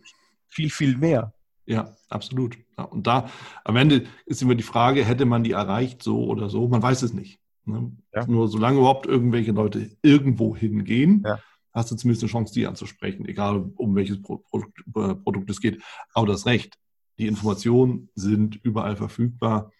viel, 0.47 0.69
viel 0.69 0.97
mehr. 0.97 1.33
Ja, 1.65 1.95
absolut. 2.09 2.57
Ja, 2.77 2.83
und 2.83 3.07
da 3.07 3.29
am 3.63 3.77
Ende 3.77 4.05
ist 4.25 4.41
immer 4.41 4.55
die 4.55 4.63
Frage, 4.63 5.05
hätte 5.05 5.25
man 5.25 5.43
die 5.43 5.51
erreicht 5.51 6.03
so 6.03 6.25
oder 6.25 6.49
so? 6.49 6.67
Man 6.67 6.81
weiß 6.81 7.01
es 7.03 7.13
nicht. 7.13 7.39
Ne? 7.65 7.95
Ja. 8.13 8.27
Nur 8.27 8.47
solange 8.49 8.79
überhaupt 8.79 9.05
irgendwelche 9.05 9.53
Leute 9.53 9.89
irgendwo 10.01 10.55
hingehen, 10.55 11.23
ja. 11.25 11.39
hast 11.71 11.91
du 11.91 11.95
zumindest 11.95 12.23
eine 12.23 12.31
Chance, 12.31 12.53
die 12.53 12.67
anzusprechen, 12.67 13.25
egal 13.25 13.71
um 13.75 13.95
welches 13.95 14.21
Produkt, 14.21 14.79
äh, 14.95 15.15
Produkt 15.15 15.49
es 15.49 15.61
geht. 15.61 15.81
Aber 16.13 16.27
das 16.27 16.45
Recht, 16.45 16.77
die 17.17 17.27
Informationen 17.27 18.09
sind 18.15 18.59
überall 18.63 18.97
verfügbar. 18.97 19.71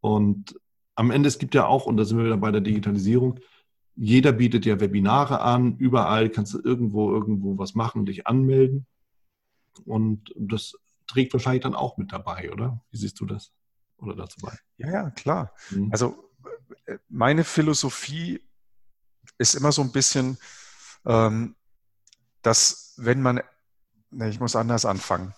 Und 0.00 0.54
am 0.96 1.10
Ende, 1.10 1.28
es 1.28 1.38
gibt 1.38 1.54
ja 1.54 1.66
auch, 1.66 1.86
und 1.86 1.96
da 1.96 2.04
sind 2.04 2.18
wir 2.18 2.24
wieder 2.24 2.36
bei 2.36 2.50
der 2.50 2.60
Digitalisierung, 2.60 3.38
jeder 3.94 4.32
bietet 4.32 4.66
ja 4.66 4.80
Webinare 4.80 5.40
an, 5.40 5.76
überall 5.78 6.28
kannst 6.28 6.52
du 6.54 6.60
irgendwo 6.62 7.12
irgendwo 7.12 7.56
was 7.56 7.74
machen, 7.74 8.04
dich 8.04 8.26
anmelden. 8.26 8.86
Und 9.84 10.34
das 10.36 10.74
trägt 11.06 11.32
wahrscheinlich 11.32 11.62
dann 11.62 11.74
auch 11.74 11.96
mit 11.96 12.12
dabei, 12.12 12.52
oder? 12.52 12.82
Wie 12.90 12.98
siehst 12.98 13.20
du 13.20 13.26
das? 13.26 13.52
Oder 13.98 14.14
dazu 14.16 14.38
bei? 14.40 14.58
Ja, 14.76 14.90
ja, 14.90 15.10
klar. 15.10 15.54
Mhm. 15.70 15.90
Also 15.90 16.30
meine 17.08 17.44
Philosophie 17.44 18.42
ist 19.38 19.54
immer 19.54 19.72
so 19.72 19.82
ein 19.82 19.92
bisschen, 19.92 20.38
ähm, 21.06 21.56
dass 22.42 22.94
wenn 22.96 23.22
man, 23.22 23.40
ne, 24.10 24.28
ich 24.28 24.40
muss 24.40 24.56
anders 24.56 24.84
anfangen. 24.84 25.34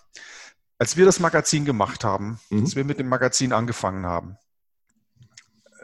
Als 0.78 0.96
wir 0.96 1.04
das 1.04 1.20
Magazin 1.20 1.64
gemacht 1.64 2.04
haben, 2.04 2.40
mhm. 2.50 2.60
als 2.60 2.76
wir 2.76 2.84
mit 2.84 2.98
dem 2.98 3.08
Magazin 3.08 3.52
angefangen 3.52 4.06
haben, 4.06 4.36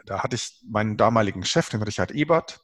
da 0.05 0.23
hatte 0.23 0.35
ich 0.35 0.61
meinen 0.67 0.97
damaligen 0.97 1.43
Chef, 1.45 1.69
den 1.69 1.81
Richard 1.83 2.11
Ebert, 2.11 2.61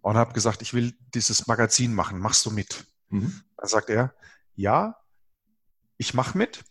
und 0.00 0.16
habe 0.16 0.32
gesagt, 0.32 0.62
ich 0.62 0.74
will 0.74 0.96
dieses 1.14 1.46
Magazin 1.46 1.94
machen, 1.94 2.18
machst 2.18 2.46
du 2.46 2.50
mit? 2.50 2.84
Mhm. 3.08 3.42
Dann 3.56 3.68
sagt 3.68 3.90
er, 3.90 4.14
ja, 4.54 4.96
ich 5.96 6.14
mache 6.14 6.38
mit, 6.38 6.64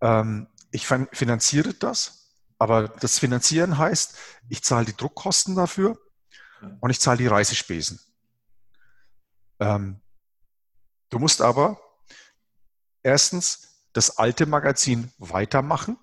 ähm, 0.00 0.48
ich 0.70 0.86
finanziere 0.86 1.74
das, 1.74 2.36
aber 2.58 2.88
das 2.88 3.18
Finanzieren 3.18 3.78
heißt, 3.78 4.16
ich 4.48 4.62
zahle 4.62 4.86
die 4.86 4.96
Druckkosten 4.96 5.56
dafür 5.56 5.98
und 6.80 6.90
ich 6.90 7.00
zahle 7.00 7.18
die 7.18 7.26
Reisespesen. 7.26 8.00
Ähm, 9.58 10.00
du 11.08 11.18
musst 11.18 11.42
aber 11.42 11.80
erstens 13.02 13.86
das 13.92 14.18
alte 14.18 14.46
Magazin 14.46 15.12
weitermachen, 15.18 15.98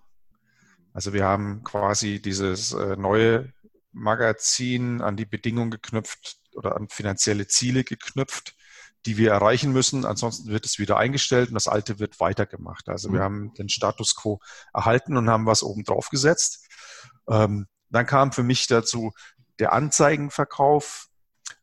also 0.98 1.14
wir 1.14 1.26
haben 1.26 1.64
quasi 1.64 2.20
dieses 2.20 2.74
äh, 2.74 2.96
neue 2.96 3.54
Magazin 3.92 5.00
an 5.04 5.16
die 5.16 5.28
Bedingungen 5.28 5.70
geknüpft 5.70 6.40
oder 6.56 6.76
an 6.76 6.90
finanzielle 6.90 7.46
Ziele 7.46 7.84
geknüpft, 7.84 8.56
die 9.06 9.16
wir 9.16 9.30
erreichen 9.30 9.72
müssen. 9.72 10.06
Ansonsten 10.06 10.50
wird 10.50 10.66
es 10.66 10.80
wieder 10.80 10.98
eingestellt 10.98 11.50
und 11.50 11.54
das 11.54 11.68
alte 11.68 12.00
wird 12.00 12.20
weitergemacht. 12.20 12.90
Also 12.90 13.12
wir 13.12 13.20
mhm. 13.20 13.24
haben 13.24 13.54
den 13.54 13.70
Status 13.70 14.16
quo 14.16 14.40
erhalten 14.74 15.18
und 15.18 15.30
haben 15.30 15.46
was 15.46 15.62
oben 15.62 15.84
drauf 15.84 16.10
gesetzt. 16.10 16.66
Ähm, 17.30 17.68
dann 17.90 18.08
kam 18.08 18.32
für 18.32 18.42
mich 18.42 18.66
dazu 18.66 19.12
der 19.60 19.74
Anzeigenverkauf. 19.74 21.10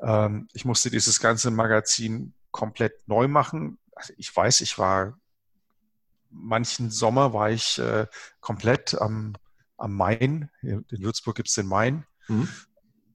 Ähm, 0.00 0.46
ich 0.52 0.64
musste 0.64 0.92
dieses 0.92 1.18
ganze 1.18 1.50
Magazin 1.50 2.34
komplett 2.52 3.08
neu 3.08 3.26
machen. 3.26 3.80
Also 3.96 4.12
ich 4.16 4.34
weiß, 4.34 4.60
ich 4.60 4.78
war 4.78 5.18
manchen 6.34 6.90
Sommer 6.90 7.32
war 7.32 7.50
ich 7.50 7.78
äh, 7.78 8.06
komplett 8.40 9.00
am, 9.00 9.34
am 9.76 9.94
Main, 9.94 10.50
in 10.62 10.84
Würzburg 10.90 11.36
gibt 11.36 11.48
es 11.48 11.54
den 11.54 11.66
Main, 11.66 12.04
mhm. 12.28 12.48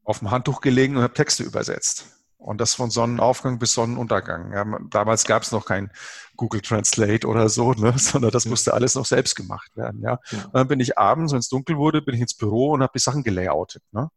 auf 0.04 0.20
dem 0.20 0.32
Handtuch 0.32 0.62
gelegen 0.62 0.98
und 0.98 1.04
habe 1.04 1.14
Texte 1.14 1.44
übersetzt. 1.44 2.08
Und 2.38 2.62
das 2.62 2.74
von 2.74 2.90
Sonnenaufgang 2.90 3.60
bis 3.60 3.74
Sonnenuntergang. 3.74 4.54
Ja, 4.54 4.66
damals 4.90 5.26
gab 5.26 5.44
es 5.44 5.52
noch 5.52 5.66
kein 5.66 5.92
Google 6.38 6.62
Translate 6.62 7.28
oder 7.28 7.50
so, 7.50 7.74
ne, 7.74 7.94
sondern 7.98 8.32
das 8.32 8.46
musste 8.46 8.74
alles 8.74 8.96
noch 8.96 9.06
selbst 9.06 9.36
gemacht 9.36 9.76
werden. 9.76 10.02
Ja. 10.02 10.20
ja. 10.32 10.46
Und 10.46 10.56
dann 10.56 10.68
bin 10.70 10.80
ich 10.80 10.98
abends, 10.98 11.34
wenn 11.34 11.40
es 11.40 11.50
dunkel 11.50 11.76
wurde, 11.76 12.02
bin 12.02 12.16
ich 12.16 12.22
ins 12.22 12.36
Büro 12.36 12.72
und 12.72 12.82
habe 12.82 12.94
die 12.96 13.02
Sachen 13.02 13.24
gelayoutet. 13.24 13.84
Ne? 13.92 14.08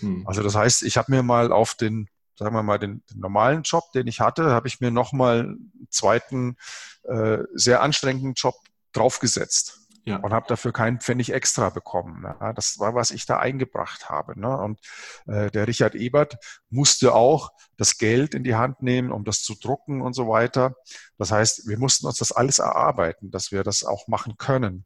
Mhm. 0.00 0.26
Also 0.26 0.42
das 0.42 0.54
heißt, 0.54 0.84
ich 0.84 0.96
habe 0.96 1.12
mir 1.12 1.22
mal 1.22 1.52
auf 1.52 1.74
den 1.74 2.08
sagen 2.36 2.54
wir 2.54 2.62
mal, 2.62 2.78
den, 2.78 3.02
den 3.10 3.20
normalen 3.20 3.62
Job, 3.62 3.84
den 3.92 4.06
ich 4.06 4.20
hatte, 4.20 4.50
habe 4.50 4.68
ich 4.68 4.80
mir 4.80 4.90
nochmal 4.90 5.40
einen 5.40 5.88
zweiten, 5.90 6.56
äh, 7.04 7.38
sehr 7.54 7.82
anstrengenden 7.82 8.34
Job 8.34 8.54
draufgesetzt. 8.92 9.80
Ja. 10.04 10.18
Und 10.18 10.32
habe 10.32 10.46
dafür 10.46 10.72
keinen 10.72 11.00
Pfennig 11.00 11.32
extra 11.32 11.68
bekommen. 11.68 12.22
Ne? 12.22 12.52
Das 12.54 12.78
war, 12.78 12.94
was 12.94 13.10
ich 13.10 13.26
da 13.26 13.40
eingebracht 13.40 14.08
habe. 14.08 14.38
Ne? 14.38 14.56
Und 14.56 14.78
äh, 15.26 15.50
der 15.50 15.66
Richard 15.66 15.96
Ebert 15.96 16.36
musste 16.70 17.12
auch 17.12 17.50
das 17.76 17.98
Geld 17.98 18.32
in 18.32 18.44
die 18.44 18.54
Hand 18.54 18.82
nehmen, 18.82 19.10
um 19.10 19.24
das 19.24 19.42
zu 19.42 19.56
drucken 19.56 20.02
und 20.02 20.12
so 20.12 20.28
weiter. 20.28 20.76
Das 21.18 21.32
heißt, 21.32 21.66
wir 21.66 21.76
mussten 21.76 22.06
uns 22.06 22.18
das 22.18 22.30
alles 22.30 22.60
erarbeiten, 22.60 23.32
dass 23.32 23.50
wir 23.50 23.64
das 23.64 23.82
auch 23.82 24.06
machen 24.06 24.36
können. 24.38 24.84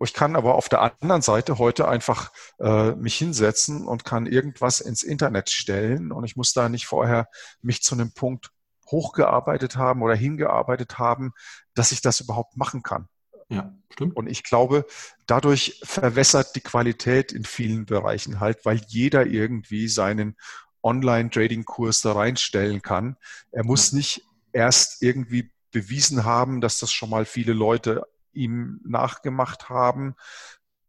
Ich 0.00 0.12
kann 0.12 0.36
aber 0.36 0.54
auf 0.54 0.68
der 0.68 0.82
anderen 1.00 1.22
Seite 1.22 1.58
heute 1.58 1.88
einfach 1.88 2.32
äh, 2.58 2.92
mich 2.92 3.16
hinsetzen 3.16 3.86
und 3.86 4.04
kann 4.04 4.26
irgendwas 4.26 4.80
ins 4.80 5.02
Internet 5.02 5.50
stellen 5.50 6.12
und 6.12 6.24
ich 6.24 6.36
muss 6.36 6.52
da 6.52 6.68
nicht 6.68 6.86
vorher 6.86 7.28
mich 7.62 7.82
zu 7.82 7.94
einem 7.94 8.12
Punkt 8.12 8.50
hochgearbeitet 8.90 9.76
haben 9.76 10.02
oder 10.02 10.14
hingearbeitet 10.14 10.98
haben, 10.98 11.32
dass 11.74 11.92
ich 11.92 12.02
das 12.02 12.20
überhaupt 12.20 12.56
machen 12.56 12.82
kann. 12.82 13.08
Ja, 13.48 13.74
stimmt. 13.92 14.16
Und 14.16 14.26
ich 14.28 14.42
glaube, 14.42 14.86
dadurch 15.26 15.80
verwässert 15.84 16.54
die 16.56 16.60
Qualität 16.60 17.32
in 17.32 17.44
vielen 17.44 17.86
Bereichen 17.86 18.40
halt, 18.40 18.64
weil 18.64 18.80
jeder 18.88 19.26
irgendwie 19.26 19.88
seinen 19.88 20.36
Online-Trading-Kurs 20.82 22.02
da 22.02 22.12
reinstellen 22.12 22.82
kann. 22.82 23.16
Er 23.50 23.64
muss 23.64 23.92
nicht 23.92 24.22
erst 24.52 25.02
irgendwie 25.02 25.50
bewiesen 25.72 26.24
haben, 26.24 26.60
dass 26.60 26.78
das 26.78 26.92
schon 26.92 27.10
mal 27.10 27.24
viele 27.24 27.52
Leute 27.52 28.06
ihm 28.34 28.80
nachgemacht 28.84 29.68
haben, 29.68 30.14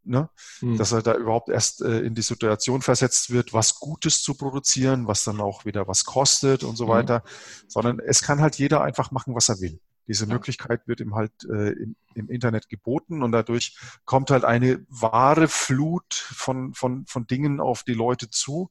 ne? 0.04 0.30
Mhm. 0.62 0.78
dass 0.78 0.91
er 0.91 1.02
da 1.02 1.16
überhaupt 1.16 1.50
erst 1.50 1.82
äh, 1.82 2.00
in 2.02 2.16
die 2.16 2.22
Situation 2.22 2.82
versetzt 2.82 3.32
wird, 3.32 3.54
was 3.54 3.80
Gutes 3.80 4.22
zu 4.22 4.36
produzieren, 4.36 5.08
was 5.08 5.24
dann 5.24 5.41
auch 5.41 5.66
wieder 5.66 5.88
was 5.88 6.06
kostet 6.06 6.64
und 6.64 6.76
so 6.76 6.86
mhm. 6.86 6.89
weiter, 6.89 7.24
sondern 7.68 8.00
es 8.00 8.22
kann 8.22 8.41
halt 8.41 8.56
jeder 8.56 8.84
einfach 8.84 9.12
machen, 9.12 9.36
was 9.36 9.50
er 9.50 9.60
will. 9.60 9.80
Diese. 10.08 10.28
Möglichkeit 10.28 10.88
wird 10.88 11.00
ihm 11.00 11.16
halt 11.16 11.32
äh, 11.46 11.72
im, 11.72 11.96
im, 12.14 12.30
Internet 12.30 12.70
geboten 12.70 13.24
und 13.24 13.32
dadurch 13.32 13.76
kommt 14.06 14.30
halt 14.30 14.46
eine 14.46 14.86
wahre 14.88 15.48
Flut 15.48 16.14
von, 16.14 16.76
von, 16.76 17.08
von 17.08 17.26
Dingen 17.26 17.60
auf 17.60 17.82
die 17.82 17.96
Leute 17.96 18.30
zu. 18.30 18.70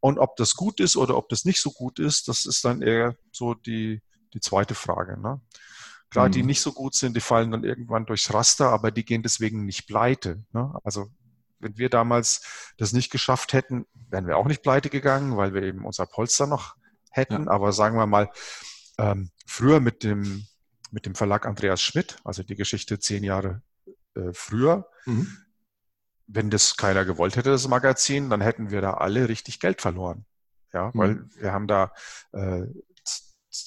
Und 0.00 0.18
ob 0.18 0.36
das 0.36 0.54
gut 0.54 0.80
ist 0.80 0.96
oder 0.96 1.16
ob 1.16 1.30
das 1.30 1.46
nicht 1.46 1.62
so 1.62 1.70
gut 1.70 1.98
ist, 1.98 2.28
das 2.28 2.44
ist 2.44 2.62
dann 2.66 2.82
eher 2.82 3.16
so 3.32 3.54
die, 3.54 4.02
die 4.34 4.40
zweite 4.40 4.74
Frage. 4.74 5.18
Ne? 5.18 5.40
Klar, 6.10 6.28
mhm. 6.28 6.32
die 6.32 6.42
nicht 6.42 6.60
so 6.60 6.72
gut 6.72 6.94
sind, 6.94 7.16
die 7.16 7.20
fallen 7.20 7.50
dann 7.50 7.64
irgendwann 7.64 8.06
durchs 8.06 8.32
Raster, 8.32 8.70
aber 8.70 8.90
die 8.90 9.04
gehen 9.04 9.22
deswegen 9.22 9.64
nicht 9.64 9.86
pleite. 9.86 10.44
Ne? 10.52 10.74
Also 10.84 11.08
wenn 11.58 11.76
wir 11.78 11.88
damals 11.88 12.72
das 12.76 12.92
nicht 12.92 13.10
geschafft 13.10 13.52
hätten, 13.52 13.86
wären 14.08 14.26
wir 14.26 14.36
auch 14.36 14.46
nicht 14.46 14.62
pleite 14.62 14.90
gegangen, 14.90 15.36
weil 15.36 15.54
wir 15.54 15.62
eben 15.62 15.84
unser 15.84 16.06
Polster 16.06 16.46
noch 16.46 16.76
hätten. 17.10 17.44
Ja. 17.44 17.50
Aber 17.50 17.72
sagen 17.72 17.96
wir 17.96 18.06
mal, 18.06 18.30
ähm, 18.98 19.30
früher 19.46 19.80
mit 19.80 20.02
dem, 20.02 20.46
mit 20.90 21.06
dem 21.06 21.14
Verlag 21.14 21.46
Andreas 21.46 21.82
Schmidt, 21.82 22.16
also 22.24 22.42
die 22.42 22.56
Geschichte 22.56 22.98
zehn 22.98 23.24
Jahre 23.24 23.62
äh, 24.14 24.32
früher, 24.32 24.88
mhm. 25.06 25.36
wenn 26.26 26.50
das 26.50 26.76
keiner 26.76 27.04
gewollt 27.04 27.36
hätte, 27.36 27.50
das 27.50 27.68
Magazin, 27.68 28.30
dann 28.30 28.40
hätten 28.40 28.70
wir 28.70 28.80
da 28.80 28.94
alle 28.94 29.28
richtig 29.28 29.60
Geld 29.60 29.80
verloren. 29.80 30.24
Ja, 30.72 30.88
mhm. 30.88 30.98
weil 30.98 31.24
wir 31.36 31.52
haben 31.52 31.66
da 31.66 31.92
äh, 32.32 32.66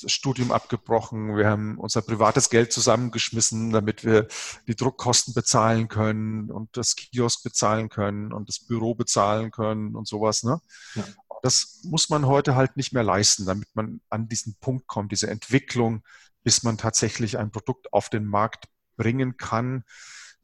Studium 0.07 0.51
abgebrochen, 0.51 1.35
wir 1.35 1.47
haben 1.47 1.77
unser 1.77 2.01
privates 2.01 2.49
Geld 2.49 2.71
zusammengeschmissen, 2.73 3.71
damit 3.71 4.03
wir 4.03 4.27
die 4.67 4.75
Druckkosten 4.75 5.33
bezahlen 5.33 5.87
können 5.87 6.51
und 6.51 6.75
das 6.77 6.95
Kiosk 6.95 7.43
bezahlen 7.43 7.89
können 7.89 8.33
und 8.33 8.49
das 8.49 8.59
Büro 8.59 8.95
bezahlen 8.95 9.51
können 9.51 9.95
und 9.95 10.07
sowas. 10.07 10.43
Ne? 10.43 10.61
Ja. 10.95 11.03
Das 11.41 11.81
muss 11.83 12.09
man 12.09 12.25
heute 12.25 12.55
halt 12.55 12.77
nicht 12.77 12.93
mehr 12.93 13.03
leisten, 13.03 13.45
damit 13.45 13.69
man 13.73 14.01
an 14.09 14.27
diesen 14.27 14.55
Punkt 14.59 14.87
kommt, 14.87 15.11
diese 15.11 15.29
Entwicklung, 15.29 16.03
bis 16.43 16.63
man 16.63 16.77
tatsächlich 16.77 17.37
ein 17.37 17.51
Produkt 17.51 17.93
auf 17.93 18.09
den 18.09 18.25
Markt 18.25 18.65
bringen 18.97 19.37
kann. 19.37 19.83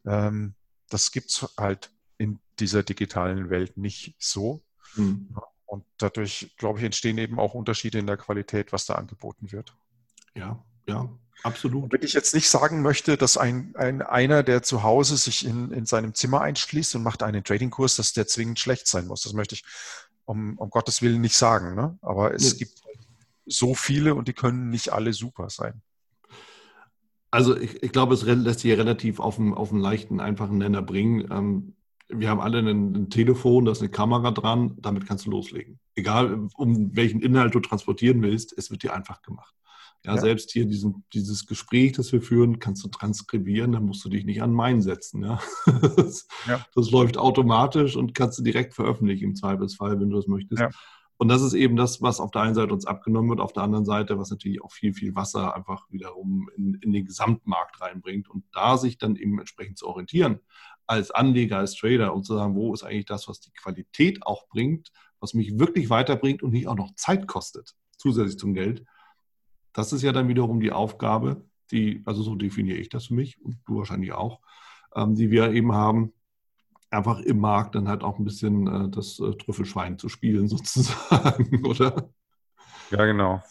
Ähm, 0.06 0.56
das 0.90 1.12
es 1.16 1.48
halt 1.58 1.92
in 2.18 2.40
dieser 2.60 2.84
digitalen 2.84 3.50
Welt 3.50 3.78
nicht 3.78 4.16
so. 4.20 4.64
Mhm. 4.96 5.36
Und 5.76 5.84
dadurch, 5.98 6.54
glaube 6.58 6.80
ich, 6.80 6.86
entstehen 6.86 7.18
eben 7.18 7.38
auch 7.38 7.54
Unterschiede 7.54 8.00
in 8.00 8.08
der 8.08 8.16
Qualität, 8.16 8.72
was 8.72 8.86
da 8.86 8.96
angeboten 8.96 9.52
wird. 9.52 9.76
Ja, 10.34 10.64
ja, 10.88 11.10
absolut. 11.44 11.92
Wenn 11.92 12.02
ich 12.02 12.14
jetzt 12.14 12.34
nicht 12.34 12.50
sagen 12.50 12.82
möchte, 12.82 13.18
dass 13.18 13.38
ein, 13.38 13.76
ein 13.76 14.02
einer, 14.02 14.42
der 14.42 14.64
zu 14.64 14.84
Hause 14.84 15.18
sich 15.18 15.46
in, 15.46 15.72
in 15.72 15.86
seinem 15.86 16.14
Zimmer 16.14 16.40
einschließt 16.40 16.96
und 16.96 17.04
macht 17.04 17.24
einen 17.24 17.44
Tradingkurs, 17.44 17.98
dass 17.98 18.14
der 18.14 18.26
zwingend 18.26 18.58
schlecht 18.58 18.88
sein 18.88 19.06
muss. 19.06 19.24
Das 19.24 19.34
möchte 19.34 19.56
ich 19.56 19.66
um, 20.24 20.58
um 20.58 20.70
Gottes 20.70 21.02
Willen 21.02 21.20
nicht 21.20 21.36
sagen. 21.36 21.76
Ne? 21.76 22.00
Aber 22.02 22.34
es 22.34 22.54
nee. 22.54 22.60
gibt 22.60 22.82
so 23.46 23.76
viele 23.76 24.16
und 24.16 24.30
die 24.30 24.34
können 24.34 24.70
nicht 24.70 24.94
alle 24.94 25.12
super 25.12 25.50
sein. 25.50 25.82
Also 27.32 27.58
ich, 27.58 27.84
ich 27.84 27.92
glaube, 27.92 28.14
es 28.14 28.22
lässt 28.22 28.62
sich 28.62 28.72
relativ 28.72 29.20
auf 29.20 29.38
einen, 29.38 29.54
auf 29.54 29.74
einen 29.74 29.82
leichten, 29.82 30.22
einfachen 30.22 30.58
Nenner 30.58 30.82
bringen. 30.82 31.30
Ähm, 31.30 31.76
wir 32.10 32.30
haben 32.30 32.40
alle 32.40 32.60
ein, 32.60 32.96
ein, 32.96 33.10
Telefon, 33.10 33.66
da 33.66 33.72
ist 33.72 33.82
eine 33.82 33.90
Kamera 33.90 34.32
dran, 34.32 34.76
damit 34.78 35.06
kannst 35.06 35.26
du 35.26 35.32
loslegen. 35.32 35.80
Egal, 35.96 36.48
um 36.56 36.96
welchen 36.96 37.22
Inhalt 37.22 37.56
du 37.56 37.60
transportieren 37.60 38.22
willst, 38.22 38.58
es 38.58 38.70
wird 38.70 38.84
dir 38.84 38.94
einfach 38.94 39.22
gemacht. 39.22 39.54
Ja, 40.06 40.16
ja. 40.16 40.22
selbst 40.22 40.52
hier 40.52 40.66
diesen, 40.66 41.04
dieses 41.14 41.48
Gespräch, 41.48 41.94
das 41.94 42.12
wir 42.12 42.22
führen, 42.22 42.60
kannst 42.60 42.84
du 42.84 42.90
transkribieren, 42.90 43.72
dann 43.72 43.86
musst 43.86 44.06
du 44.06 44.10
dich 44.10 44.24
nicht 44.24 44.44
an 44.44 44.54
Mein 44.54 44.82
setzen. 44.82 45.24
Ja? 45.24 45.40
Das, 45.96 46.28
ja. 46.48 46.64
das 46.76 46.92
läuft 46.92 47.18
automatisch 47.18 47.96
und 47.96 48.14
kannst 48.14 48.38
du 48.38 48.44
direkt 48.44 48.76
veröffentlichen 48.76 49.24
im 49.24 49.36
Zweifelsfall, 49.36 50.00
wenn 50.00 50.12
du 50.12 50.18
das 50.18 50.28
möchtest. 50.28 50.64
Und 51.18 51.30
das 51.30 51.42
ist 51.42 51.54
eben 51.54 51.78
das, 51.78 52.02
was 52.02 52.20
auf 52.20 52.32
der 52.32 52.42
einen 52.42 52.56
Seite 52.56 52.74
uns 52.74 52.86
abgenommen 52.86 53.30
wird, 53.30 53.40
auf 53.40 53.54
der 53.54 53.64
anderen 53.64 53.86
Seite, 53.86 54.20
was 54.20 54.30
natürlich 54.30 54.62
auch 54.62 54.72
viel, 54.72 54.94
viel 54.94 55.16
Wasser 55.16 55.56
einfach 55.56 55.90
wiederum 55.90 56.50
in, 56.58 56.76
in 56.82 56.92
den 56.92 57.06
Gesamtmarkt 57.06 57.82
reinbringt 57.82 58.30
und 58.30 58.44
da 58.52 58.78
sich 58.78 58.98
dann 58.98 59.16
eben 59.16 59.40
entsprechend 59.40 59.78
zu 59.78 59.88
orientieren 59.88 60.42
als 60.88 61.12
Anleger, 61.12 61.58
als 61.58 61.76
Trader 61.76 62.14
und 62.14 62.24
zu 62.24 62.36
sagen, 62.36 62.56
wo 62.56 62.74
ist 62.74 62.84
eigentlich 62.84 63.06
das, 63.06 63.28
was 63.28 63.40
die 63.40 63.52
Qualität 63.52 64.26
auch 64.26 64.48
bringt, 64.48 64.92
was 65.20 65.34
mich 65.34 65.58
wirklich 65.60 65.90
weiterbringt 65.90 66.44
und 66.44 66.52
nicht 66.52 66.68
auch 66.68 66.76
noch 66.76 66.94
Zeit 66.96 67.28
kostet, 67.28 67.76
zusätzlich 67.98 68.38
zum 68.38 68.54
Geld. 68.54 68.86
Das 69.74 69.94
ist 69.94 70.04
ja 70.04 70.12
dann 70.12 70.28
wiederum 70.28 70.60
die 70.60 70.72
Aufgabe, 70.72 71.46
die, 71.72 72.04
also 72.06 72.22
so 72.24 72.36
definiere 72.36 72.78
ich 72.78 72.90
das 72.90 73.08
für 73.08 73.16
mich 73.16 73.42
und 73.42 73.58
du 73.66 73.78
wahrscheinlich 73.78 74.14
auch, 74.14 74.40
ähm, 74.96 75.16
die 75.16 75.32
wir 75.32 75.52
eben 75.52 75.74
haben, 75.74 76.14
einfach 76.90 77.20
im 77.20 77.40
Markt 77.40 77.76
dann 77.76 77.88
halt 77.88 78.04
auch 78.04 78.20
ein 78.20 78.26
bisschen 78.26 78.68
äh, 78.68 78.90
das 78.90 79.20
äh, 79.20 79.32
Trüffelschwein 79.34 79.98
zu 79.98 80.10
spielen 80.10 80.48
sozusagen, 80.48 81.66
oder? 81.66 82.10
Ja, 82.92 83.06
genau. 83.06 83.42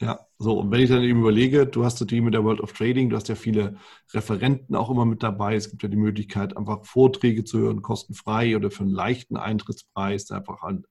Ja, 0.00 0.20
so, 0.38 0.60
und 0.60 0.70
wenn 0.70 0.80
ich 0.80 0.90
dann 0.90 1.02
eben 1.02 1.20
überlege, 1.20 1.66
du 1.66 1.84
hast 1.84 2.08
die 2.08 2.20
mit 2.20 2.32
der 2.32 2.44
World 2.44 2.60
of 2.60 2.72
Trading, 2.72 3.10
du 3.10 3.16
hast 3.16 3.28
ja 3.28 3.34
viele 3.34 3.76
Referenten 4.12 4.76
auch 4.76 4.90
immer 4.90 5.04
mit 5.04 5.24
dabei. 5.24 5.56
Es 5.56 5.70
gibt 5.70 5.82
ja 5.82 5.88
die 5.88 5.96
Möglichkeit, 5.96 6.56
einfach 6.56 6.84
Vorträge 6.86 7.42
zu 7.42 7.58
hören, 7.58 7.82
kostenfrei 7.82 8.56
oder 8.56 8.70
für 8.70 8.84
einen 8.84 8.92
leichten 8.92 9.36
Eintrittspreis, 9.36 10.26
der 10.26 10.38
einfach, 10.38 10.62
ein, 10.62 10.86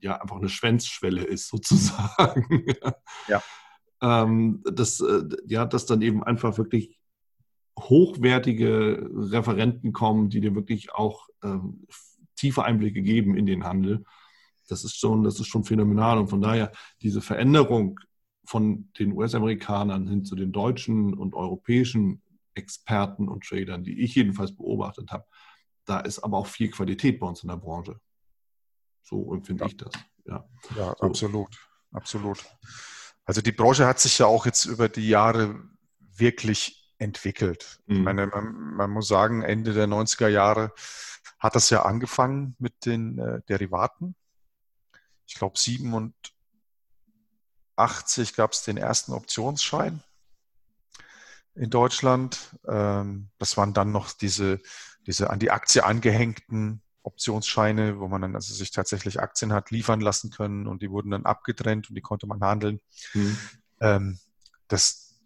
ja, 0.00 0.18
einfach 0.22 0.36
eine 0.36 0.48
Schwänzschwelle 0.48 1.22
ist, 1.22 1.48
sozusagen. 1.50 2.64
Ja. 3.28 3.42
ähm, 4.00 4.62
das, 4.64 5.00
äh, 5.00 5.24
ja, 5.46 5.66
dass 5.66 5.84
dann 5.84 6.00
eben 6.00 6.24
einfach 6.24 6.56
wirklich 6.56 6.98
hochwertige 7.78 9.06
Referenten 9.14 9.92
kommen, 9.92 10.30
die 10.30 10.40
dir 10.40 10.54
wirklich 10.54 10.94
auch 10.94 11.28
ähm, 11.42 11.86
tiefe 12.36 12.64
Einblicke 12.64 13.02
geben 13.02 13.36
in 13.36 13.44
den 13.44 13.64
Handel. 13.64 14.04
Das 14.68 14.84
ist 14.84 14.98
schon, 14.98 15.24
das 15.24 15.38
ist 15.40 15.48
schon 15.48 15.64
phänomenal. 15.64 16.18
Und 16.18 16.28
von 16.28 16.40
daher 16.40 16.72
diese 17.02 17.20
Veränderung 17.20 18.00
von 18.44 18.90
den 18.98 19.12
US-Amerikanern 19.12 20.08
hin 20.08 20.24
zu 20.24 20.34
den 20.34 20.52
deutschen 20.52 21.14
und 21.14 21.34
europäischen 21.34 22.22
Experten 22.54 23.28
und 23.28 23.44
Tradern, 23.44 23.84
die 23.84 24.00
ich 24.00 24.14
jedenfalls 24.14 24.54
beobachtet 24.54 25.10
habe, 25.10 25.24
da 25.84 26.00
ist 26.00 26.18
aber 26.20 26.38
auch 26.38 26.46
viel 26.46 26.70
Qualität 26.70 27.20
bei 27.20 27.26
uns 27.26 27.42
in 27.42 27.48
der 27.48 27.56
Branche. 27.56 28.00
So 29.02 29.32
empfinde 29.34 29.64
ja. 29.64 29.68
ich 29.68 29.76
das. 29.76 29.92
Ja, 30.24 30.48
ja 30.76 30.94
so. 30.98 31.06
absolut. 31.06 31.56
Absolut. 31.92 32.44
Also 33.24 33.40
die 33.40 33.52
Branche 33.52 33.86
hat 33.86 34.00
sich 34.00 34.18
ja 34.18 34.26
auch 34.26 34.46
jetzt 34.46 34.64
über 34.64 34.88
die 34.88 35.08
Jahre 35.08 35.62
wirklich 35.98 36.94
entwickelt. 36.98 37.80
Mhm. 37.86 37.96
Ich 37.96 38.02
meine, 38.02 38.26
man, 38.26 38.54
man, 38.54 38.90
muss 38.90 39.08
sagen, 39.08 39.42
Ende 39.42 39.72
der 39.72 39.86
90er 39.86 40.28
Jahre 40.28 40.72
hat 41.38 41.54
das 41.54 41.70
ja 41.70 41.82
angefangen 41.82 42.54
mit 42.58 42.86
den 42.86 43.18
äh, 43.18 43.40
Derivaten. 43.48 44.14
Ich 45.26 45.34
glaube, 45.34 45.58
sieben 45.58 45.94
und 45.94 46.14
80 47.80 48.34
gab 48.34 48.52
es 48.52 48.62
den 48.62 48.76
ersten 48.76 49.12
Optionsschein 49.12 50.02
in 51.54 51.70
Deutschland. 51.70 52.38
Ähm, 52.66 53.30
das 53.38 53.56
waren 53.56 53.74
dann 53.74 53.92
noch 53.92 54.12
diese, 54.12 54.60
diese 55.06 55.30
an 55.30 55.38
die 55.38 55.50
Aktie 55.50 55.84
angehängten 55.84 56.82
Optionsscheine, 57.02 57.98
wo 57.98 58.08
man 58.08 58.22
dann 58.22 58.34
also 58.34 58.52
sich 58.52 58.70
tatsächlich 58.70 59.20
Aktien 59.20 59.52
hat 59.52 59.70
liefern 59.70 60.00
lassen 60.00 60.30
können 60.30 60.66
und 60.66 60.82
die 60.82 60.90
wurden 60.90 61.10
dann 61.10 61.24
abgetrennt 61.24 61.88
und 61.88 61.94
die 61.94 62.02
konnte 62.02 62.26
man 62.26 62.42
handeln. 62.42 62.80
Mhm. 63.14 63.38
Ähm, 63.80 64.18
das, 64.68 65.20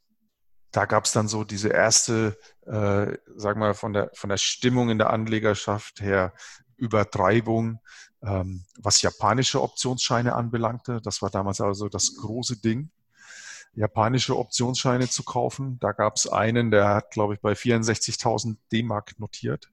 da 0.71 0.87
gab 0.87 1.05
es 1.05 1.13
dann 1.13 1.29
so 1.29 1.45
diese 1.45 1.69
erste, 1.69 2.39
äh, 2.67 3.17
sagen 3.37 3.61
wir 3.61 3.75
von 3.75 3.93
der, 3.93 4.11
von 4.15 4.31
der 4.31 4.37
Stimmung 4.37 4.91
in 4.91 4.99
der 4.99 5.11
Anlegerschaft 5.11 6.01
her 6.01 6.33
Übertreibung, 6.77 7.81
ähm, 8.25 8.65
was 8.79 9.03
japanische 9.03 9.63
Optionsscheine 9.63 10.35
anbelangte. 10.35 11.01
Das 11.03 11.23
war 11.23 11.31
damals 11.31 11.61
also 11.61 11.89
das 11.89 12.17
große 12.17 12.61
Ding, 12.61 12.91
japanische 13.75 14.37
Optionsscheine 14.39 15.09
zu 15.09 15.23
kaufen. 15.23 15.79
Da 15.81 15.93
gab 15.93 16.17
es 16.17 16.27
einen, 16.27 16.71
der 16.71 16.89
hat, 16.89 17.11
glaube 17.11 17.35
ich, 17.35 17.41
bei 17.41 17.53
64.000 17.53 18.57
D-Mark 18.73 19.19
notiert. 19.19 19.71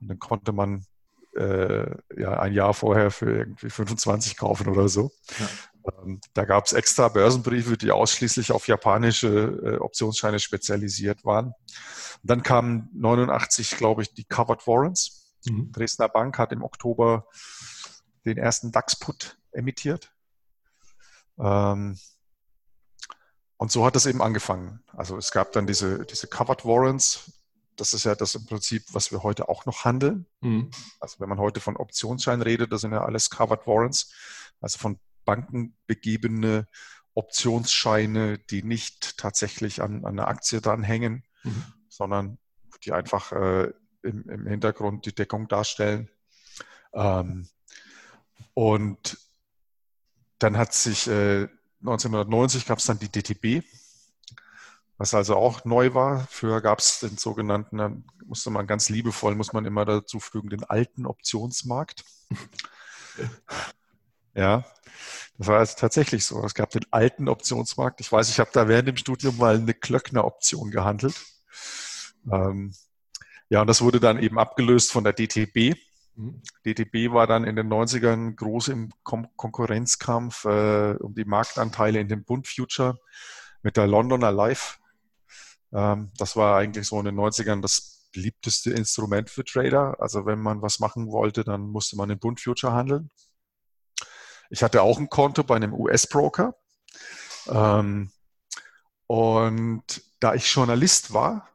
Und 0.00 0.08
dann 0.08 0.18
konnte 0.18 0.52
man 0.52 0.84
äh, 1.36 1.90
ja 2.16 2.38
ein 2.38 2.52
Jahr 2.52 2.74
vorher 2.74 3.10
für 3.10 3.38
irgendwie 3.38 3.70
25 3.70 4.36
kaufen 4.36 4.68
oder 4.68 4.88
so. 4.88 5.10
Ja. 5.38 5.48
Ähm, 6.02 6.20
da 6.32 6.44
gab 6.44 6.66
es 6.66 6.72
extra 6.72 7.08
Börsenbriefe, 7.08 7.76
die 7.76 7.90
ausschließlich 7.90 8.52
auf 8.52 8.68
japanische 8.68 9.28
äh, 9.28 9.76
Optionsscheine 9.78 10.38
spezialisiert 10.38 11.24
waren. 11.24 11.46
Und 11.46 11.54
dann 12.30 12.42
kamen 12.42 12.88
89, 12.94 13.70
glaube 13.76 14.02
ich, 14.02 14.14
die 14.14 14.24
Covered 14.24 14.66
Warrants. 14.66 15.23
Mhm. 15.46 15.72
Dresdner 15.72 16.08
Bank 16.08 16.38
hat 16.38 16.52
im 16.52 16.62
Oktober 16.62 17.26
den 18.24 18.38
ersten 18.38 18.72
DAX-Put 18.72 19.38
emittiert. 19.52 20.12
Ähm, 21.38 21.98
und 23.56 23.70
so 23.70 23.86
hat 23.86 23.96
es 23.96 24.06
eben 24.06 24.22
angefangen. 24.22 24.82
Also 24.92 25.16
es 25.16 25.30
gab 25.30 25.52
dann 25.52 25.66
diese, 25.66 26.04
diese 26.04 26.26
Covered 26.26 26.64
Warrants. 26.64 27.32
Das 27.76 27.92
ist 27.92 28.04
ja 28.04 28.14
das 28.14 28.34
im 28.34 28.46
Prinzip, 28.46 28.84
was 28.92 29.10
wir 29.10 29.22
heute 29.22 29.48
auch 29.48 29.66
noch 29.66 29.84
handeln. 29.84 30.26
Mhm. 30.40 30.70
Also 31.00 31.20
wenn 31.20 31.28
man 31.28 31.38
heute 31.38 31.60
von 31.60 31.76
Optionsschein 31.76 32.42
redet, 32.42 32.72
das 32.72 32.82
sind 32.82 32.92
ja 32.92 33.04
alles 33.04 33.30
Covered 33.30 33.66
Warrants. 33.66 34.12
Also 34.60 34.78
von 34.78 34.98
Banken 35.24 35.76
begebene 35.86 36.68
Optionsscheine, 37.14 38.38
die 38.38 38.62
nicht 38.62 39.18
tatsächlich 39.18 39.82
an, 39.82 40.04
an 40.04 40.18
einer 40.18 40.28
Aktie 40.28 40.60
dranhängen, 40.60 41.24
mhm. 41.42 41.64
sondern 41.88 42.38
die 42.84 42.92
einfach 42.92 43.32
äh, 43.32 43.72
im, 44.04 44.28
im 44.28 44.46
Hintergrund 44.46 45.06
die 45.06 45.14
Deckung 45.14 45.48
darstellen. 45.48 46.08
Ähm, 46.92 47.48
und 48.54 49.18
dann 50.38 50.56
hat 50.56 50.72
sich 50.72 51.08
äh, 51.08 51.48
1990 51.80 52.66
gab 52.66 52.78
es 52.78 52.86
dann 52.86 52.98
die 52.98 53.08
DTB. 53.08 53.64
was 54.96 55.12
also 55.12 55.36
auch 55.36 55.64
neu 55.64 55.94
war. 55.94 56.26
Früher 56.30 56.60
gab 56.60 56.78
es 56.78 57.00
den 57.00 57.18
sogenannten, 57.18 57.78
dann 57.78 58.04
musste 58.24 58.50
man 58.50 58.66
ganz 58.66 58.88
liebevoll, 58.88 59.34
muss 59.34 59.52
man 59.52 59.64
immer 59.64 59.84
dazu 59.84 60.20
fügen, 60.20 60.50
den 60.50 60.64
alten 60.64 61.06
Optionsmarkt. 61.06 62.04
ja, 64.34 64.64
das 65.36 65.46
war 65.46 65.58
also 65.58 65.74
tatsächlich 65.76 66.24
so. 66.24 66.42
Es 66.44 66.54
gab 66.54 66.70
den 66.70 66.86
alten 66.90 67.28
Optionsmarkt. 67.28 68.00
Ich 68.00 68.10
weiß, 68.10 68.30
ich 68.30 68.38
habe 68.38 68.50
da 68.52 68.68
während 68.68 68.88
dem 68.88 68.96
Studium 68.96 69.36
mal 69.36 69.56
eine 69.56 69.74
Klöckner-Option 69.74 70.70
gehandelt. 70.70 71.20
Ähm, 72.30 72.72
ja, 73.48 73.60
und 73.60 73.66
das 73.66 73.82
wurde 73.82 74.00
dann 74.00 74.18
eben 74.18 74.38
abgelöst 74.38 74.92
von 74.92 75.04
der 75.04 75.12
DTB. 75.12 75.76
DTB 76.64 77.12
war 77.12 77.26
dann 77.26 77.44
in 77.44 77.56
den 77.56 77.68
90ern 77.68 78.36
groß 78.36 78.68
im 78.68 78.90
Kon 79.02 79.26
Konkurrenzkampf 79.36 80.44
äh, 80.44 80.94
um 81.00 81.14
die 81.14 81.24
Marktanteile 81.24 82.00
in 82.00 82.08
dem 82.08 82.24
Bund 82.24 82.46
Future 82.46 82.98
mit 83.62 83.76
der 83.76 83.86
Londoner 83.86 84.30
Life. 84.30 84.78
Ähm, 85.72 86.12
das 86.16 86.36
war 86.36 86.56
eigentlich 86.56 86.86
so 86.86 86.98
in 87.00 87.06
den 87.06 87.16
90ern 87.16 87.60
das 87.60 88.08
beliebteste 88.12 88.70
Instrument 88.70 89.28
für 89.28 89.44
Trader. 89.44 89.96
Also 89.98 90.24
wenn 90.24 90.40
man 90.40 90.62
was 90.62 90.78
machen 90.78 91.10
wollte, 91.10 91.44
dann 91.44 91.62
musste 91.62 91.96
man 91.96 92.10
im 92.10 92.18
Bund 92.18 92.40
Future 92.40 92.72
handeln. 92.72 93.10
Ich 94.50 94.62
hatte 94.62 94.82
auch 94.82 94.98
ein 94.98 95.10
Konto 95.10 95.42
bei 95.42 95.56
einem 95.56 95.74
US-Broker. 95.74 96.54
Ähm, 97.48 98.10
und 99.06 100.02
da 100.20 100.34
ich 100.34 100.50
Journalist 100.50 101.12
war, 101.12 101.48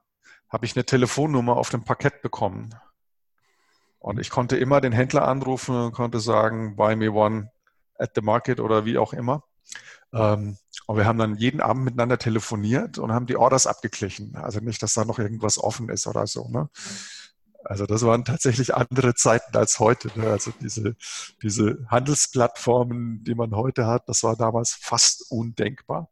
habe 0.49 0.65
ich 0.65 0.75
eine 0.75 0.85
Telefonnummer 0.85 1.57
auf 1.57 1.69
dem 1.69 1.83
Parkett 1.83 2.21
bekommen. 2.21 2.73
Und 3.99 4.19
ich 4.19 4.29
konnte 4.29 4.57
immer 4.57 4.81
den 4.81 4.93
Händler 4.93 5.27
anrufen 5.27 5.75
und 5.75 5.91
konnte 5.93 6.19
sagen, 6.19 6.75
buy 6.75 6.95
me 6.95 7.11
one 7.11 7.51
at 7.97 8.11
the 8.15 8.21
market 8.21 8.59
oder 8.59 8.85
wie 8.85 8.97
auch 8.97 9.13
immer. 9.13 9.43
Ähm, 10.13 10.57
und 10.87 10.97
wir 10.97 11.05
haben 11.05 11.19
dann 11.19 11.35
jeden 11.35 11.61
Abend 11.61 11.83
miteinander 11.83 12.17
telefoniert 12.17 12.97
und 12.97 13.11
haben 13.11 13.27
die 13.27 13.37
Orders 13.37 13.67
abgeglichen. 13.67 14.35
Also 14.35 14.59
nicht, 14.59 14.81
dass 14.81 14.93
da 14.93 15.05
noch 15.05 15.19
irgendwas 15.19 15.57
offen 15.57 15.89
ist 15.89 16.07
oder 16.07 16.25
so. 16.25 16.47
Ne? 16.47 16.69
Also 17.63 17.85
das 17.85 18.03
waren 18.03 18.25
tatsächlich 18.25 18.73
andere 18.73 19.13
Zeiten 19.15 19.55
als 19.55 19.79
heute. 19.79 20.09
Ne? 20.17 20.29
Also 20.29 20.51
diese, 20.61 20.95
diese 21.43 21.85
Handelsplattformen, 21.89 23.23
die 23.23 23.35
man 23.35 23.55
heute 23.55 23.85
hat, 23.85 24.07
das 24.07 24.23
war 24.23 24.35
damals 24.35 24.71
fast 24.71 25.29
undenkbar. 25.29 26.09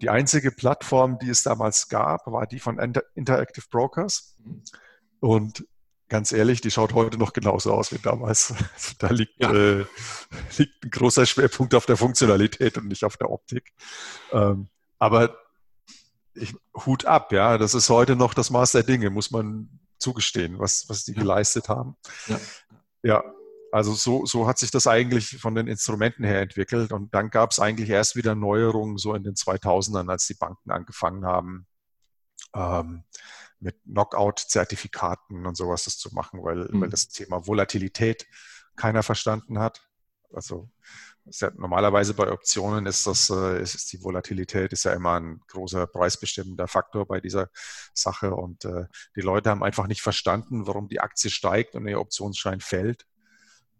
Die 0.00 0.10
einzige 0.10 0.50
Plattform, 0.50 1.18
die 1.18 1.30
es 1.30 1.42
damals 1.42 1.88
gab, 1.88 2.26
war 2.26 2.46
die 2.46 2.60
von 2.60 2.78
Interactive 3.14 3.66
Brokers. 3.70 4.36
Mhm. 4.38 4.62
Und 5.20 5.66
ganz 6.08 6.32
ehrlich, 6.32 6.60
die 6.60 6.70
schaut 6.70 6.94
heute 6.94 7.18
noch 7.18 7.32
genauso 7.32 7.72
aus 7.72 7.92
wie 7.92 7.98
damals. 7.98 8.54
Also 8.74 8.94
da 8.98 9.08
liegt, 9.08 9.40
ja. 9.40 9.52
äh, 9.52 9.86
liegt 10.56 10.84
ein 10.84 10.90
großer 10.90 11.26
Schwerpunkt 11.26 11.74
auf 11.74 11.86
der 11.86 11.96
Funktionalität 11.96 12.78
und 12.78 12.88
nicht 12.88 13.04
auf 13.04 13.16
der 13.16 13.30
Optik. 13.30 13.72
Ähm, 14.32 14.68
aber 14.98 15.36
ich, 16.34 16.54
Hut 16.84 17.06
ab, 17.06 17.32
ja, 17.32 17.58
das 17.58 17.74
ist 17.74 17.88
heute 17.88 18.16
noch 18.16 18.34
das 18.34 18.50
Maß 18.50 18.72
der 18.72 18.82
Dinge, 18.82 19.10
muss 19.10 19.30
man 19.30 19.80
zugestehen, 19.98 20.58
was, 20.58 20.88
was 20.88 21.04
die 21.04 21.14
geleistet 21.14 21.68
haben. 21.68 21.96
Ja. 22.26 22.40
ja, 23.02 23.24
also 23.76 23.92
so, 23.92 24.24
so 24.24 24.46
hat 24.46 24.56
sich 24.58 24.70
das 24.70 24.86
eigentlich 24.86 25.38
von 25.38 25.54
den 25.54 25.66
Instrumenten 25.66 26.24
her 26.24 26.40
entwickelt. 26.40 26.92
Und 26.92 27.12
dann 27.14 27.28
gab 27.28 27.50
es 27.50 27.60
eigentlich 27.60 27.90
erst 27.90 28.16
wieder 28.16 28.34
Neuerungen 28.34 28.96
so 28.96 29.14
in 29.14 29.22
den 29.22 29.34
2000ern, 29.34 30.10
als 30.10 30.26
die 30.26 30.34
Banken 30.34 30.70
angefangen 30.70 31.26
haben, 31.26 31.66
ähm, 32.54 33.04
mit 33.60 33.76
Knockout-Zertifikaten 33.84 35.44
und 35.44 35.58
sowas 35.58 35.84
das 35.84 35.98
zu 35.98 36.14
machen, 36.14 36.42
weil, 36.42 36.70
mhm. 36.70 36.80
weil 36.80 36.88
das 36.88 37.08
Thema 37.08 37.46
Volatilität 37.46 38.26
keiner 38.76 39.02
verstanden 39.02 39.58
hat. 39.58 39.86
Also 40.32 40.70
ja, 41.26 41.50
normalerweise 41.54 42.14
bei 42.14 42.32
Optionen 42.32 42.86
ist 42.86 43.06
das, 43.06 43.28
äh, 43.28 43.60
ist 43.60 43.92
die 43.92 44.02
Volatilität 44.02 44.72
ist 44.72 44.84
ja 44.84 44.94
immer 44.94 45.20
ein 45.20 45.40
großer 45.48 45.86
preisbestimmender 45.86 46.66
Faktor 46.66 47.04
bei 47.06 47.20
dieser 47.20 47.50
Sache 47.92 48.34
und 48.34 48.64
äh, 48.64 48.86
die 49.16 49.20
Leute 49.20 49.50
haben 49.50 49.62
einfach 49.62 49.86
nicht 49.86 50.00
verstanden, 50.00 50.66
warum 50.66 50.88
die 50.88 51.00
Aktie 51.00 51.30
steigt 51.30 51.74
und 51.74 51.84
der 51.84 52.00
Optionsschein 52.00 52.60
fällt. 52.60 53.04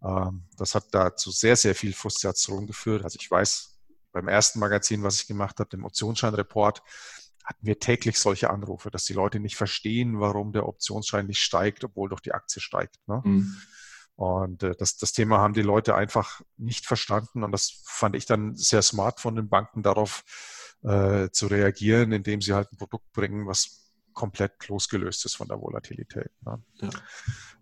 Ähm, 0.03 0.43
das 0.57 0.75
hat 0.75 0.85
da 0.91 1.15
zu 1.15 1.31
sehr, 1.31 1.55
sehr 1.55 1.75
viel 1.75 1.93
Frustration 1.93 2.67
geführt. 2.67 3.03
Also 3.03 3.17
ich 3.19 3.29
weiß, 3.29 3.79
beim 4.11 4.27
ersten 4.27 4.59
Magazin, 4.59 5.03
was 5.03 5.21
ich 5.21 5.27
gemacht 5.27 5.59
habe, 5.59 5.69
dem 5.69 5.85
Optionsscheinreport, 5.85 6.81
hatten 7.43 7.65
wir 7.65 7.79
täglich 7.79 8.19
solche 8.19 8.49
Anrufe, 8.49 8.91
dass 8.91 9.05
die 9.05 9.13
Leute 9.13 9.39
nicht 9.39 9.55
verstehen, 9.55 10.19
warum 10.19 10.51
der 10.51 10.67
Optionsschein 10.67 11.27
nicht 11.27 11.39
steigt, 11.39 11.83
obwohl 11.83 12.09
doch 12.09 12.19
die 12.19 12.33
Aktie 12.33 12.61
steigt. 12.61 12.97
Ne? 13.07 13.21
Mhm. 13.23 13.57
Und 14.15 14.63
äh, 14.63 14.75
das, 14.75 14.97
das 14.97 15.13
Thema 15.13 15.37
haben 15.37 15.53
die 15.53 15.61
Leute 15.61 15.95
einfach 15.95 16.41
nicht 16.57 16.85
verstanden. 16.85 17.43
Und 17.43 17.51
das 17.51 17.81
fand 17.85 18.15
ich 18.15 18.25
dann 18.25 18.55
sehr 18.55 18.81
smart 18.81 19.19
von 19.21 19.35
den 19.35 19.47
Banken 19.47 19.83
darauf 19.83 20.23
äh, 20.83 21.29
zu 21.29 21.47
reagieren, 21.47 22.11
indem 22.11 22.41
sie 22.41 22.53
halt 22.53 22.71
ein 22.71 22.77
Produkt 22.77 23.11
bringen, 23.13 23.47
was 23.47 23.93
komplett 24.13 24.67
losgelöst 24.67 25.23
ist 25.25 25.35
von 25.35 25.47
der 25.47 25.61
Volatilität. 25.61 26.31
Ne? 26.41 26.61
Ja. 26.81 26.89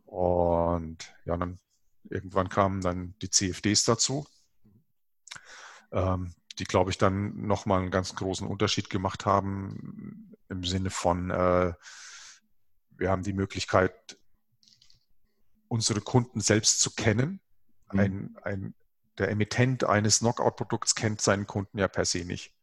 Und 0.05 1.13
ja, 1.25 1.35
dann 1.35 1.59
irgendwann 2.09 2.49
kamen 2.49 2.81
dann 2.81 3.15
die 3.21 3.29
CFDs 3.29 3.85
dazu, 3.85 4.25
ähm, 5.91 6.33
die, 6.59 6.65
glaube 6.65 6.91
ich, 6.91 6.97
dann 6.97 7.45
nochmal 7.47 7.81
einen 7.81 7.91
ganz 7.91 8.15
großen 8.15 8.47
Unterschied 8.47 8.89
gemacht 8.89 9.25
haben 9.25 10.31
im 10.49 10.63
Sinne 10.63 10.89
von, 10.89 11.29
äh, 11.29 11.73
wir 12.91 13.09
haben 13.09 13.23
die 13.23 13.33
Möglichkeit, 13.33 14.17
unsere 15.67 16.01
Kunden 16.01 16.39
selbst 16.39 16.79
zu 16.79 16.91
kennen. 16.91 17.41
Mhm. 17.91 17.99
Ein, 17.99 18.37
ein, 18.43 18.75
der 19.17 19.29
Emittent 19.29 19.83
eines 19.83 20.19
Knockout-Produkts 20.19 20.95
kennt 20.95 21.21
seinen 21.21 21.47
Kunden 21.47 21.77
ja 21.77 21.87
per 21.87 22.05
se 22.05 22.23
nicht. 22.25 22.53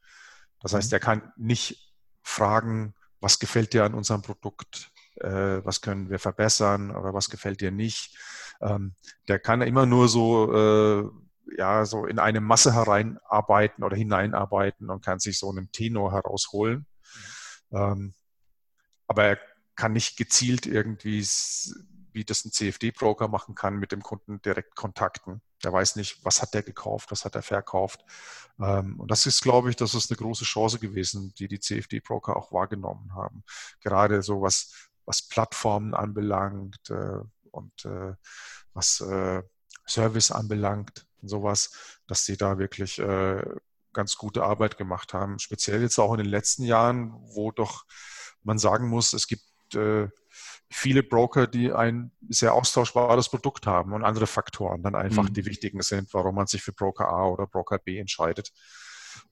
Das 0.60 0.72
heißt, 0.72 0.90
mhm. 0.90 0.96
er 0.96 1.00
kann 1.00 1.32
nicht 1.36 1.94
fragen, 2.22 2.94
was 3.20 3.38
gefällt 3.38 3.72
dir 3.72 3.84
an 3.84 3.94
unserem 3.94 4.22
Produkt, 4.22 4.91
äh, 5.16 5.64
was 5.64 5.80
können 5.80 6.10
wir 6.10 6.18
verbessern 6.18 6.90
oder 6.90 7.14
was 7.14 7.30
gefällt 7.30 7.60
dir 7.60 7.70
nicht. 7.70 8.16
Ähm, 8.60 8.94
der 9.28 9.38
kann 9.38 9.62
immer 9.62 9.86
nur 9.86 10.08
so, 10.08 10.52
äh, 10.54 11.10
ja, 11.56 11.84
so 11.84 12.06
in 12.06 12.18
eine 12.18 12.40
Masse 12.40 12.74
hereinarbeiten 12.74 13.84
oder 13.84 13.96
hineinarbeiten 13.96 14.90
und 14.90 15.04
kann 15.04 15.18
sich 15.18 15.38
so 15.38 15.50
einen 15.50 15.70
Tenor 15.72 16.12
herausholen. 16.12 16.86
Mhm. 17.70 17.78
Ähm, 17.78 18.14
aber 19.06 19.24
er 19.24 19.38
kann 19.74 19.92
nicht 19.92 20.16
gezielt 20.16 20.66
irgendwie 20.66 21.22
wie 22.12 22.24
das 22.24 22.44
ein 22.44 22.52
CFD-Broker 22.52 23.28
machen 23.28 23.54
kann, 23.54 23.76
mit 23.76 23.92
dem 23.92 24.02
Kunden 24.02 24.40
direkt 24.42 24.74
kontakten. 24.76 25.40
Der 25.64 25.72
weiß 25.72 25.96
nicht, 25.96 26.24
was 26.24 26.42
hat 26.42 26.54
der 26.54 26.62
gekauft, 26.62 27.10
was 27.10 27.24
hat 27.24 27.34
er 27.34 27.42
verkauft. 27.42 28.04
Ähm, 28.60 28.98
und 29.00 29.10
das 29.10 29.26
ist, 29.26 29.42
glaube 29.42 29.70
ich, 29.70 29.76
das 29.76 29.94
ist 29.94 30.10
eine 30.10 30.18
große 30.18 30.44
Chance 30.44 30.78
gewesen, 30.78 31.32
die 31.38 31.48
die 31.48 31.60
CFD-Broker 31.60 32.36
auch 32.36 32.52
wahrgenommen 32.52 33.14
haben. 33.14 33.44
Gerade 33.80 34.22
so 34.22 34.42
was, 34.42 34.90
was 35.12 35.20
Plattformen 35.20 35.92
anbelangt 35.92 36.88
äh, 36.88 37.18
und 37.50 37.84
äh, 37.84 38.14
was 38.72 39.02
äh, 39.02 39.42
Service 39.86 40.30
anbelangt 40.30 41.06
und 41.20 41.28
sowas, 41.28 41.98
dass 42.06 42.24
sie 42.24 42.38
da 42.38 42.58
wirklich 42.58 43.00
ganz 43.92 44.16
gute 44.16 44.44
Arbeit 44.44 44.78
gemacht 44.78 45.12
haben. 45.12 45.38
Speziell 45.38 45.82
jetzt 45.82 45.98
auch 45.98 46.12
in 46.12 46.18
den 46.18 46.28
letzten 46.28 46.62
Jahren, 46.62 47.12
wo 47.34 47.50
doch 47.50 47.84
man 48.42 48.58
sagen 48.58 48.88
muss, 48.88 49.12
es 49.12 49.26
gibt 49.26 49.42
viele 50.70 51.02
Broker, 51.02 51.46
die 51.46 51.72
ein 51.72 52.12
sehr 52.28 52.54
austauschbares 52.54 53.28
Produkt 53.28 53.66
haben 53.66 53.92
und 53.92 54.04
andere 54.04 54.28
Faktoren 54.28 54.82
dann 54.82 54.94
einfach 54.94 55.24
mhm. 55.28 55.34
die 55.34 55.46
wichtigen 55.46 55.82
sind, 55.82 56.14
warum 56.14 56.36
man 56.36 56.46
sich 56.46 56.62
für 56.62 56.72
Broker 56.72 57.08
A 57.08 57.26
oder 57.26 57.46
Broker 57.46 57.78
B 57.78 57.98
entscheidet. 57.98 58.52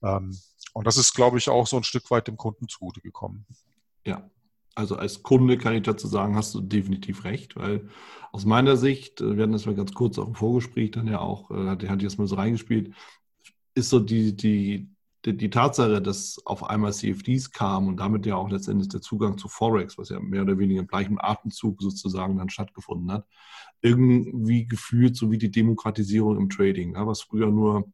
Ähm, 0.03 0.37
und 0.73 0.85
das 0.85 0.97
ist, 0.97 1.13
glaube 1.13 1.37
ich, 1.37 1.49
auch 1.49 1.65
so 1.65 1.77
ein 1.77 1.83
Stück 1.83 2.11
weit 2.11 2.27
dem 2.27 2.37
Kunden 2.37 2.67
zugute 2.67 3.01
gekommen. 3.01 3.45
Ja, 4.05 4.29
also 4.75 4.95
als 4.95 5.23
Kunde 5.23 5.57
kann 5.57 5.75
ich 5.75 5.83
dazu 5.83 6.07
sagen, 6.07 6.35
hast 6.35 6.53
du 6.55 6.61
definitiv 6.61 7.23
recht, 7.23 7.55
weil 7.55 7.89
aus 8.31 8.45
meiner 8.45 8.77
Sicht, 8.77 9.21
äh, 9.21 9.35
wir 9.35 9.43
hatten 9.43 9.53
das 9.53 9.65
mal 9.65 9.75
ganz 9.75 9.93
kurz 9.93 10.17
auch 10.17 10.27
im 10.27 10.35
Vorgespräch 10.35 10.91
dann 10.91 11.07
ja 11.07 11.19
auch, 11.19 11.51
äh, 11.51 11.67
hat, 11.67 11.87
hat 11.87 12.01
jetzt 12.01 12.17
mal 12.17 12.27
so 12.27 12.35
reingespielt, 12.35 12.93
ist 13.75 13.89
so 13.89 13.99
die, 13.99 14.35
die, 14.35 14.89
die, 15.25 15.37
die, 15.37 15.49
Tatsache, 15.49 16.01
dass 16.01 16.41
auf 16.45 16.63
einmal 16.63 16.93
CFDs 16.93 17.51
kamen 17.51 17.89
und 17.89 17.97
damit 17.97 18.25
ja 18.25 18.35
auch 18.35 18.49
letztendlich 18.49 18.89
der 18.89 19.01
Zugang 19.01 19.37
zu 19.37 19.47
Forex, 19.47 19.97
was 19.97 20.09
ja 20.09 20.19
mehr 20.19 20.43
oder 20.43 20.57
weniger 20.57 20.81
im 20.81 20.87
gleichen 20.87 21.19
Atemzug 21.19 21.81
sozusagen 21.81 22.37
dann 22.37 22.49
stattgefunden 22.49 23.11
hat, 23.11 23.25
irgendwie 23.81 24.65
gefühlt 24.65 25.15
so 25.15 25.31
wie 25.31 25.37
die 25.37 25.51
Demokratisierung 25.51 26.37
im 26.37 26.49
Trading, 26.49 26.95
ja, 26.95 27.05
was 27.05 27.21
früher 27.21 27.51
nur 27.51 27.91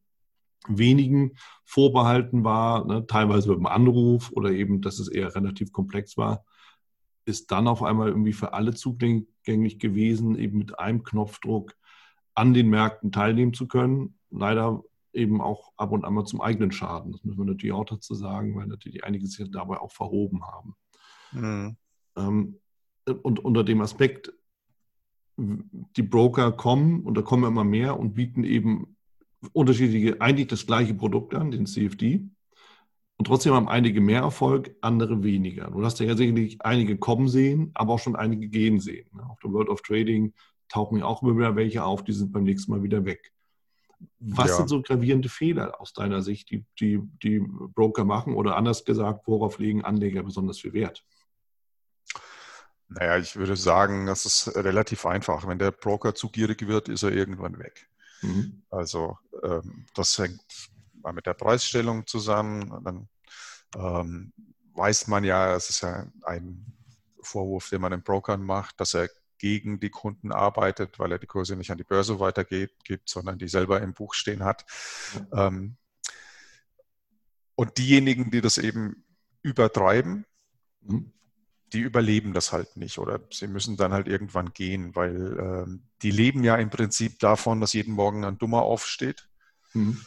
wenigen 0.68 1.34
vorbehalten 1.66 2.44
war, 2.44 2.86
ne, 2.86 3.06
teilweise 3.08 3.50
mit 3.50 3.58
einem 3.58 3.68
Anruf 3.68 4.32
oder 4.32 4.52
eben, 4.52 4.82
dass 4.82 5.00
es 5.00 5.08
eher 5.08 5.34
relativ 5.36 5.72
komplex 5.72 6.18
war, 6.18 6.46
ist 7.28 7.52
dann 7.52 7.68
auf 7.68 7.84
einmal 7.84 8.08
irgendwie 8.08 8.34
für 8.34 8.54
alle 8.54 8.74
zugänglich 8.74 9.80
gewesen, 9.80 10.38
eben 10.38 10.58
mit 10.58 10.80
einem 10.80 11.04
Knopfdruck 11.04 11.76
an 12.34 12.54
den 12.54 12.70
Märkten 12.70 13.12
teilnehmen 13.12 13.54
zu 13.54 13.68
können. 13.68 14.18
Leider 14.30 14.82
eben 15.12 15.42
auch 15.42 15.74
ab 15.76 15.92
und 15.92 16.06
an 16.06 16.14
mal 16.14 16.26
zum 16.26 16.40
eigenen 16.40 16.72
Schaden. 16.72 17.12
Das 17.12 17.24
müssen 17.26 17.40
wir 17.40 17.46
natürlich 17.46 17.74
auch 17.74 17.86
dazu 17.86 18.16
sagen, 18.16 18.56
weil 18.56 18.68
natürlich 18.68 19.04
einige 19.04 19.28
sich 19.28 19.52
dabei 19.52 19.80
auch 19.80 19.92
verhoben 19.92 20.46
haben. 20.46 20.76
Mhm. 21.34 21.76
Ähm, 22.16 22.60
und 23.24 23.44
unter 23.44 23.64
dem 23.64 23.82
Aspekt, 23.82 24.32
die 25.38 26.04
Broker 26.04 26.52
kommen 26.54 27.02
und 27.02 27.16
da 27.16 27.22
kommen 27.22 27.44
immer 27.44 27.64
mehr 27.64 28.00
und 28.00 28.14
bieten 28.14 28.44
eben 28.44 28.96
unterschiedliche, 29.52 30.22
eigentlich 30.22 30.48
das 30.48 30.66
gleiche 30.66 30.94
Produkt 30.94 31.36
an, 31.36 31.52
den 31.52 31.66
CFD, 31.66 32.30
Und 33.18 33.26
trotzdem 33.26 33.54
haben 33.54 33.68
einige 33.68 34.00
mehr 34.00 34.22
Erfolg, 34.22 34.76
andere 34.82 35.24
weniger. 35.24 35.72
Du 35.72 35.84
hast 35.84 36.00
ja 36.00 36.16
sicherlich 36.16 36.62
einige 36.62 36.98
kommen 36.98 37.28
sehen, 37.28 37.72
aber 37.74 37.94
auch 37.94 38.00
schon 38.00 38.16
einige 38.16 38.48
gehen 38.48 38.80
sehen. 38.80 39.10
Ne? 39.14 39.28
Auf 39.28 39.40
der 39.40 39.52
World 39.52 39.70
of 39.70 39.82
Trading 39.82 40.34
tauchen 40.70 41.00
ja 41.00 41.06
auch 41.06 41.24
immer 41.24 41.36
wieder 41.36 41.56
welche 41.56 41.84
auf, 41.84 42.04
die 42.04 42.14
sind 42.14 42.32
beim 42.32 42.44
nächsten 42.44 42.72
Mal 42.72 42.84
wieder 42.84 43.06
weg. 43.06 43.34
Was 44.20 44.50
ja. 44.50 44.56
sind 44.58 44.70
so 44.70 44.84
gravierende 44.84 45.30
Fehler 45.30 45.82
aus 45.82 45.94
deiner 45.94 46.22
Sicht, 46.22 46.52
die, 46.52 46.64
die, 46.80 47.02
die 47.24 47.40
Broker 47.40 48.06
machen? 48.06 48.36
Oder 48.36 48.56
anders 48.56 48.86
gesagt, 48.86 49.26
worauf 49.26 49.58
legen 49.58 49.84
Anleger 49.84 50.22
besonders 50.22 50.60
viel 50.60 50.74
Wert? 50.74 51.04
Naja, 52.90 53.18
ich 53.18 53.36
würde 53.36 53.56
sagen, 53.56 54.06
das 54.06 54.26
ist 54.26 54.56
relativ 54.56 55.08
einfach. 55.08 55.48
Wenn 55.48 55.58
der 55.58 55.72
Broker 55.72 56.14
zu 56.14 56.30
gierig 56.30 56.68
wird, 56.68 56.88
ist 56.88 57.02
er 57.02 57.12
irgendwann 57.12 57.58
weg. 57.58 57.90
Mhm. 58.22 58.62
Also 58.70 59.18
ähm, 59.44 59.86
das 59.96 60.18
hängt 60.20 60.40
mal 61.08 61.14
mit 61.14 61.26
der 61.26 61.34
Preisstellung 61.34 62.06
zusammen. 62.06 62.84
Dann 62.84 63.08
ähm, 63.76 64.34
weiß 64.74 65.08
man 65.08 65.24
ja, 65.24 65.56
es 65.56 65.70
ist 65.70 65.82
ja 65.82 66.06
ein 66.24 66.66
Vorwurf, 67.22 67.70
den 67.70 67.82
man 67.82 67.92
den 67.92 68.04
Brokern 68.04 68.44
macht, 68.44 68.80
dass 68.80 68.94
er 68.94 69.10
gegen 69.38 69.80
die 69.80 69.90
Kunden 69.90 70.32
arbeitet, 70.32 71.00
weil 71.00 71.12
er 71.12 71.20
die 71.20 71.28
Kurse 71.28 71.56
nicht 71.56 71.72
an 71.72 71.78
die 71.78 71.84
Börse 71.84 72.20
weitergibt, 72.20 73.08
sondern 73.08 73.38
die 73.38 73.48
selber 73.48 73.82
im 73.82 73.94
Buch 73.94 74.14
stehen 74.14 74.44
hat. 74.44 74.66
Mhm. 75.32 75.78
und 77.56 77.78
diejenigen, 77.78 78.30
die 78.30 78.42
das 78.42 78.58
eben 78.58 79.04
übertreiben, 79.42 80.26
mhm. 80.82 81.14
die 81.74 81.80
überleben 81.80 82.34
das 82.34 82.52
halt 82.52 82.76
nicht 82.78 82.98
oder 82.98 83.20
sie 83.32 83.48
müssen 83.48 83.78
dann 83.78 83.94
halt 83.94 84.08
irgendwann 84.08 84.54
gehen, 84.54 84.96
weil 84.96 85.38
ähm, 85.40 85.84
die 86.02 86.12
leben 86.12 86.44
ja 86.44 86.56
im 86.56 86.70
Prinzip 86.70 87.20
davon, 87.20 87.62
dass 87.62 87.74
jeden 87.74 87.94
Morgen 87.94 88.26
ein 88.26 88.38
Dummer 88.38 88.64
aufsteht. 88.64 89.28
Mhm. 89.74 90.04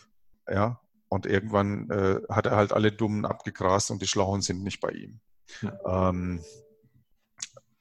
Ja, 0.49 0.81
und 1.11 1.27
irgendwann 1.27 1.91
äh, 1.91 2.21
hat 2.31 2.47
er 2.47 2.57
halt 2.57 2.73
alle 2.73 2.93
Dummen 2.93 3.27
abgegrast 3.27 3.91
und 3.91 4.01
die 4.01 4.07
Schlauen 4.07 4.43
sind 4.43 4.63
nicht 4.63 4.81
bei 4.81 4.91
ihm. 4.91 5.21
Ja. 5.61 6.09
Ähm, 6.09 6.41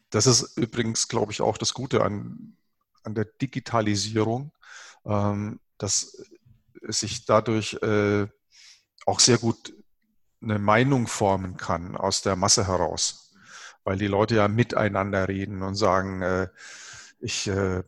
das 0.09 0.25
ist 0.25 0.57
übrigens, 0.57 1.07
glaube 1.07 1.32
ich, 1.32 1.39
auch 1.39 1.57
das 1.59 1.75
Gute 1.75 2.03
an, 2.03 2.57
an 3.03 3.13
der 3.13 3.25
Digitalisierung, 3.25 4.51
ähm, 5.05 5.59
dass 5.77 6.23
sich 6.82 7.25
dadurch 7.25 7.75
äh, 7.84 8.27
auch 9.05 9.19
sehr 9.19 9.38
gut 9.38 9.73
eine 10.41 10.57
Meinung 10.57 11.05
formen 11.05 11.55
kann 11.55 11.95
aus 11.95 12.23
der 12.23 12.36
Masse 12.36 12.65
heraus, 12.65 13.36
weil 13.84 13.99
die 13.99 14.07
Leute 14.07 14.38
ja 14.38 14.47
miteinander 14.47 15.27
reden 15.27 15.61
und 15.61 15.75
sagen, 15.75 16.23
äh, 16.23 16.47
ich 17.19 17.47
äh, 17.47 17.84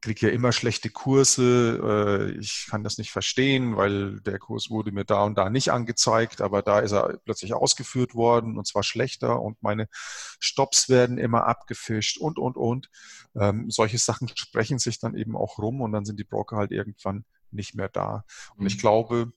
kriege 0.00 0.28
ja 0.28 0.32
immer 0.32 0.52
schlechte 0.52 0.90
Kurse, 0.90 2.30
äh, 2.32 2.38
ich 2.38 2.66
kann 2.70 2.82
das 2.82 2.98
nicht 2.98 3.10
verstehen, 3.10 3.76
weil 3.76 4.20
der 4.20 4.38
Kurs 4.38 4.70
wurde 4.70 4.92
mir 4.92 5.04
da 5.04 5.24
und 5.24 5.36
da 5.36 5.50
nicht 5.50 5.70
angezeigt, 5.70 6.40
aber 6.40 6.62
da 6.62 6.80
ist 6.80 6.92
er 6.92 7.18
plötzlich 7.24 7.52
ausgeführt 7.52 8.14
worden 8.14 8.56
und 8.56 8.66
zwar 8.66 8.82
schlechter 8.82 9.40
und 9.40 9.62
meine 9.62 9.88
Stops 9.92 10.88
werden 10.88 11.18
immer 11.18 11.46
abgefischt 11.46 12.18
und, 12.18 12.38
und, 12.38 12.56
und. 12.56 12.88
Ähm, 13.34 13.70
solche 13.70 13.98
Sachen 13.98 14.28
sprechen 14.34 14.78
sich 14.78 14.98
dann 14.98 15.14
eben 15.14 15.36
auch 15.36 15.58
rum 15.58 15.80
und 15.80 15.92
dann 15.92 16.04
sind 16.04 16.18
die 16.18 16.24
Broker 16.24 16.56
halt 16.56 16.72
irgendwann 16.72 17.24
nicht 17.50 17.74
mehr 17.74 17.88
da. 17.88 18.24
Und 18.56 18.66
ich 18.66 18.76
mhm. 18.76 18.80
glaube, 18.80 19.32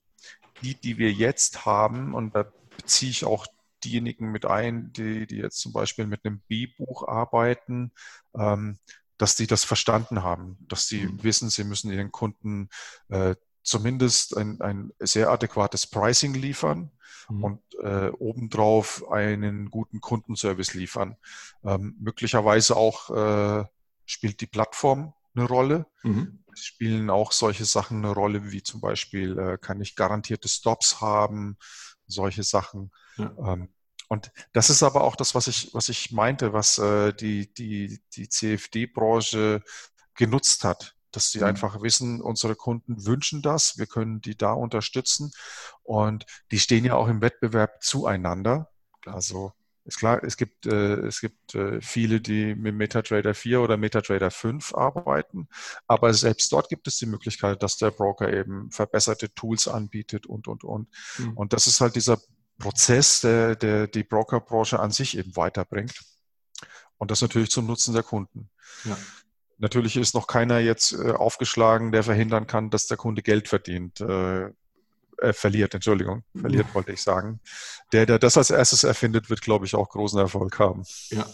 die, 0.62 0.74
die 0.74 0.98
wir 0.98 1.12
jetzt 1.12 1.66
haben, 1.66 2.14
und 2.14 2.34
da 2.34 2.46
beziehe 2.76 3.10
ich 3.10 3.24
auch 3.24 3.46
diejenigen 3.84 4.30
mit 4.30 4.46
ein, 4.46 4.92
die, 4.92 5.26
die 5.26 5.36
jetzt 5.36 5.58
zum 5.58 5.72
Beispiel 5.72 6.06
mit 6.06 6.24
einem 6.24 6.40
B-Buch 6.48 7.06
arbeiten, 7.06 7.92
ähm, 8.34 8.78
dass 9.18 9.36
die 9.36 9.46
das 9.46 9.64
verstanden 9.64 10.22
haben, 10.22 10.58
dass 10.68 10.88
sie 10.88 11.06
mhm. 11.06 11.22
wissen, 11.22 11.50
sie 11.50 11.64
müssen 11.64 11.90
ihren 11.92 12.12
Kunden 12.12 12.68
äh, 13.08 13.34
zumindest 13.62 14.36
ein, 14.36 14.60
ein 14.60 14.92
sehr 14.98 15.30
adäquates 15.30 15.86
Pricing 15.86 16.34
liefern 16.34 16.90
mhm. 17.28 17.44
und 17.44 17.60
äh, 17.82 18.10
obendrauf 18.10 19.10
einen 19.10 19.70
guten 19.70 20.00
Kundenservice 20.00 20.74
liefern. 20.74 21.16
Ähm, 21.64 21.96
möglicherweise 21.98 22.76
auch 22.76 23.10
äh, 23.10 23.64
spielt 24.04 24.40
die 24.40 24.46
Plattform 24.46 25.14
eine 25.34 25.46
Rolle. 25.46 25.86
Mhm. 26.02 26.44
Es 26.52 26.64
spielen 26.64 27.10
auch 27.10 27.32
solche 27.32 27.64
Sachen 27.64 28.04
eine 28.04 28.14
Rolle, 28.14 28.52
wie 28.52 28.62
zum 28.62 28.80
Beispiel, 28.80 29.38
äh, 29.38 29.58
kann 29.58 29.80
ich 29.80 29.96
garantierte 29.96 30.48
Stops 30.48 31.00
haben, 31.00 31.56
solche 32.06 32.42
Sachen. 32.42 32.92
Ja. 33.16 33.34
Ähm, 33.38 33.68
und 34.14 34.30
das 34.52 34.70
ist 34.70 34.84
aber 34.84 35.02
auch 35.02 35.16
das, 35.16 35.34
was 35.34 35.48
ich, 35.48 35.74
was 35.74 35.88
ich 35.88 36.12
meinte, 36.12 36.52
was 36.52 36.78
äh, 36.78 37.12
die, 37.12 37.52
die, 37.52 38.00
die 38.12 38.28
CFD-Branche 38.28 39.60
genutzt 40.14 40.62
hat. 40.62 40.94
Dass 41.10 41.32
sie 41.32 41.40
mhm. 41.40 41.46
einfach 41.46 41.82
wissen, 41.82 42.20
unsere 42.20 42.54
Kunden 42.54 43.04
wünschen 43.06 43.42
das, 43.42 43.76
wir 43.76 43.86
können 43.86 44.20
die 44.20 44.36
da 44.36 44.52
unterstützen. 44.52 45.32
Und 45.82 46.26
die 46.52 46.60
stehen 46.60 46.84
ja 46.84 46.94
auch 46.94 47.08
im 47.08 47.22
Wettbewerb 47.22 47.82
zueinander. 47.82 48.70
Also 49.04 49.52
ist 49.84 49.98
klar, 49.98 50.22
es 50.22 50.36
gibt, 50.36 50.64
äh, 50.66 50.94
es 51.06 51.20
gibt 51.20 51.56
äh, 51.56 51.80
viele, 51.80 52.20
die 52.20 52.54
mit 52.54 52.74
MetaTrader 52.74 53.34
4 53.34 53.60
oder 53.60 53.76
MetaTrader 53.76 54.30
5 54.30 54.74
arbeiten, 54.74 55.48
aber 55.86 56.14
selbst 56.14 56.50
dort 56.52 56.70
gibt 56.70 56.86
es 56.86 56.96
die 56.96 57.06
Möglichkeit, 57.06 57.62
dass 57.62 57.76
der 57.76 57.90
Broker 57.90 58.32
eben 58.32 58.70
verbesserte 58.70 59.34
Tools 59.34 59.68
anbietet 59.68 60.24
und, 60.24 60.48
und, 60.48 60.64
und. 60.64 60.88
Mhm. 61.18 61.36
Und 61.36 61.52
das 61.52 61.66
ist 61.66 61.82
halt 61.82 61.96
dieser 61.96 62.18
Prozess, 62.58 63.20
der, 63.20 63.56
der 63.56 63.86
die 63.86 64.04
Brokerbranche 64.04 64.78
an 64.80 64.90
sich 64.90 65.16
eben 65.18 65.36
weiterbringt. 65.36 66.00
Und 66.98 67.10
das 67.10 67.20
natürlich 67.20 67.50
zum 67.50 67.66
Nutzen 67.66 67.94
der 67.94 68.02
Kunden. 68.02 68.50
Ja. 68.84 68.96
Natürlich 69.58 69.96
ist 69.96 70.14
noch 70.14 70.26
keiner 70.26 70.58
jetzt 70.58 70.92
äh, 70.92 71.12
aufgeschlagen, 71.12 71.92
der 71.92 72.02
verhindern 72.02 72.46
kann, 72.46 72.70
dass 72.70 72.86
der 72.86 72.96
Kunde 72.96 73.22
Geld 73.22 73.48
verdient. 73.48 74.00
Äh, 74.00 74.50
äh, 75.18 75.32
verliert, 75.32 75.74
Entschuldigung, 75.74 76.24
verliert 76.34 76.74
wollte 76.74 76.92
ich 76.92 77.02
sagen. 77.02 77.40
Der, 77.92 78.06
der 78.06 78.18
das 78.18 78.36
als 78.36 78.50
erstes 78.50 78.84
erfindet, 78.84 79.30
wird, 79.30 79.40
glaube 79.42 79.64
ich, 79.64 79.74
auch 79.74 79.88
großen 79.88 80.18
Erfolg 80.18 80.58
haben. 80.58 80.82
Ja. 81.10 81.26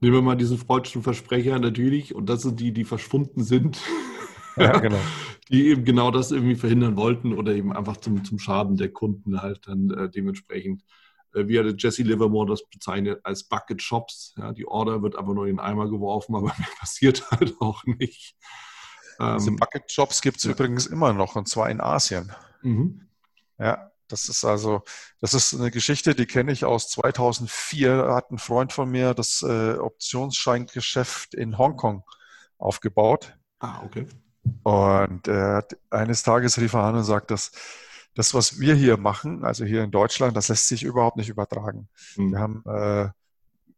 Nehmen 0.00 0.14
wir 0.14 0.22
mal 0.22 0.36
diesen 0.36 0.58
freudschen 0.58 1.02
Versprecher 1.02 1.58
natürlich, 1.58 2.14
und 2.14 2.26
das 2.26 2.42
sind 2.42 2.60
die, 2.60 2.72
die 2.72 2.84
verschwunden 2.84 3.44
sind. 3.44 3.78
Ja, 4.56 4.78
genau. 4.78 4.98
die 5.50 5.68
eben 5.68 5.84
genau 5.84 6.10
das 6.10 6.30
irgendwie 6.30 6.56
verhindern 6.56 6.96
wollten 6.96 7.32
oder 7.32 7.52
eben 7.52 7.72
einfach 7.72 7.96
zum, 7.96 8.24
zum 8.24 8.38
Schaden 8.38 8.76
der 8.76 8.92
Kunden 8.92 9.42
halt 9.42 9.66
dann 9.66 9.90
äh, 9.90 10.10
dementsprechend. 10.10 10.82
Äh, 11.34 11.48
wie 11.48 11.58
hatte 11.58 11.74
Jesse 11.76 12.02
Livermore 12.02 12.48
das 12.48 12.68
bezeichnet 12.68 13.20
als 13.24 13.44
Bucket 13.44 13.82
Shops. 13.82 14.34
Ja, 14.36 14.52
die 14.52 14.66
Order 14.66 15.02
wird 15.02 15.16
aber 15.16 15.34
nur 15.34 15.46
in 15.46 15.56
den 15.56 15.60
Eimer 15.60 15.88
geworfen, 15.88 16.34
aber 16.34 16.46
mehr 16.58 16.68
passiert 16.78 17.30
halt 17.30 17.54
auch 17.60 17.84
nicht. 17.84 18.36
Diese 19.18 19.50
ähm, 19.50 19.56
Bucket 19.56 19.90
Shops 19.90 20.22
gibt 20.22 20.38
es 20.38 20.44
ja. 20.44 20.52
übrigens 20.52 20.86
immer 20.86 21.12
noch 21.12 21.36
und 21.36 21.46
zwar 21.48 21.68
in 21.68 21.80
Asien. 21.80 22.32
Mhm. 22.62 23.06
Ja, 23.58 23.90
das 24.08 24.28
ist 24.28 24.44
also, 24.44 24.82
das 25.20 25.34
ist 25.34 25.54
eine 25.54 25.70
Geschichte, 25.70 26.14
die 26.14 26.26
kenne 26.26 26.52
ich 26.52 26.64
aus 26.64 26.88
2004. 26.88 27.96
Da 27.98 28.14
hat 28.14 28.30
ein 28.30 28.38
Freund 28.38 28.72
von 28.72 28.90
mir 28.90 29.14
das 29.14 29.42
äh, 29.42 29.74
Optionsscheingeschäft 29.74 31.34
in 31.34 31.58
Hongkong 31.58 32.02
aufgebaut. 32.58 33.36
Ah, 33.58 33.82
okay. 33.84 34.06
Und 34.62 35.28
äh, 35.28 35.62
eines 35.90 36.22
Tages 36.22 36.58
rief 36.58 36.72
er 36.74 36.84
an 36.84 36.96
und 36.96 37.04
sagt, 37.04 37.30
dass 37.30 37.52
das, 38.14 38.34
was 38.34 38.58
wir 38.58 38.74
hier 38.74 38.96
machen, 38.96 39.44
also 39.44 39.64
hier 39.64 39.84
in 39.84 39.90
Deutschland, 39.90 40.36
das 40.36 40.48
lässt 40.48 40.68
sich 40.68 40.82
überhaupt 40.82 41.16
nicht 41.16 41.28
übertragen. 41.28 41.88
Mhm. 42.16 42.32
Wir 42.32 42.38
haben 42.38 42.64
äh, 42.66 43.08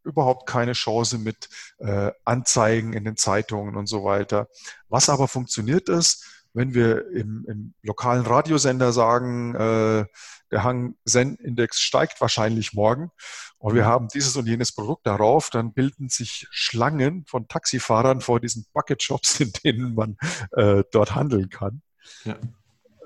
überhaupt 0.04 0.48
keine 0.48 0.72
Chance 0.72 1.18
mit 1.18 1.48
äh, 1.78 2.10
Anzeigen 2.24 2.92
in 2.92 3.04
den 3.04 3.16
Zeitungen 3.16 3.76
und 3.76 3.86
so 3.86 4.04
weiter. 4.04 4.48
Was 4.88 5.08
aber 5.08 5.28
funktioniert 5.28 5.88
ist, 5.88 6.41
wenn 6.54 6.74
wir 6.74 7.10
im, 7.10 7.44
im 7.48 7.74
lokalen 7.82 8.26
Radiosender 8.26 8.92
sagen, 8.92 9.54
äh, 9.54 10.04
der 10.50 10.64
Hang-Zen-Index 10.64 11.80
steigt 11.80 12.20
wahrscheinlich 12.20 12.74
morgen 12.74 13.10
und 13.58 13.74
wir 13.74 13.84
mhm. 13.84 13.86
haben 13.86 14.08
dieses 14.08 14.36
und 14.36 14.46
jenes 14.46 14.72
Produkt 14.72 15.06
darauf, 15.06 15.50
dann 15.50 15.72
bilden 15.72 16.08
sich 16.08 16.46
Schlangen 16.50 17.24
von 17.26 17.48
Taxifahrern 17.48 18.20
vor 18.20 18.38
diesen 18.38 18.66
Bucket-Shops, 18.72 19.40
in 19.40 19.52
denen 19.64 19.94
man 19.94 20.16
äh, 20.52 20.84
dort 20.92 21.14
handeln 21.14 21.48
kann. 21.48 21.82
Ja. 22.24 22.36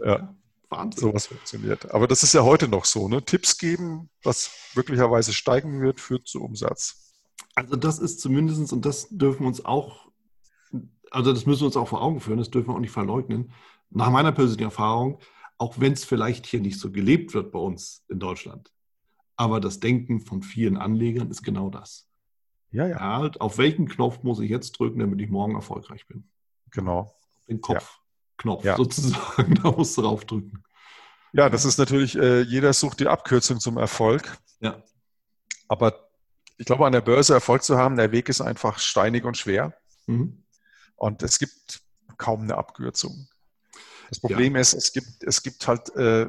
ja. 0.05 0.34
Wahnsinn. 0.68 1.01
Sowas 1.01 1.26
funktioniert. 1.26 1.92
Aber 1.92 2.09
das 2.09 2.24
ist 2.24 2.34
ja 2.34 2.42
heute 2.42 2.66
noch 2.66 2.84
so. 2.84 3.09
Ne? 3.09 3.24
Tipps 3.24 3.57
geben, 3.59 4.11
was 4.24 4.51
möglicherweise 4.74 5.32
steigen 5.32 5.80
wird, 5.80 6.01
führt 6.01 6.26
zu 6.26 6.42
Umsatz. 6.42 7.14
Also 7.55 7.76
das 7.76 7.99
ist 8.01 8.20
zumindest, 8.20 8.72
und 8.72 8.84
das 8.84 9.09
dürfen 9.11 9.40
wir 9.42 9.49
uns 9.49 9.64
auch, 9.64 10.09
also 11.17 11.33
das 11.33 11.47
müssen 11.47 11.62
wir 11.62 11.67
uns 11.67 11.77
auch 11.77 11.89
vor 11.89 12.03
Augen 12.03 12.21
führen, 12.21 12.39
das 12.39 12.51
dürfen 12.51 12.69
wir 12.69 12.75
auch 12.75 12.81
nicht 12.81 12.91
verleugnen. 12.93 13.53
Nach 13.91 14.11
meiner 14.11 14.33
persönlichen 14.33 14.64
Erfahrung 14.64 15.19
auch 15.59 15.81
wenn 15.81 15.93
es 15.93 16.05
vielleicht 16.05 16.47
hier 16.47 16.61
nicht 16.61 16.79
so 16.79 16.91
gelebt 16.91 17.35
wird 17.35 17.53
bei 17.53 17.59
uns 17.59 18.05
in 18.09 18.19
Deutschland. 18.19 18.73
Aber 19.37 19.61
das 19.61 19.81
Denken 19.81 20.21
von 20.21 20.43
vielen 20.43 20.77
Anlegern 20.77 21.31
ist 21.31 21.43
genau 21.43 21.71
das. 21.71 22.09
Ja, 22.71 22.87
ja. 22.87 22.99
ja 22.99 23.19
halt, 23.19 23.41
auf 23.41 23.59
welchen 23.59 23.89
Knopf 23.89 24.23
muss 24.23 24.41
ich 24.41 24.51
jetzt 24.51 24.73
drücken, 24.73 24.99
damit 24.99 25.21
ich 25.21 25.31
morgen 25.31 25.55
erfolgreich 25.55 26.07
bin? 26.07 26.29
Genau. 26.71 27.14
Den 27.49 27.61
Kopfknopf 27.61 28.64
ja. 28.64 28.77
sozusagen, 28.77 29.55
da 29.62 29.71
musst 29.71 29.97
du 29.97 30.03
draufdrücken. 30.03 30.62
Ja, 31.33 31.51
das 31.51 31.64
ist 31.64 31.79
natürlich, 31.79 32.17
äh, 32.17 32.43
jeder 32.43 32.73
sucht 32.73 33.01
die 33.01 33.09
Abkürzung 33.09 33.61
zum 33.61 33.77
Erfolg. 33.77 34.39
Ja. 34.61 34.83
Aber 35.69 36.09
ich 36.57 36.64
glaube, 36.64 36.87
an 36.87 36.93
der 36.93 37.03
Börse 37.03 37.35
Erfolg 37.35 37.62
zu 37.62 37.77
haben, 37.77 37.97
der 37.97 38.12
Weg 38.12 38.29
ist 38.29 38.41
einfach 38.41 38.79
steinig 38.79 39.25
und 39.25 39.37
schwer. 39.37 39.75
Mhm. 40.07 40.43
Und 40.97 41.22
es 41.22 41.38
gibt 41.38 41.82
kaum 42.16 42.42
eine 42.42 42.57
Abkürzung. 42.57 43.28
Das 44.09 44.20
Problem 44.20 44.55
ja. 44.55 44.61
ist, 44.61 44.72
es 44.74 44.92
gibt, 44.92 45.22
es 45.22 45.42
gibt 45.42 45.66
halt 45.68 45.94
äh, 45.97 46.28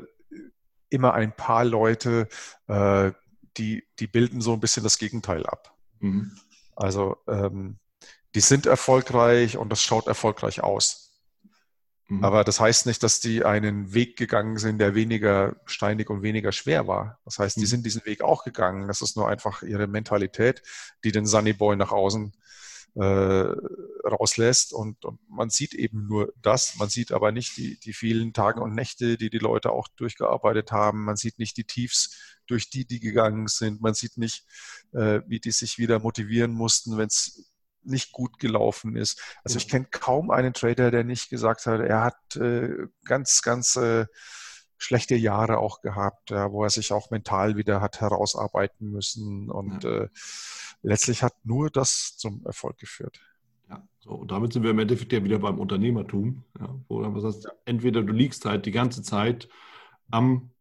immer 0.89 1.13
ein 1.13 1.35
paar 1.35 1.65
Leute, 1.65 2.27
äh, 2.67 3.11
die, 3.57 3.87
die 3.99 4.07
bilden 4.07 4.41
so 4.41 4.53
ein 4.53 4.59
bisschen 4.59 4.83
das 4.83 4.97
Gegenteil 4.97 5.45
ab. 5.45 5.75
Mhm. 5.99 6.37
Also 6.75 7.17
ähm, 7.27 7.79
die 8.35 8.41
sind 8.41 8.65
erfolgreich 8.65 9.57
und 9.57 9.69
das 9.69 9.81
schaut 9.81 10.07
erfolgreich 10.07 10.61
aus. 10.61 11.11
Mhm. 12.07 12.23
Aber 12.23 12.43
das 12.43 12.59
heißt 12.59 12.85
nicht, 12.85 13.03
dass 13.03 13.19
die 13.19 13.43
einen 13.43 13.93
Weg 13.93 14.17
gegangen 14.17 14.57
sind, 14.57 14.79
der 14.79 14.95
weniger 14.95 15.55
steinig 15.65 16.09
und 16.09 16.21
weniger 16.21 16.51
schwer 16.51 16.87
war. 16.87 17.19
Das 17.25 17.39
heißt, 17.39 17.57
die 17.57 17.61
mhm. 17.61 17.65
sind 17.65 17.85
diesen 17.85 18.05
Weg 18.05 18.21
auch 18.21 18.43
gegangen. 18.43 18.87
Das 18.87 19.01
ist 19.01 19.17
nur 19.17 19.27
einfach 19.27 19.63
ihre 19.63 19.87
Mentalität, 19.87 20.61
die 21.03 21.11
den 21.11 21.25
Sunny 21.25 21.53
Boy 21.53 21.75
nach 21.75 21.91
außen 21.91 22.31
äh, 22.31 22.37
rauslässt. 23.03 24.73
Und, 24.73 25.03
und, 25.05 25.19
man 25.29 25.49
sieht 25.49 25.73
eben 25.73 26.07
nur 26.07 26.33
das. 26.41 26.75
Man 26.77 26.89
sieht 26.89 27.11
aber 27.11 27.31
nicht 27.31 27.57
die, 27.57 27.79
die 27.79 27.93
vielen 27.93 28.33
Tage 28.33 28.61
und 28.61 28.73
Nächte, 28.73 29.17
die 29.17 29.29
die 29.29 29.37
Leute 29.37 29.71
auch 29.71 29.87
durchgearbeitet 29.95 30.71
haben. 30.71 31.03
Man 31.03 31.17
sieht 31.17 31.39
nicht 31.39 31.57
die 31.57 31.65
Tiefs, 31.65 32.37
durch 32.47 32.69
die 32.69 32.85
die 32.85 32.99
gegangen 32.99 33.47
sind. 33.47 33.81
Man 33.81 33.93
sieht 33.93 34.17
nicht, 34.17 34.45
äh, 34.93 35.21
wie 35.27 35.39
die 35.39 35.51
sich 35.51 35.77
wieder 35.77 35.99
motivieren 35.99 36.51
mussten, 36.51 36.97
wenn 36.97 37.07
es 37.07 37.51
nicht 37.83 38.11
gut 38.11 38.39
gelaufen 38.39 38.95
ist. 38.95 39.21
Also 39.43 39.57
ich 39.57 39.69
kenne 39.69 39.87
kaum 39.89 40.29
einen 40.29 40.53
Trader, 40.53 40.91
der 40.91 41.03
nicht 41.03 41.29
gesagt 41.29 41.65
hat, 41.65 41.79
er 41.79 42.03
hat 42.03 42.35
äh, 42.35 42.87
ganz, 43.05 43.41
ganz 43.41 43.75
äh, 43.77 44.05
schlechte 44.77 45.15
Jahre 45.15 45.59
auch 45.59 45.81
gehabt, 45.81 46.29
ja, 46.29 46.51
wo 46.51 46.63
er 46.63 46.69
sich 46.69 46.91
auch 46.91 47.11
mental 47.11 47.57
wieder 47.57 47.81
hat 47.81 48.01
herausarbeiten 48.01 48.91
müssen. 48.91 49.49
Und 49.49 49.83
ja. 49.83 50.03
äh, 50.03 50.09
letztlich 50.81 51.23
hat 51.23 51.33
nur 51.43 51.69
das 51.69 52.17
zum 52.17 52.45
Erfolg 52.45 52.77
geführt. 52.77 53.19
Ja, 53.69 53.87
so, 53.99 54.11
und 54.11 54.31
damit 54.31 54.53
sind 54.53 54.63
wir 54.63 54.71
im 54.71 54.79
Endeffekt 54.79 55.13
ja 55.13 55.23
wieder 55.23 55.39
beim 55.39 55.59
Unternehmertum, 55.59 56.43
ja, 56.59 56.75
wo 56.87 57.01
dann 57.01 57.15
was 57.15 57.23
heißt, 57.23 57.49
entweder 57.65 58.03
du 58.03 58.13
liegst 58.13 58.45
halt 58.45 58.65
die 58.65 58.71
ganze 58.71 59.01
Zeit 59.01 59.49
am 60.09 60.51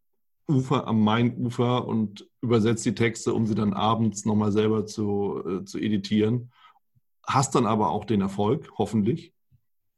Ufer, 0.47 0.87
am 0.87 1.03
Main-Ufer 1.03 1.85
und 1.85 2.27
übersetzt 2.41 2.85
die 2.85 2.95
Texte, 2.95 3.33
um 3.33 3.45
sie 3.45 3.55
dann 3.55 3.73
abends 3.73 4.25
nochmal 4.25 4.51
selber 4.51 4.85
zu, 4.85 5.43
äh, 5.45 5.65
zu 5.65 5.77
editieren 5.77 6.51
hast 7.27 7.55
dann 7.55 7.65
aber 7.65 7.89
auch 7.89 8.05
den 8.05 8.21
Erfolg, 8.21 8.71
hoffentlich. 8.77 9.33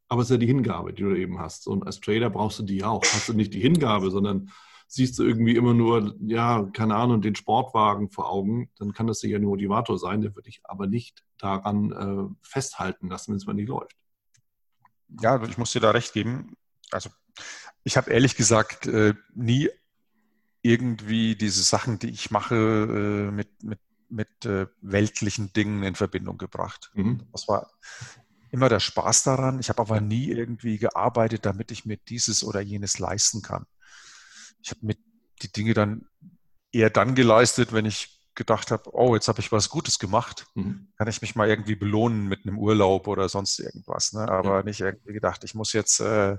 Aber 0.09 0.21
es 0.21 0.27
ist 0.27 0.31
ja 0.31 0.37
die 0.37 0.47
Hingabe, 0.47 0.91
die 0.93 1.03
du 1.03 1.15
eben 1.15 1.39
hast. 1.39 1.67
Und 1.67 1.85
als 1.85 1.99
Trader 1.99 2.29
brauchst 2.29 2.59
du 2.59 2.63
die 2.63 2.83
auch. 2.83 3.03
Hast 3.03 3.29
du 3.29 3.33
nicht 3.33 3.53
die 3.53 3.59
Hingabe, 3.59 4.09
sondern 4.09 4.51
siehst 4.87 5.19
du 5.19 5.23
irgendwie 5.23 5.55
immer 5.55 5.75
nur, 5.75 6.15
ja, 6.19 6.67
keine 6.73 6.95
Ahnung, 6.95 7.21
den 7.21 7.35
Sportwagen 7.35 8.09
vor 8.09 8.29
Augen, 8.29 8.71
dann 8.79 8.91
kann 8.91 9.05
das 9.05 9.19
sicher 9.19 9.35
ein 9.35 9.43
Motivator 9.43 9.99
sein, 9.99 10.21
der 10.21 10.35
würde 10.35 10.49
ich 10.49 10.61
aber 10.63 10.87
nicht 10.87 11.23
daran 11.37 11.91
äh, 11.91 12.35
festhalten 12.41 13.07
lassen, 13.07 13.31
wenn 13.31 13.37
es 13.37 13.45
mal 13.45 13.53
nicht 13.53 13.69
läuft. 13.69 13.95
Ja, 15.21 15.41
ich 15.43 15.59
muss 15.59 15.71
dir 15.71 15.79
da 15.79 15.91
recht 15.91 16.13
geben. 16.13 16.57
Also 16.89 17.11
ich 17.83 17.97
habe 17.97 18.09
ehrlich 18.09 18.35
gesagt 18.35 18.87
äh, 18.87 19.13
nie 19.35 19.69
irgendwie 20.63 21.35
diese 21.35 21.61
Sachen, 21.61 21.99
die 21.99 22.09
ich 22.09 22.31
mache, 22.31 22.55
äh, 22.55 23.31
mit, 23.31 23.63
mit 23.63 23.79
mit 24.09 24.45
äh, 24.45 24.67
weltlichen 24.81 25.53
Dingen 25.53 25.83
in 25.83 25.95
Verbindung 25.95 26.37
gebracht. 26.37 26.91
Mhm. 26.93 27.27
Das 27.31 27.47
war 27.47 27.71
immer 28.51 28.69
der 28.69 28.79
Spaß 28.79 29.23
daran. 29.23 29.59
Ich 29.59 29.69
habe 29.69 29.81
aber 29.81 30.01
nie 30.01 30.27
irgendwie 30.27 30.77
gearbeitet, 30.77 31.45
damit 31.45 31.71
ich 31.71 31.85
mir 31.85 31.97
dieses 31.97 32.43
oder 32.43 32.61
jenes 32.61 32.99
leisten 32.99 33.41
kann. 33.41 33.65
Ich 34.61 34.71
habe 34.71 34.81
mit 34.83 34.99
die 35.41 35.51
Dinge 35.51 35.73
dann 35.73 36.07
eher 36.71 36.89
dann 36.89 37.15
geleistet, 37.15 37.73
wenn 37.73 37.85
ich 37.85 38.19
gedacht 38.35 38.71
habe, 38.71 38.93
oh, 38.93 39.15
jetzt 39.15 39.27
habe 39.27 39.39
ich 39.39 39.51
was 39.51 39.69
Gutes 39.69 39.99
gemacht, 39.99 40.45
mhm. 40.55 40.91
kann 40.97 41.07
ich 41.07 41.21
mich 41.21 41.35
mal 41.35 41.49
irgendwie 41.49 41.75
belohnen 41.75 42.27
mit 42.27 42.45
einem 42.45 42.57
Urlaub 42.57 43.07
oder 43.07 43.27
sonst 43.27 43.59
irgendwas. 43.59 44.13
Ne? 44.13 44.27
Aber 44.29 44.57
ja. 44.57 44.63
nicht 44.63 44.79
irgendwie 44.79 45.13
gedacht, 45.13 45.43
ich 45.43 45.55
muss 45.55 45.73
jetzt 45.73 45.99
äh, 45.99 46.37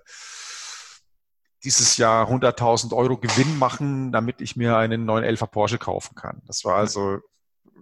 dieses 1.63 1.99
Jahr 1.99 2.29
100.000 2.29 2.97
Euro 2.97 3.19
Gewinn 3.19 3.59
machen, 3.59 4.13
damit 4.13 4.41
ich 4.41 4.57
mir 4.57 4.77
einen 4.77 5.09
911er 5.09 5.47
Porsche 5.47 5.79
kaufen 5.79 6.15
kann. 6.15 6.41
Das 6.47 6.65
war 6.65 6.77
also 6.77 7.19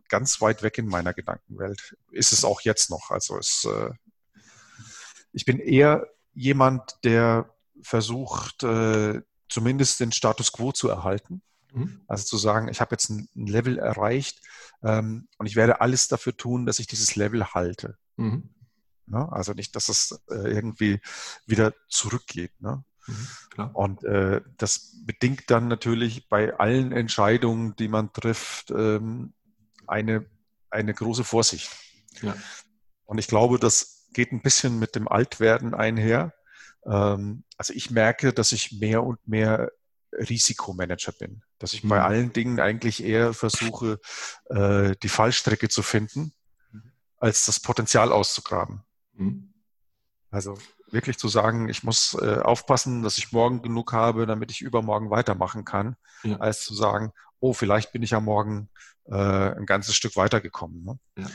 ganz 0.08 0.40
weit 0.40 0.62
weg 0.62 0.78
in 0.78 0.86
meiner 0.86 1.14
Gedankenwelt. 1.14 1.96
Ist 2.10 2.32
es 2.32 2.44
auch 2.44 2.60
jetzt 2.62 2.90
noch. 2.90 3.10
Also 3.10 3.38
es, 3.38 3.64
äh, 3.64 3.90
ich 5.32 5.44
bin 5.44 5.58
eher 5.58 6.06
jemand, 6.34 6.98
der 7.04 7.54
versucht, 7.82 8.62
äh, 8.62 9.22
zumindest 9.48 10.00
den 10.00 10.12
Status 10.12 10.52
quo 10.52 10.72
zu 10.72 10.88
erhalten. 10.88 11.42
Mhm. 11.72 12.02
Also 12.06 12.24
zu 12.24 12.38
sagen, 12.38 12.68
ich 12.68 12.80
habe 12.80 12.92
jetzt 12.92 13.10
ein, 13.10 13.28
ein 13.36 13.46
Level 13.46 13.78
erreicht 13.78 14.40
ähm, 14.82 15.28
und 15.38 15.46
ich 15.46 15.56
werde 15.56 15.80
alles 15.80 16.08
dafür 16.08 16.36
tun, 16.36 16.66
dass 16.66 16.78
ich 16.78 16.86
dieses 16.86 17.16
Level 17.16 17.44
halte. 17.46 17.96
Mhm. 18.16 18.50
Ja, 19.10 19.28
also 19.30 19.52
nicht, 19.52 19.74
dass 19.74 19.88
es 19.88 20.20
äh, 20.30 20.52
irgendwie 20.52 21.00
wieder 21.46 21.72
zurückgeht. 21.88 22.52
Ne? 22.60 22.84
Mhm, 23.06 23.70
und 23.72 24.04
äh, 24.04 24.42
das 24.58 24.96
bedingt 25.04 25.50
dann 25.50 25.68
natürlich 25.68 26.28
bei 26.28 26.54
allen 26.58 26.92
Entscheidungen, 26.92 27.74
die 27.76 27.88
man 27.88 28.12
trifft, 28.12 28.70
ähm, 28.70 29.32
eine, 29.86 30.26
eine 30.70 30.92
große 30.92 31.24
Vorsicht. 31.24 31.70
Ja. 32.20 32.36
Und 33.06 33.16
ich 33.16 33.28
glaube, 33.28 33.58
das 33.58 33.97
geht 34.12 34.32
ein 34.32 34.42
bisschen 34.42 34.78
mit 34.78 34.94
dem 34.94 35.08
Altwerden 35.08 35.74
einher. 35.74 36.34
Ähm, 36.86 37.44
also 37.56 37.72
ich 37.74 37.90
merke, 37.90 38.32
dass 38.32 38.52
ich 38.52 38.72
mehr 38.72 39.02
und 39.02 39.26
mehr 39.26 39.70
Risikomanager 40.12 41.12
bin, 41.12 41.42
dass 41.58 41.74
ich 41.74 41.84
mhm. 41.84 41.88
bei 41.90 42.02
allen 42.02 42.32
Dingen 42.32 42.60
eigentlich 42.60 43.04
eher 43.04 43.34
versuche, 43.34 44.00
äh, 44.46 44.94
die 45.02 45.08
Fallstrecke 45.08 45.68
zu 45.68 45.82
finden, 45.82 46.32
mhm. 46.72 46.92
als 47.18 47.46
das 47.46 47.60
Potenzial 47.60 48.12
auszugraben. 48.12 48.82
Mhm. 49.14 49.52
Also 50.30 50.58
wirklich 50.90 51.18
zu 51.18 51.28
sagen, 51.28 51.68
ich 51.68 51.82
muss 51.82 52.16
äh, 52.20 52.38
aufpassen, 52.40 53.02
dass 53.02 53.18
ich 53.18 53.32
morgen 53.32 53.62
genug 53.62 53.92
habe, 53.92 54.26
damit 54.26 54.50
ich 54.50 54.60
übermorgen 54.60 55.10
weitermachen 55.10 55.64
kann, 55.64 55.96
ja. 56.22 56.36
als 56.36 56.64
zu 56.64 56.74
sagen, 56.74 57.12
oh, 57.40 57.52
vielleicht 57.52 57.92
bin 57.92 58.02
ich 58.02 58.10
ja 58.10 58.20
morgen 58.20 58.68
äh, 59.06 59.14
ein 59.14 59.66
ganzes 59.66 59.94
Stück 59.94 60.16
weitergekommen. 60.16 60.84
Ne? 60.84 60.98
Ja. 61.18 61.26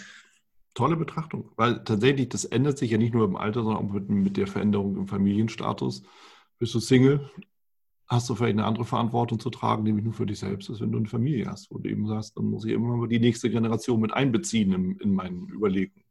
Tolle 0.73 0.95
Betrachtung, 0.95 1.51
weil 1.55 1.83
tatsächlich, 1.83 2.29
das 2.29 2.45
ändert 2.45 2.77
sich 2.77 2.91
ja 2.91 2.97
nicht 2.97 3.13
nur 3.13 3.25
im 3.25 3.35
Alter, 3.35 3.63
sondern 3.63 3.85
auch 3.85 3.93
mit, 3.93 4.09
mit 4.09 4.37
der 4.37 4.47
Veränderung 4.47 4.97
im 4.97 5.07
Familienstatus. 5.07 6.03
Bist 6.57 6.73
du 6.73 6.79
Single, 6.79 7.29
hast 8.07 8.29
du 8.29 8.35
vielleicht 8.35 8.53
eine 8.53 8.65
andere 8.65 8.85
Verantwortung 8.85 9.39
zu 9.39 9.49
tragen, 9.49 9.83
nämlich 9.83 10.03
nur 10.03 10.13
für 10.13 10.25
dich 10.25 10.39
selbst, 10.39 10.69
als 10.69 10.81
wenn 10.81 10.91
du 10.91 10.97
eine 10.97 11.07
Familie 11.07 11.45
hast, 11.47 11.69
wo 11.71 11.77
du 11.77 11.89
eben 11.89 12.07
sagst, 12.07 12.37
dann 12.37 12.45
muss 12.45 12.65
ich 12.65 12.71
immer 12.71 13.07
die 13.07 13.19
nächste 13.19 13.49
Generation 13.49 13.99
mit 13.99 14.13
einbeziehen 14.13 14.73
in, 14.73 14.99
in 14.99 15.13
meinen 15.13 15.49
Überlegungen. 15.49 16.03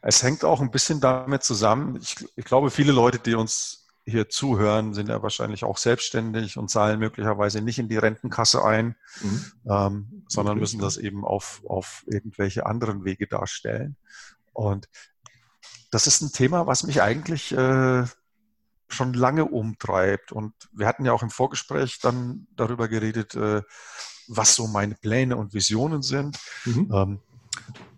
Es 0.00 0.22
hängt 0.22 0.44
auch 0.44 0.60
ein 0.60 0.70
bisschen 0.70 1.00
damit 1.00 1.44
zusammen. 1.44 1.96
Ich, 2.00 2.16
ich, 2.36 2.44
glaube, 2.44 2.70
viele 2.70 2.92
Leute, 2.92 3.18
die 3.18 3.34
uns 3.34 3.81
hier 4.04 4.28
zuhören, 4.28 4.94
sind 4.94 5.08
ja 5.08 5.22
wahrscheinlich 5.22 5.64
auch 5.64 5.78
selbstständig 5.78 6.56
und 6.56 6.68
zahlen 6.70 6.98
möglicherweise 6.98 7.60
nicht 7.60 7.78
in 7.78 7.88
die 7.88 7.98
Rentenkasse 7.98 8.64
ein, 8.64 8.96
mhm. 9.22 9.52
ähm, 9.68 10.24
sondern 10.28 10.58
müssen 10.58 10.80
das 10.80 10.96
eben 10.96 11.24
auf, 11.24 11.62
auf 11.66 12.04
irgendwelche 12.06 12.66
anderen 12.66 13.04
Wege 13.04 13.26
darstellen. 13.26 13.96
Und 14.52 14.88
das 15.90 16.06
ist 16.06 16.20
ein 16.20 16.32
Thema, 16.32 16.66
was 16.66 16.82
mich 16.82 17.00
eigentlich 17.00 17.52
äh, 17.52 18.04
schon 18.88 19.14
lange 19.14 19.44
umtreibt. 19.44 20.32
Und 20.32 20.52
wir 20.72 20.86
hatten 20.86 21.04
ja 21.04 21.12
auch 21.12 21.22
im 21.22 21.30
Vorgespräch 21.30 22.00
dann 22.00 22.48
darüber 22.56 22.88
geredet, 22.88 23.34
äh, 23.34 23.62
was 24.26 24.54
so 24.54 24.66
meine 24.66 24.94
Pläne 24.94 25.36
und 25.36 25.54
Visionen 25.54 26.02
sind. 26.02 26.38
Mhm. 26.64 26.90
Ähm, 26.92 27.20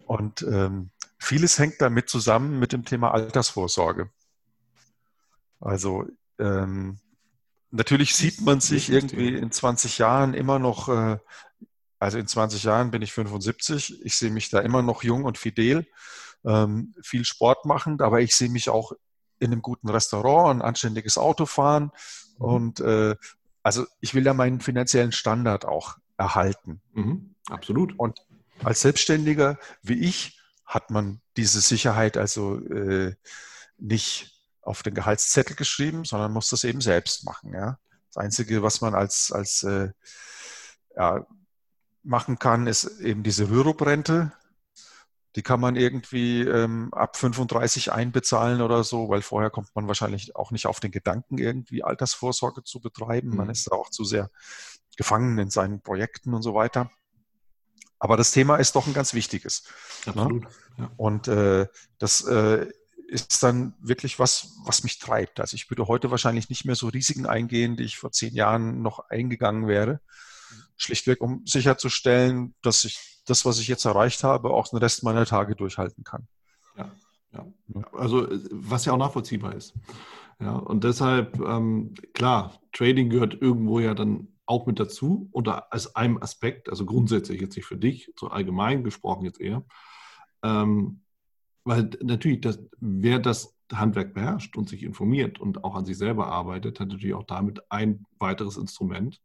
und 0.06 0.42
ähm, 0.42 0.90
Vieles 1.24 1.58
hängt 1.58 1.80
damit 1.80 2.10
zusammen 2.10 2.58
mit 2.58 2.74
dem 2.74 2.84
Thema 2.84 3.12
Altersvorsorge. 3.12 4.10
Also 5.64 6.06
ähm, 6.38 6.98
natürlich 7.70 8.14
sieht 8.14 8.40
man 8.42 8.60
sich 8.60 8.90
irgendwie 8.90 9.34
in 9.34 9.50
20 9.50 9.98
Jahren 9.98 10.34
immer 10.34 10.58
noch, 10.58 10.88
äh, 10.88 11.18
also 11.98 12.18
in 12.18 12.26
20 12.26 12.62
Jahren 12.62 12.90
bin 12.90 13.02
ich 13.02 13.12
75, 13.12 14.04
ich 14.04 14.16
sehe 14.16 14.30
mich 14.30 14.50
da 14.50 14.60
immer 14.60 14.82
noch 14.82 15.02
jung 15.02 15.24
und 15.24 15.38
fidel, 15.38 15.86
ähm, 16.44 16.94
viel 17.02 17.24
Sport 17.24 17.64
machend, 17.64 18.02
aber 18.02 18.20
ich 18.20 18.36
sehe 18.36 18.50
mich 18.50 18.68
auch 18.68 18.92
in 19.38 19.52
einem 19.52 19.62
guten 19.62 19.88
Restaurant, 19.88 20.58
ein 20.58 20.62
anständiges 20.62 21.18
Auto 21.18 21.46
fahren 21.46 21.90
mhm. 22.38 22.44
und 22.44 22.80
äh, 22.80 23.16
also 23.62 23.86
ich 24.00 24.14
will 24.14 24.26
ja 24.26 24.34
meinen 24.34 24.60
finanziellen 24.60 25.12
Standard 25.12 25.64
auch 25.64 25.96
erhalten. 26.18 26.82
Mhm, 26.92 27.34
absolut. 27.48 27.98
Und 27.98 28.20
als 28.62 28.82
Selbstständiger 28.82 29.58
wie 29.82 30.04
ich 30.04 30.38
hat 30.66 30.90
man 30.90 31.20
diese 31.36 31.60
Sicherheit 31.60 32.16
also 32.16 32.58
äh, 32.66 33.14
nicht 33.78 34.33
auf 34.64 34.82
den 34.82 34.94
Gehaltszettel 34.94 35.56
geschrieben, 35.56 36.04
sondern 36.04 36.32
muss 36.32 36.48
das 36.48 36.64
eben 36.64 36.80
selbst 36.80 37.24
machen. 37.24 37.52
Ja? 37.52 37.78
Das 38.12 38.22
Einzige, 38.22 38.62
was 38.62 38.80
man 38.80 38.94
als, 38.94 39.32
als 39.32 39.62
äh, 39.62 39.90
ja, 40.96 41.26
machen 42.02 42.38
kann, 42.38 42.66
ist 42.66 43.00
eben 43.00 43.22
diese 43.22 43.50
Rürup-Rente. 43.50 44.32
Die 45.36 45.42
kann 45.42 45.58
man 45.58 45.74
irgendwie 45.74 46.42
ähm, 46.42 46.94
ab 46.94 47.16
35 47.16 47.90
einbezahlen 47.92 48.62
oder 48.62 48.84
so, 48.84 49.08
weil 49.08 49.22
vorher 49.22 49.50
kommt 49.50 49.74
man 49.74 49.88
wahrscheinlich 49.88 50.36
auch 50.36 50.52
nicht 50.52 50.66
auf 50.66 50.78
den 50.78 50.92
Gedanken, 50.92 51.38
irgendwie 51.38 51.82
Altersvorsorge 51.82 52.62
zu 52.62 52.80
betreiben. 52.80 53.30
Mhm. 53.30 53.36
Man 53.36 53.50
ist 53.50 53.72
auch 53.72 53.90
zu 53.90 54.04
sehr 54.04 54.30
gefangen 54.96 55.36
in 55.38 55.50
seinen 55.50 55.80
Projekten 55.80 56.34
und 56.34 56.42
so 56.42 56.54
weiter. 56.54 56.90
Aber 57.98 58.16
das 58.16 58.30
Thema 58.30 58.56
ist 58.56 58.76
doch 58.76 58.86
ein 58.86 58.94
ganz 58.94 59.14
wichtiges. 59.14 59.64
Ne? 60.06 60.12
Absolut. 60.12 60.42
Ne? 60.44 60.48
Ja. 60.78 60.90
Und 60.96 61.26
äh, 61.26 61.66
das 61.98 62.20
äh, 62.26 62.70
ist 63.14 63.42
dann 63.42 63.74
wirklich 63.80 64.18
was, 64.18 64.58
was 64.64 64.82
mich 64.82 64.98
treibt. 64.98 65.40
Also 65.40 65.54
ich 65.54 65.70
würde 65.70 65.86
heute 65.86 66.10
wahrscheinlich 66.10 66.48
nicht 66.48 66.64
mehr 66.64 66.74
so 66.74 66.88
Risiken 66.88 67.26
eingehen, 67.26 67.76
die 67.76 67.84
ich 67.84 67.96
vor 67.96 68.10
zehn 68.10 68.34
Jahren 68.34 68.82
noch 68.82 69.08
eingegangen 69.08 69.68
wäre. 69.68 70.00
Schlichtweg, 70.76 71.20
um 71.20 71.46
sicherzustellen, 71.46 72.54
dass 72.60 72.84
ich 72.84 73.22
das, 73.26 73.44
was 73.44 73.60
ich 73.60 73.68
jetzt 73.68 73.84
erreicht 73.84 74.24
habe, 74.24 74.50
auch 74.50 74.68
den 74.68 74.78
Rest 74.78 75.04
meiner 75.04 75.24
Tage 75.24 75.54
durchhalten 75.54 76.02
kann. 76.02 76.26
Ja, 76.76 76.90
ja. 77.32 77.46
Also 77.92 78.28
was 78.50 78.84
ja 78.84 78.92
auch 78.92 78.98
nachvollziehbar 78.98 79.54
ist. 79.54 79.74
Ja, 80.40 80.56
und 80.56 80.82
deshalb, 80.82 81.38
ähm, 81.40 81.94
klar, 82.12 82.60
Trading 82.72 83.08
gehört 83.08 83.40
irgendwo 83.40 83.78
ja 83.78 83.94
dann 83.94 84.28
auch 84.46 84.66
mit 84.66 84.80
dazu 84.80 85.28
oder 85.30 85.72
als 85.72 85.94
einem 85.94 86.20
Aspekt, 86.20 86.68
also 86.68 86.84
grundsätzlich 86.84 87.40
jetzt 87.40 87.54
nicht 87.54 87.66
für 87.66 87.76
dich, 87.76 88.12
so 88.18 88.26
allgemein 88.26 88.82
gesprochen 88.82 89.24
jetzt 89.24 89.40
eher. 89.40 89.64
Ähm, 90.42 91.03
weil 91.64 91.90
natürlich, 92.02 92.40
das, 92.40 92.58
wer 92.80 93.18
das 93.18 93.54
Handwerk 93.72 94.14
beherrscht 94.14 94.56
und 94.56 94.68
sich 94.68 94.82
informiert 94.82 95.40
und 95.40 95.64
auch 95.64 95.74
an 95.74 95.84
sich 95.84 95.96
selber 95.96 96.26
arbeitet, 96.26 96.80
hat 96.80 96.88
natürlich 96.88 97.14
auch 97.14 97.24
damit 97.24 97.60
ein 97.70 98.04
weiteres 98.18 98.56
Instrument, 98.56 99.20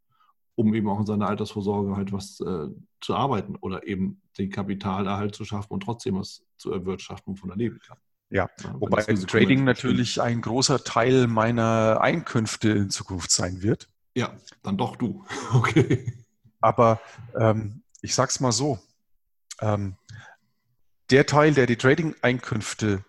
um 0.56 0.74
eben 0.74 0.90
auch 0.90 1.00
in 1.00 1.06
seiner 1.06 1.28
Altersvorsorge 1.28 1.96
halt 1.96 2.12
was 2.12 2.40
äh, 2.40 2.68
zu 3.02 3.16
arbeiten 3.16 3.56
oder 3.58 3.86
eben 3.86 4.22
den 4.38 4.50
Kapitalerhalt 4.50 5.36
zu 5.36 5.46
schaffen 5.46 5.74
und 5.74 5.84
trotzdem 5.84 6.16
was 6.16 6.44
zu 6.58 6.72
erwirtschaften, 6.72 7.34
wovon 7.34 7.50
er 7.52 7.58
leben 7.58 7.80
kann. 7.86 7.98
Ja, 8.30 8.48
ja 8.62 8.76
wobei 8.80 9.04
Trading 9.04 9.64
natürlich 9.64 10.22
ein 10.22 10.42
großer 10.42 10.84
Teil 10.84 11.28
meiner 11.28 12.00
Einkünfte 12.02 12.70
in 12.70 12.90
Zukunft 12.90 13.32
sein 13.32 13.62
wird. 13.62 13.90
Ja, 14.16 14.36
dann 14.64 14.78
doch 14.78 14.96
du. 14.96 15.24
Okay. 15.54 16.14
Aber 16.62 17.00
ähm, 17.38 17.84
ich 18.02 18.14
sag's 18.14 18.40
mal 18.40 18.52
so: 18.52 18.80
ähm, 19.62 19.96
Der 21.10 21.26
Teil, 21.26 21.54
der 21.54 21.66
die 21.66 21.78
Trading-Einkünfte 21.78 23.04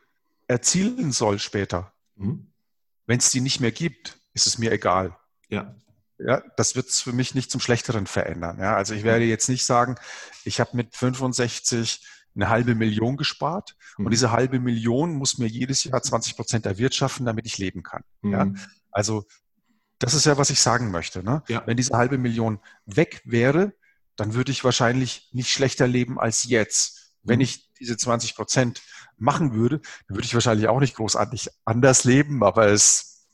erzielen 0.48 1.12
soll 1.12 1.38
später, 1.38 1.92
mhm. 2.16 2.52
wenn 3.06 3.18
es 3.18 3.30
die 3.30 3.40
nicht 3.40 3.60
mehr 3.60 3.72
gibt, 3.72 4.18
ist 4.32 4.46
es 4.46 4.58
mir 4.58 4.72
egal. 4.72 5.16
Ja. 5.48 5.74
Ja, 6.18 6.42
das 6.56 6.76
wird 6.76 6.88
es 6.88 7.00
für 7.00 7.14
mich 7.14 7.34
nicht 7.34 7.50
zum 7.50 7.62
Schlechteren 7.62 8.06
verändern. 8.06 8.58
Ja, 8.58 8.76
also 8.76 8.94
ich 8.94 9.04
werde 9.04 9.24
jetzt 9.24 9.48
nicht 9.48 9.64
sagen, 9.64 9.96
ich 10.44 10.60
habe 10.60 10.76
mit 10.76 10.94
65 10.94 12.06
eine 12.34 12.48
halbe 12.48 12.74
Million 12.74 13.16
gespart 13.16 13.74
mhm. 13.96 14.06
und 14.06 14.10
diese 14.10 14.30
halbe 14.30 14.60
Million 14.60 15.14
muss 15.14 15.38
mir 15.38 15.46
jedes 15.46 15.84
Jahr 15.84 16.02
20 16.02 16.36
Prozent 16.36 16.66
erwirtschaften, 16.66 17.24
damit 17.24 17.46
ich 17.46 17.56
leben 17.56 17.82
kann. 17.82 18.04
Mhm. 18.20 18.32
Ja, 18.32 18.52
also 18.90 19.24
das 19.98 20.14
ist 20.14 20.26
ja, 20.26 20.38
was 20.38 20.50
ich 20.50 20.60
sagen 20.60 20.90
möchte. 20.90 21.22
Ne? 21.22 21.42
Ja. 21.48 21.62
Wenn 21.66 21.76
diese 21.76 21.96
halbe 21.96 22.18
Million 22.18 22.60
weg 22.86 23.22
wäre, 23.24 23.72
dann 24.16 24.34
würde 24.34 24.52
ich 24.52 24.64
wahrscheinlich 24.64 25.28
nicht 25.32 25.50
schlechter 25.50 25.86
leben 25.86 26.18
als 26.18 26.44
jetzt. 26.44 26.99
Wenn 27.22 27.36
mhm. 27.36 27.42
ich 27.42 27.72
diese 27.78 27.96
20 27.96 28.34
Prozent 28.34 28.82
machen 29.16 29.52
würde, 29.54 29.80
dann 30.08 30.16
würde 30.16 30.24
ich 30.24 30.34
wahrscheinlich 30.34 30.68
auch 30.68 30.80
nicht 30.80 30.96
großartig 30.96 31.48
anders 31.64 32.04
leben, 32.04 32.42
aber 32.42 32.68
es 32.68 33.28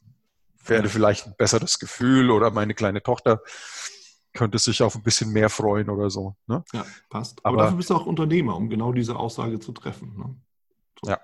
wäre 0.65 0.89
vielleicht 0.89 1.27
ein 1.27 1.35
besseres 1.37 1.79
Gefühl 1.79 2.31
oder 2.31 2.51
meine 2.51 2.75
kleine 2.75 3.03
Tochter 3.03 3.41
könnte 4.33 4.59
sich 4.59 4.83
auf 4.83 4.95
ein 4.95 5.03
bisschen 5.03 5.33
mehr 5.33 5.49
freuen 5.49 5.89
oder 5.89 6.11
so. 6.11 6.37
Ne? 6.47 6.63
Ja, 6.73 6.85
passt. 7.09 7.45
Aber, 7.45 7.55
aber, 7.55 7.63
dafür 7.65 7.77
bist 7.79 7.91
du 7.91 7.95
auch 7.95 8.07
Unternehmer, 8.07 8.57
um 8.57 8.69
genau 8.69 8.93
diese 8.93 9.17
Aussage 9.17 9.59
zu 9.61 9.73
treffen. 9.73 10.15
Ne? 10.17 10.37
So. 11.03 11.11
Ja. 11.11 11.21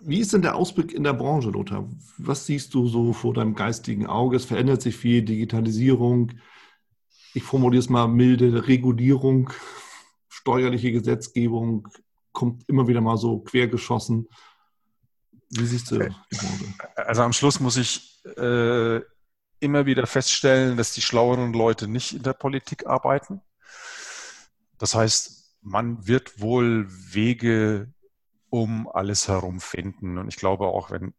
Wie 0.00 0.20
ist 0.20 0.32
denn 0.32 0.42
der 0.42 0.54
Ausblick 0.54 0.92
in 0.92 1.02
der 1.02 1.14
Branche, 1.14 1.50
Lothar? 1.50 1.88
Was 2.18 2.46
siehst 2.46 2.72
du 2.74 2.86
so 2.86 3.12
vor 3.12 3.34
deinem 3.34 3.56
geistigen 3.56 4.06
Auge? 4.06 4.36
Es 4.36 4.44
verändert 4.44 4.80
sich 4.80 4.96
viel, 4.96 5.22
Digitalisierung, 5.22 6.32
ich 7.34 7.42
formuliere 7.42 7.80
es 7.80 7.88
mal 7.88 8.08
milde, 8.08 8.68
Regulierung, 8.68 9.50
steuerliche 10.38 10.92
Gesetzgebung, 10.92 11.88
kommt 12.32 12.68
immer 12.68 12.86
wieder 12.86 13.00
mal 13.00 13.16
so 13.16 13.40
quergeschossen. 13.40 14.28
Wie 15.50 15.66
siehst 15.66 15.90
du 15.90 15.98
Branche? 15.98 16.14
Also 16.94 17.22
am 17.22 17.32
Schluss 17.32 17.58
muss 17.58 17.76
ich 17.76 18.22
äh, 18.36 19.00
immer 19.60 19.86
wieder 19.86 20.06
feststellen, 20.06 20.76
dass 20.76 20.92
die 20.92 21.02
schlaueren 21.02 21.52
Leute 21.52 21.88
nicht 21.88 22.12
in 22.12 22.22
der 22.22 22.34
Politik 22.34 22.86
arbeiten. 22.86 23.40
Das 24.78 24.94
heißt, 24.94 25.56
man 25.62 26.06
wird 26.06 26.40
wohl 26.40 26.86
Wege 26.88 27.92
um 28.50 28.88
alles 28.88 29.28
herum 29.28 29.60
finden. 29.60 30.18
Und 30.18 30.28
ich 30.28 30.36
glaube 30.36 30.66
auch, 30.66 30.90
wenn 30.90 31.14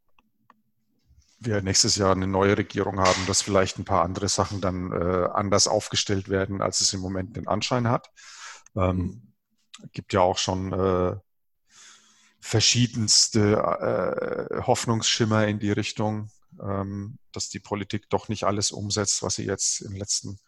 wir 1.40 1.62
nächstes 1.62 1.96
Jahr 1.96 2.12
eine 2.12 2.28
neue 2.28 2.58
Regierung 2.58 3.00
haben, 3.00 3.26
dass 3.28 3.42
vielleicht 3.42 3.80
ein 3.80 3.86
paar 3.86 4.04
andere 4.04 4.30
Sachen 4.30 4.62
dann 4.62 4.92
äh, 4.92 5.28
anders 5.34 5.68
aufgestellt 5.68 6.30
werden, 6.30 6.62
als 6.62 6.82
es 6.82 6.94
im 6.94 7.00
Moment 7.02 7.36
den 7.36 7.48
Anschein 7.48 7.88
hat. 7.90 8.10
Ähm, 8.76 9.34
gibt 9.94 10.14
ja 10.14 10.22
auch 10.22 10.38
schon 10.38 10.74
äh, 10.74 11.16
verschiedenste 12.40 13.56
äh, 14.52 14.62
Hoffnungsschimmer 14.64 15.48
in 15.48 15.60
die 15.60 15.72
Richtung, 15.72 16.30
ähm, 16.62 17.18
dass 17.32 17.50
die 17.50 17.60
Politik 17.60 18.10
doch 18.10 18.30
nicht 18.30 18.44
alles 18.44 18.72
umsetzt, 18.72 19.24
was 19.24 19.36
sie 19.36 19.46
jetzt 19.46 19.82
in 19.82 19.92
den 19.92 20.00
letzten 20.00 20.40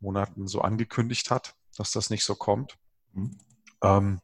Monaten 0.00 0.48
so 0.48 0.60
angekündigt 0.60 1.30
hat, 1.30 1.54
dass 1.76 1.92
das 1.92 2.10
nicht 2.10 2.24
so 2.24 2.34
kommt. 2.34 2.78
Mhm. 3.12 3.38
Ähm, 3.82 4.20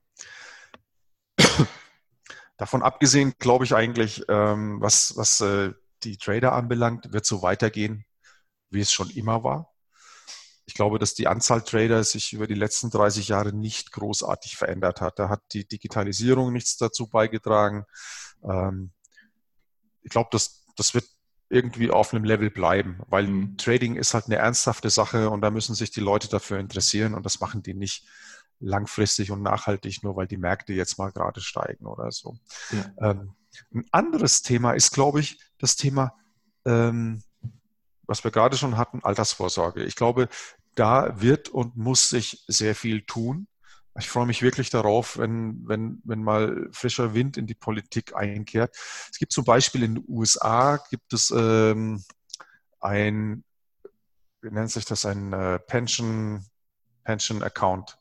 Davon 2.56 2.82
abgesehen 2.82 3.34
glaube 3.38 3.64
ich 3.64 3.74
eigentlich, 3.74 4.24
ähm, 4.28 4.80
was, 4.80 5.16
was 5.16 5.40
äh, 5.40 5.72
die 6.02 6.16
Trader 6.16 6.52
anbelangt, 6.52 7.12
wird 7.12 7.26
so 7.26 7.42
weitergehen, 7.42 8.04
wie 8.70 8.80
es 8.80 8.92
schon 8.92 9.10
immer 9.10 9.44
war. 9.44 9.75
Ich 10.66 10.74
glaube, 10.74 10.98
dass 10.98 11.14
die 11.14 11.28
Anzahl 11.28 11.62
Trader 11.62 12.02
sich 12.04 12.32
über 12.32 12.46
die 12.46 12.54
letzten 12.54 12.90
30 12.90 13.28
Jahre 13.28 13.52
nicht 13.52 13.92
großartig 13.92 14.56
verändert 14.56 15.00
hat. 15.00 15.18
Da 15.18 15.28
hat 15.28 15.42
die 15.52 15.66
Digitalisierung 15.66 16.52
nichts 16.52 16.76
dazu 16.76 17.08
beigetragen. 17.08 17.84
Ähm, 18.42 18.90
ich 20.02 20.10
glaube, 20.10 20.28
das, 20.32 20.64
das 20.76 20.92
wird 20.94 21.06
irgendwie 21.48 21.90
auf 21.90 22.12
einem 22.12 22.24
Level 22.24 22.50
bleiben, 22.50 23.00
weil 23.06 23.28
mhm. 23.28 23.56
Trading 23.56 23.96
ist 23.96 24.14
halt 24.14 24.26
eine 24.26 24.36
ernsthafte 24.36 24.90
Sache 24.90 25.30
und 25.30 25.40
da 25.40 25.50
müssen 25.50 25.74
sich 25.74 25.90
die 25.90 26.00
Leute 26.00 26.28
dafür 26.28 26.58
interessieren 26.58 27.14
und 27.14 27.24
das 27.24 27.40
machen 27.40 27.62
die 27.62 27.74
nicht 27.74 28.06
langfristig 28.58 29.30
und 29.30 29.42
nachhaltig, 29.42 30.02
nur 30.02 30.16
weil 30.16 30.26
die 30.26 30.38
Märkte 30.38 30.72
jetzt 30.72 30.98
mal 30.98 31.12
gerade 31.12 31.40
steigen 31.40 31.86
oder 31.86 32.10
so. 32.10 32.38
Ja. 32.72 33.10
Ähm, 33.10 33.34
ein 33.72 33.84
anderes 33.92 34.42
Thema 34.42 34.72
ist, 34.72 34.92
glaube 34.92 35.20
ich, 35.20 35.38
das 35.58 35.76
Thema, 35.76 36.14
ähm, 36.64 37.22
was 38.06 38.24
wir 38.24 38.30
gerade 38.30 38.56
schon 38.56 38.76
hatten, 38.76 39.00
Altersvorsorge. 39.02 39.84
Ich 39.84 39.96
glaube, 39.96 40.28
da 40.74 41.20
wird 41.20 41.48
und 41.48 41.76
muss 41.76 42.08
sich 42.08 42.44
sehr 42.46 42.74
viel 42.74 43.02
tun. 43.02 43.48
Ich 43.98 44.08
freue 44.08 44.26
mich 44.26 44.42
wirklich 44.42 44.68
darauf, 44.68 45.16
wenn, 45.16 45.66
wenn, 45.66 46.02
wenn 46.04 46.22
mal 46.22 46.68
frischer 46.70 47.14
Wind 47.14 47.36
in 47.36 47.46
die 47.46 47.54
Politik 47.54 48.14
einkehrt. 48.14 48.76
Es 49.10 49.18
gibt 49.18 49.32
zum 49.32 49.44
Beispiel 49.44 49.82
in 49.82 49.94
den 49.96 50.04
USA 50.06 50.76
gibt 50.90 51.14
es 51.14 51.30
ähm, 51.30 52.04
ein, 52.78 53.42
wie 54.42 54.50
nennt 54.50 54.70
sich 54.70 54.84
das, 54.84 55.06
ein 55.06 55.32
äh, 55.32 55.58
Pension, 55.58 56.44
Pension 57.04 57.42
Account. 57.42 57.96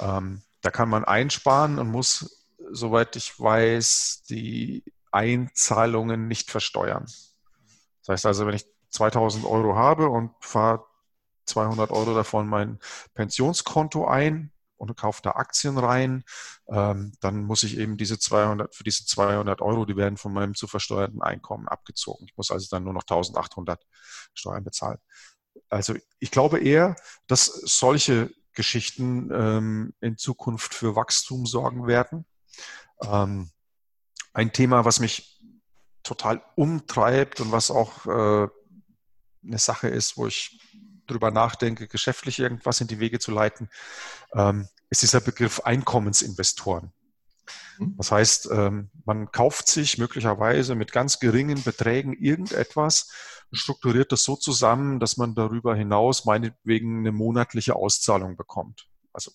Ähm, 0.00 0.42
da 0.60 0.70
kann 0.70 0.90
man 0.90 1.04
einsparen 1.04 1.78
und 1.78 1.90
muss, 1.90 2.46
soweit 2.70 3.16
ich 3.16 3.38
weiß, 3.40 4.24
die 4.28 4.84
Einzahlungen 5.10 6.28
nicht 6.28 6.50
versteuern. 6.50 7.06
Das 8.00 8.08
heißt 8.08 8.26
also, 8.26 8.46
wenn 8.46 8.54
ich 8.54 8.66
2000 8.94 9.44
Euro 9.44 9.74
habe 9.74 10.08
und 10.08 10.32
fahre 10.40 10.84
200 11.46 11.90
Euro 11.90 12.14
davon 12.14 12.46
mein 12.46 12.78
Pensionskonto 13.14 14.06
ein 14.06 14.52
und 14.76 14.96
kaufe 14.96 15.20
da 15.22 15.32
Aktien 15.32 15.78
rein, 15.78 16.24
ähm, 16.68 17.12
dann 17.20 17.44
muss 17.44 17.62
ich 17.62 17.76
eben 17.78 17.96
diese 17.96 18.18
200, 18.18 18.74
für 18.74 18.84
diese 18.84 19.04
200 19.04 19.60
Euro, 19.60 19.84
die 19.84 19.96
werden 19.96 20.16
von 20.16 20.32
meinem 20.32 20.54
zu 20.54 20.66
versteuerten 20.66 21.22
Einkommen 21.22 21.68
abgezogen. 21.68 22.26
Ich 22.26 22.36
muss 22.36 22.50
also 22.50 22.66
dann 22.70 22.84
nur 22.84 22.92
noch 22.92 23.02
1800 23.02 23.84
Steuern 24.32 24.64
bezahlen. 24.64 24.98
Also 25.68 25.94
ich 26.18 26.30
glaube 26.30 26.60
eher, 26.60 26.96
dass 27.26 27.46
solche 27.46 28.30
Geschichten 28.52 29.30
ähm, 29.32 29.94
in 30.00 30.16
Zukunft 30.16 30.74
für 30.74 30.96
Wachstum 30.96 31.46
sorgen 31.46 31.86
werden. 31.86 32.24
Ähm, 33.02 33.50
ein 34.32 34.52
Thema, 34.52 34.84
was 34.84 35.00
mich 35.00 35.40
total 36.02 36.42
umtreibt 36.54 37.40
und 37.40 37.50
was 37.52 37.70
auch 37.70 38.06
äh, 38.06 38.48
eine 39.46 39.58
Sache 39.58 39.88
ist, 39.88 40.16
wo 40.16 40.26
ich 40.26 40.60
drüber 41.06 41.30
nachdenke, 41.30 41.86
geschäftlich 41.86 42.38
irgendwas 42.38 42.80
in 42.80 42.86
die 42.86 43.00
Wege 43.00 43.18
zu 43.18 43.30
leiten, 43.30 43.68
ähm, 44.34 44.68
ist 44.90 45.02
dieser 45.02 45.20
Begriff 45.20 45.60
Einkommensinvestoren. 45.60 46.92
Mhm. 47.78 47.96
Das 47.96 48.10
heißt, 48.10 48.48
ähm, 48.52 48.90
man 49.04 49.30
kauft 49.30 49.68
sich 49.68 49.98
möglicherweise 49.98 50.74
mit 50.74 50.92
ganz 50.92 51.18
geringen 51.18 51.62
Beträgen 51.62 52.14
irgendetwas, 52.14 53.10
strukturiert 53.52 54.12
das 54.12 54.24
so 54.24 54.36
zusammen, 54.36 55.00
dass 55.00 55.16
man 55.16 55.34
darüber 55.34 55.76
hinaus 55.76 56.24
meinetwegen 56.24 57.00
eine 57.00 57.12
monatliche 57.12 57.76
Auszahlung 57.76 58.36
bekommt. 58.36 58.88
Also 59.12 59.30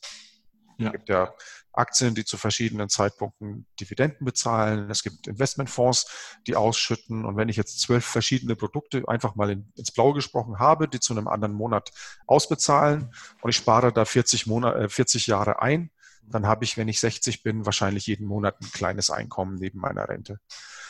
ja. 0.78 0.88
es 0.88 0.92
gibt 0.94 1.10
ja 1.10 1.34
Aktien, 1.74 2.16
die 2.16 2.26
zu 2.26 2.38
verschiedenen 2.38 2.90
Zeitpunkten 2.90 3.66
Dividenden 3.80 4.26
bezahlen. 4.26 4.90
Es 4.90 5.04
gibt 5.04 5.28
Investmentfonds, 5.28 6.40
die 6.48 6.56
ausschütten. 6.56 7.26
Und 7.26 7.38
wenn 7.38 7.50
ich 7.50 7.58
jetzt 7.58 7.80
zwölf 7.80 8.06
verschiedene 8.06 8.56
Produkte 8.56 9.04
einfach 9.08 9.36
mal 9.36 9.50
in, 9.50 9.72
ins 9.76 9.92
Blaue 9.92 10.14
gesprochen 10.14 10.60
habe, 10.60 10.88
die 10.88 11.00
zu 11.00 11.14
einem 11.14 11.28
anderen 11.28 11.54
Monat 11.54 11.92
ausbezahlen 12.28 13.14
und 13.42 13.50
ich 13.50 13.56
spare 13.56 13.94
da 13.94 14.06
40, 14.06 14.48
Monat, 14.48 14.76
äh, 14.76 14.90
40 14.90 15.28
Jahre 15.28 15.62
ein, 15.62 15.92
dann 16.24 16.48
habe 16.48 16.64
ich, 16.64 16.78
wenn 16.78 16.88
ich 16.88 17.00
60 17.00 17.44
bin, 17.44 17.66
wahrscheinlich 17.66 18.08
jeden 18.08 18.28
Monat 18.28 18.62
ein 18.62 18.72
kleines 18.72 19.10
Einkommen 19.10 19.56
neben 19.56 19.80
meiner 19.80 20.08
Rente. 20.08 20.40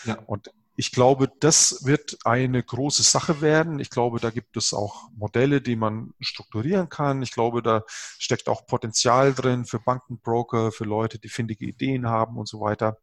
Ja. 0.06 0.16
Und 0.26 0.52
ich 0.80 0.94
glaube, 0.94 1.30
das 1.42 1.84
wird 1.84 2.20
eine 2.24 2.64
große 2.64 3.04
Sache 3.04 3.42
werden. 3.42 3.82
Ich 3.82 3.90
glaube, 3.90 4.22
da 4.22 4.30
gibt 4.30 4.56
es 4.56 4.74
auch 4.74 5.10
Modelle, 5.14 5.60
die 5.60 5.76
man 5.76 6.14
strukturieren 6.22 6.88
kann. 6.88 7.22
Ich 7.22 7.34
glaube, 7.34 7.62
da 7.62 7.84
steckt 8.18 8.48
auch 8.48 8.66
Potenzial 8.66 9.34
drin 9.34 9.66
für 9.66 9.82
Bankenbroker, 9.82 10.72
für 10.72 10.86
Leute, 10.86 11.20
die 11.20 11.28
findige 11.28 11.66
Ideen 11.66 12.08
haben 12.08 12.38
und 12.38 12.48
so 12.48 12.62
weiter. 12.62 12.98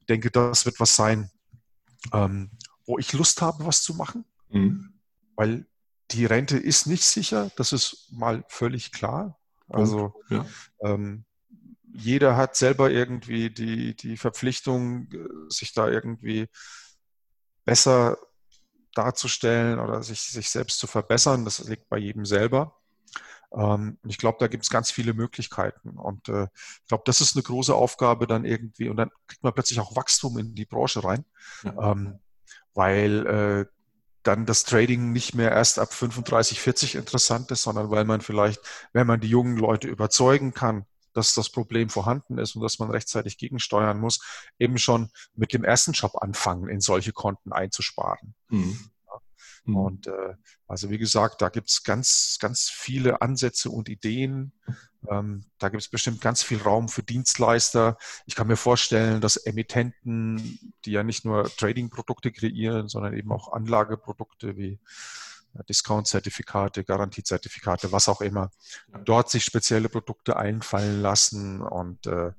Ich 0.00 0.06
denke, 0.06 0.30
das 0.30 0.66
wird 0.66 0.78
was 0.80 0.96
sein, 0.96 1.30
ähm, 2.12 2.50
wo 2.84 2.98
ich 2.98 3.10
Lust 3.14 3.40
habe, 3.40 3.64
was 3.64 3.82
zu 3.82 3.94
machen. 3.94 4.26
Mhm. 4.50 4.92
Weil 5.34 5.66
die 6.10 6.26
Rente 6.26 6.58
ist 6.58 6.86
nicht 6.86 7.06
sicher, 7.06 7.50
das 7.56 7.72
ist 7.72 8.12
mal 8.12 8.44
völlig 8.48 8.92
klar. 8.92 9.38
Also 9.70 10.12
ja. 10.28 10.44
ähm, 10.82 11.24
jeder 11.90 12.36
hat 12.36 12.54
selber 12.54 12.90
irgendwie 12.90 13.48
die, 13.48 13.96
die 13.96 14.18
Verpflichtung, 14.18 15.10
äh, 15.10 15.26
sich 15.48 15.72
da 15.72 15.88
irgendwie 15.88 16.48
besser 17.64 18.18
darzustellen 18.94 19.80
oder 19.80 20.02
sich, 20.02 20.20
sich 20.20 20.48
selbst 20.48 20.78
zu 20.78 20.86
verbessern. 20.86 21.44
Das 21.44 21.58
liegt 21.60 21.88
bei 21.88 21.98
jedem 21.98 22.24
selber. 22.24 22.76
Ähm, 23.52 23.98
ich 24.06 24.18
glaube, 24.18 24.38
da 24.40 24.46
gibt 24.46 24.64
es 24.64 24.70
ganz 24.70 24.90
viele 24.90 25.14
Möglichkeiten. 25.14 25.90
Und 25.90 26.28
äh, 26.28 26.44
ich 26.82 26.88
glaube, 26.88 27.04
das 27.06 27.20
ist 27.20 27.36
eine 27.36 27.42
große 27.42 27.74
Aufgabe 27.74 28.26
dann 28.26 28.44
irgendwie. 28.44 28.88
Und 28.88 28.96
dann 28.96 29.10
kriegt 29.26 29.42
man 29.42 29.52
plötzlich 29.52 29.80
auch 29.80 29.96
Wachstum 29.96 30.38
in 30.38 30.54
die 30.54 30.66
Branche 30.66 31.04
rein, 31.04 31.24
ja. 31.62 31.92
ähm, 31.92 32.18
weil 32.74 33.26
äh, 33.26 33.66
dann 34.22 34.46
das 34.46 34.64
Trading 34.64 35.12
nicht 35.12 35.34
mehr 35.34 35.52
erst 35.52 35.78
ab 35.78 35.92
35, 35.92 36.60
40 36.60 36.94
interessant 36.94 37.50
ist, 37.50 37.62
sondern 37.62 37.90
weil 37.90 38.04
man 38.04 38.20
vielleicht, 38.20 38.60
wenn 38.92 39.06
man 39.06 39.20
die 39.20 39.28
jungen 39.28 39.56
Leute 39.56 39.86
überzeugen 39.88 40.54
kann, 40.54 40.86
dass 41.14 41.34
das 41.34 41.50
Problem 41.50 41.88
vorhanden 41.88 42.38
ist 42.38 42.56
und 42.56 42.62
dass 42.62 42.78
man 42.78 42.90
rechtzeitig 42.90 43.38
gegensteuern 43.38 43.98
muss, 43.98 44.20
eben 44.58 44.78
schon 44.78 45.10
mit 45.34 45.52
dem 45.52 45.64
ersten 45.64 45.92
Job 45.92 46.12
anfangen, 46.20 46.68
in 46.68 46.80
solche 46.80 47.12
Konten 47.12 47.52
einzusparen. 47.52 48.34
Mhm. 48.48 48.90
Mhm. 49.64 49.76
Und 49.76 50.06
äh, 50.06 50.34
also 50.66 50.90
wie 50.90 50.98
gesagt, 50.98 51.42
da 51.42 51.48
gibt 51.48 51.70
es 51.70 51.82
ganz, 51.82 52.38
ganz 52.40 52.68
viele 52.70 53.22
Ansätze 53.22 53.70
und 53.70 53.88
Ideen. 53.88 54.52
Ähm, 55.08 55.44
da 55.58 55.68
gibt 55.68 55.82
es 55.82 55.88
bestimmt 55.88 56.20
ganz 56.20 56.42
viel 56.42 56.58
Raum 56.58 56.88
für 56.88 57.02
Dienstleister. 57.02 57.98
Ich 58.26 58.34
kann 58.34 58.46
mir 58.46 58.56
vorstellen, 58.56 59.20
dass 59.20 59.36
Emittenten, 59.36 60.74
die 60.84 60.92
ja 60.92 61.02
nicht 61.02 61.24
nur 61.24 61.44
Trading-Produkte 61.56 62.32
kreieren, 62.32 62.88
sondern 62.88 63.14
eben 63.14 63.32
auch 63.32 63.52
Anlageprodukte 63.52 64.56
wie 64.56 64.78
Discount-Zertifikate, 65.62 66.84
Garantiezertifikate, 66.84 67.92
was 67.92 68.08
auch 68.08 68.20
immer, 68.20 68.50
dort 69.04 69.30
sich 69.30 69.44
spezielle 69.44 69.88
Produkte 69.88 70.36
einfallen 70.36 71.00
lassen 71.00 71.60
und 71.60 72.06
äh, 72.06 72.32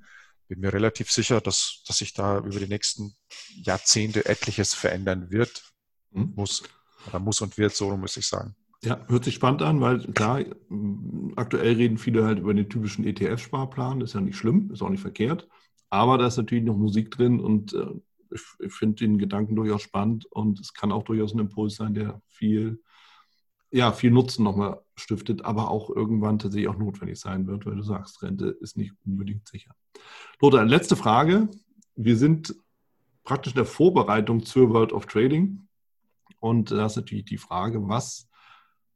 bin 0.48 0.60
mir 0.60 0.74
relativ 0.74 1.12
sicher, 1.12 1.42
dass, 1.42 1.84
dass 1.88 1.98
sich 1.98 2.14
da 2.14 2.40
über 2.40 2.60
die 2.60 2.68
nächsten 2.68 3.16
Jahrzehnte 3.64 4.26
etliches 4.26 4.74
verändern 4.74 5.32
wird, 5.32 5.64
mhm. 6.12 6.34
muss, 6.36 6.64
oder 7.08 7.20
muss 7.20 7.42
und 7.42 7.58
wird, 7.58 7.76
so 7.76 7.96
muss 7.98 8.18
ich 8.18 8.28
sagen. 8.28 8.56
Ja, 8.84 9.04
hört 9.08 9.24
sich 9.24 9.36
spannend 9.36 9.64
an, 9.64 9.82
weil 9.82 10.00
klar, 10.14 10.44
aktuell 11.36 11.76
reden 11.76 11.98
viele 11.98 12.24
halt 12.26 12.40
über 12.40 12.54
den 12.54 12.70
typischen 12.70 13.06
ETF-Sparplan, 13.06 14.00
das 14.00 14.12
ist 14.12 14.14
ja 14.14 14.22
nicht 14.22 14.38
schlimm, 14.38 14.70
ist 14.72 14.84
auch 14.84 14.90
nicht 14.90 15.02
verkehrt, 15.02 15.48
aber 15.90 16.18
da 16.18 16.28
ist 16.28 16.38
natürlich 16.38 16.66
noch 16.66 16.78
Musik 16.78 17.10
drin 17.10 17.40
und 17.40 17.74
äh, 17.74 17.88
ich, 18.32 18.42
ich 18.60 18.74
finde 18.74 18.98
den 18.98 19.18
Gedanken 19.18 19.56
durchaus 19.56 19.82
spannend 19.82 20.26
und 20.26 20.60
es 20.60 20.74
kann 20.74 20.92
auch 20.92 21.04
durchaus 21.04 21.34
ein 21.34 21.40
Impuls 21.40 21.76
sein, 21.76 21.94
der 21.94 22.22
viel 22.28 22.84
ja, 23.72 23.92
viel 23.92 24.12
Nutzen 24.12 24.44
nochmal 24.44 24.82
stiftet, 24.96 25.44
aber 25.44 25.70
auch 25.70 25.90
irgendwann 25.90 26.40
tatsächlich 26.40 26.70
auch 26.70 26.78
notwendig 26.78 27.20
sein 27.20 27.48
wird, 27.48 27.66
weil 27.66 27.76
du 27.76 27.84
sagst, 27.84 28.22
Rente 28.22 28.48
ist 28.62 28.78
nicht 28.78 28.94
unbedingt 29.06 29.48
sicher. 29.48 29.76
Lothar, 30.42 30.66
letzte 30.66 30.96
Frage. 30.96 31.50
Wir 31.96 32.18
sind 32.18 32.56
praktisch 33.24 33.54
in 33.54 33.58
der 33.58 33.66
Vorbereitung 33.66 34.44
zur 34.44 34.70
World 34.70 34.94
of 34.94 35.08
Trading. 35.08 35.68
Und 36.40 36.72
da 36.72 36.86
ist 36.86 36.96
natürlich 36.96 37.26
die 37.26 37.38
Frage, 37.38 37.88
was 37.88 38.30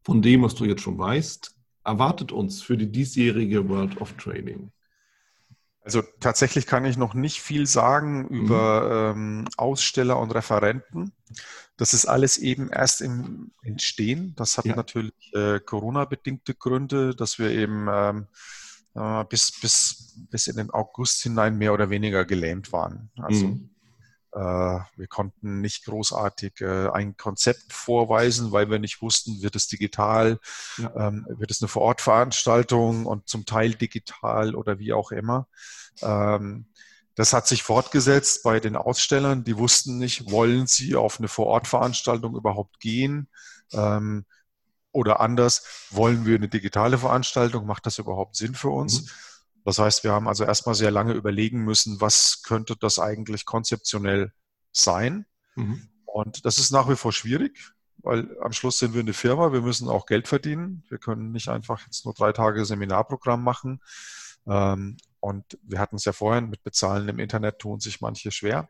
von 0.04 0.22
dem, 0.22 0.44
was 0.44 0.56
du 0.56 0.66
jetzt 0.66 0.82
schon 0.82 0.98
weißt, 0.98 1.56
erwartet 1.84 2.32
uns 2.32 2.62
für 2.62 2.78
die 2.78 2.92
diesjährige 2.92 3.68
World 3.68 4.00
of 4.00 4.14
Trading? 4.14 4.72
Also 5.90 6.04
tatsächlich 6.20 6.68
kann 6.68 6.86
ich 6.86 6.98
noch 6.98 7.16
nicht 7.16 7.42
viel 7.42 7.66
sagen 7.66 8.28
über 8.28 9.16
mhm. 9.16 9.42
ähm, 9.42 9.48
Aussteller 9.58 10.20
und 10.20 10.30
Referenten. 10.30 11.14
Das 11.78 11.96
ist 11.96 12.06
alles 12.06 12.38
eben 12.38 12.70
erst 12.70 13.02
im 13.02 13.54
Entstehen. 13.64 14.36
Das 14.36 14.60
hat 14.60 14.66
ja. 14.66 14.76
natürlich 14.76 15.34
äh, 15.34 15.60
Corona-bedingte 15.60 16.54
Gründe, 16.54 17.16
dass 17.16 17.40
wir 17.40 17.50
eben 17.50 17.88
ähm, 17.92 18.28
äh, 18.94 19.26
bis, 19.26 19.60
bis, 19.60 20.16
bis 20.30 20.46
in 20.46 20.58
den 20.58 20.70
August 20.70 21.24
hinein 21.24 21.58
mehr 21.58 21.74
oder 21.74 21.90
weniger 21.90 22.24
gelähmt 22.24 22.72
waren. 22.72 23.10
Also 23.16 23.48
mhm. 23.48 23.69
Äh, 24.34 24.40
wir 24.40 25.08
konnten 25.08 25.62
nicht 25.62 25.86
großartig 25.86 26.62
äh, 26.62 26.90
ein 26.90 27.18
Konzept 27.18 27.74
vorweisen, 27.74 28.52
weil 28.52 28.70
wir 28.70 28.80
nicht 28.80 29.02
wussten, 29.02 29.42
wird 29.42 29.56
es 29.56 29.68
digital, 29.68 30.40
ja. 30.78 31.08
ähm, 31.08 31.26
wird 31.30 31.52
es 31.52 31.62
eine 31.62 31.68
Vorortveranstaltung 31.68 33.06
und 33.06 33.28
zum 33.28 33.46
Teil 33.46 33.74
digital 33.74 34.56
oder 34.56 34.80
wie 34.80 34.94
auch 34.94 35.12
immer. 35.12 35.48
Ähm, 36.02 36.68
das 37.16 37.34
hat 37.34 37.48
sich 37.48 37.64
fortgesetzt 37.64 38.44
bei 38.44 38.60
den 38.60 38.76
Ausstellern. 38.76 39.44
Die 39.44 39.58
wussten 39.58 39.98
nicht, 39.98 40.32
wollen 40.32 40.68
sie 40.68 40.96
auf 40.96 41.20
eine 41.20 41.28
Vorortveranstaltung 41.28 42.36
überhaupt 42.36 42.80
gehen? 42.80 43.28
Ähm, 43.74 44.26
oder 44.92 45.20
anders, 45.20 45.88
wollen 45.92 46.26
wir 46.26 46.36
eine 46.36 46.48
digitale 46.48 46.98
Veranstaltung? 46.98 47.66
Macht 47.66 47.86
das 47.86 47.98
überhaupt 47.98 48.36
Sinn 48.36 48.56
für 48.56 48.70
uns? 48.70 49.02
Mhm. 49.02 49.10
Das 49.66 49.80
heißt, 49.80 50.03
wir 50.03 50.12
haben 50.12 50.28
also 50.28 50.43
erstmal 50.43 50.76
sehr 50.76 50.91
lange 50.91 51.14
überlegen 51.14 51.64
müssen, 51.64 52.01
was 52.01 52.43
könnte 52.43 52.76
das 52.76 52.99
eigentlich 52.99 53.45
konzeptionell 53.45 54.32
sein? 54.72 55.26
Mhm. 55.55 55.89
Und 56.05 56.45
das 56.45 56.57
ist 56.57 56.72
nach 56.72 56.89
wie 56.89 56.95
vor 56.95 57.12
schwierig, 57.12 57.72
weil 57.97 58.38
am 58.41 58.53
Schluss 58.53 58.80
sind 58.80 58.93
wir 58.93 59.01
eine 59.01 59.14
Firma, 59.14 59.51
wir 59.53 59.62
müssen 59.62 59.89
auch 59.89 60.05
Geld 60.05 60.28
verdienen. 60.28 60.84
Wir 60.89 60.97
können 60.97 61.32
nicht 61.32 61.49
einfach 61.49 61.86
jetzt 61.86 62.05
nur 62.05 62.14
drei 62.14 62.32
Tage 62.32 62.66
Seminarprogramm 62.66 63.43
machen. 63.43 63.82
Ähm, 64.47 64.97
und 65.20 65.57
wir 65.64 65.80
hatten 65.80 65.97
es 65.97 66.05
ja 66.05 66.14
vorhin, 66.14 66.49
mit 66.49 66.64
Bezahlen 66.64 67.10
im 67.10 67.20
Internet 67.20 67.60
tun 67.60 67.80
sich 67.80 68.01
manche 68.01 68.32
schwer. 68.32 68.70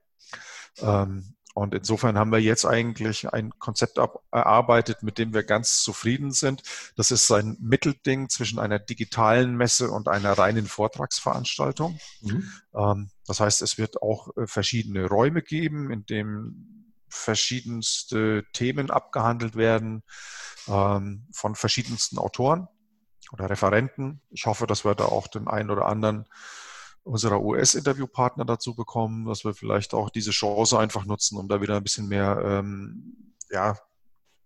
Ähm, 0.80 1.36
und 1.56 1.74
insofern 1.74 2.18
haben 2.18 2.32
wir 2.32 2.40
jetzt 2.40 2.66
eigentlich 2.66 3.34
ein 3.34 3.52
Konzept 3.60 3.98
erarbeitet, 4.32 5.04
mit 5.04 5.18
dem 5.18 5.34
wir 5.34 5.44
ganz 5.44 5.82
zufrieden 5.82 6.32
sind. 6.32 6.62
Das 6.96 7.12
ist 7.12 7.32
ein 7.32 7.58
Mittelding 7.60 8.30
zwischen 8.30 8.60
einer 8.60 8.80
digitalen 8.80 9.56
Messe 9.56 9.90
und 9.90 10.08
einer 10.08 10.34
reinen 10.34 10.68
Vortragsveranstaltung. 10.68 12.00
Mhm. 12.22 12.52
Ähm, 12.76 13.10
das 13.26 13.40
heißt, 13.40 13.62
es 13.62 13.78
wird 13.78 14.02
auch 14.02 14.36
äh, 14.38 14.46
verschiedene 14.46 15.08
Räume 15.08 15.42
geben, 15.42 15.92
in 15.92 16.06
denen 16.06 16.94
verschiedenste 17.10 18.46
Themen 18.54 18.92
abgehandelt 18.92 19.56
werden 19.56 20.04
ähm, 20.68 21.28
von 21.32 21.56
verschiedensten 21.56 22.20
Autoren 22.20 22.68
oder 23.32 23.50
Referenten. 23.50 24.22
Ich 24.30 24.46
hoffe, 24.46 24.68
dass 24.68 24.86
wir 24.86 24.94
da 24.94 25.06
auch 25.06 25.28
den 25.28 25.48
einen 25.48 25.72
oder 25.72 25.88
anderen 25.88 26.26
unserer 27.10 27.42
US-Interviewpartner 27.42 28.46
dazu 28.46 28.76
bekommen, 28.76 29.26
dass 29.26 29.44
wir 29.44 29.54
vielleicht 29.54 29.94
auch 29.94 30.10
diese 30.10 30.32
Chance 30.32 30.78
einfach 30.78 31.06
nutzen, 31.06 31.38
um 31.38 31.48
da 31.48 31.62
wieder 31.62 31.76
ein 31.76 31.84
bisschen 31.84 32.08
mehr, 32.08 32.40
ähm, 32.44 33.34
ja, 33.50 33.76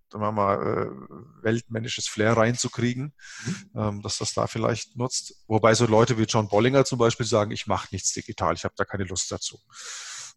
sagen 0.09 0.23
wir 0.23 0.31
mal, 0.31 0.55
äh, 0.55 1.43
weltmännisches 1.43 2.07
Flair 2.07 2.37
reinzukriegen, 2.37 3.13
mhm. 3.45 3.69
ähm, 3.75 4.01
dass 4.01 4.19
das 4.19 4.33
da 4.33 4.47
vielleicht 4.47 4.95
nutzt. 4.95 5.43
Wobei 5.47 5.73
so 5.73 5.85
Leute 5.85 6.17
wie 6.17 6.23
John 6.23 6.47
Bollinger 6.47 6.85
zum 6.85 6.99
Beispiel 6.99 7.25
sagen, 7.25 7.51
ich 7.51 7.67
mache 7.67 7.89
nichts 7.91 8.13
digital, 8.13 8.53
ich 8.53 8.63
habe 8.63 8.75
da 8.77 8.85
keine 8.85 9.03
Lust 9.03 9.31
dazu. 9.31 9.59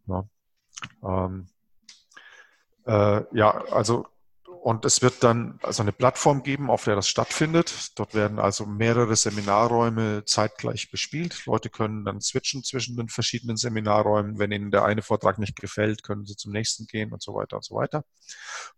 Ja, 0.06 0.24
ähm, 1.04 1.48
äh, 2.86 3.22
ja 3.36 3.64
also 3.70 4.06
und 4.66 4.84
es 4.84 5.00
wird 5.00 5.22
dann 5.22 5.60
also 5.62 5.84
eine 5.84 5.92
Plattform 5.92 6.42
geben, 6.42 6.70
auf 6.70 6.82
der 6.82 6.96
das 6.96 7.06
stattfindet. 7.06 7.92
Dort 7.94 8.14
werden 8.14 8.40
also 8.40 8.66
mehrere 8.66 9.14
Seminarräume 9.14 10.24
zeitgleich 10.24 10.90
bespielt. 10.90 11.46
Leute 11.46 11.70
können 11.70 12.04
dann 12.04 12.20
switchen 12.20 12.64
zwischen 12.64 12.96
den 12.96 13.08
verschiedenen 13.08 13.56
Seminarräumen. 13.56 14.40
Wenn 14.40 14.50
ihnen 14.50 14.72
der 14.72 14.84
eine 14.84 15.02
Vortrag 15.02 15.38
nicht 15.38 15.54
gefällt, 15.54 16.02
können 16.02 16.26
sie 16.26 16.34
zum 16.34 16.50
nächsten 16.50 16.88
gehen 16.88 17.12
und 17.12 17.22
so 17.22 17.32
weiter 17.36 17.54
und 17.54 17.64
so 17.64 17.76
weiter. 17.76 18.04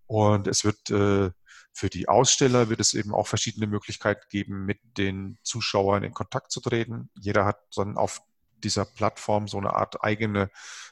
Und 0.06 0.46
es 0.46 0.62
wird 0.62 0.90
äh, 0.90 1.30
für 1.72 1.88
die 1.88 2.06
Aussteller 2.06 2.68
wird 2.68 2.80
es 2.80 2.92
eben 2.92 3.14
auch 3.14 3.26
verschiedene 3.26 3.66
Möglichkeiten 3.66 4.26
geben, 4.28 4.66
mit 4.66 4.80
den 4.98 5.38
Zuschauern 5.42 6.04
in 6.04 6.12
Kontakt 6.12 6.52
zu 6.52 6.60
treten. 6.60 7.08
Jeder 7.18 7.46
hat 7.46 7.60
dann 7.74 7.96
auf 7.96 8.20
dieser 8.62 8.84
Plattform 8.84 9.48
so 9.48 9.56
eine 9.56 9.72
Art 9.72 10.04
eigene 10.04 10.50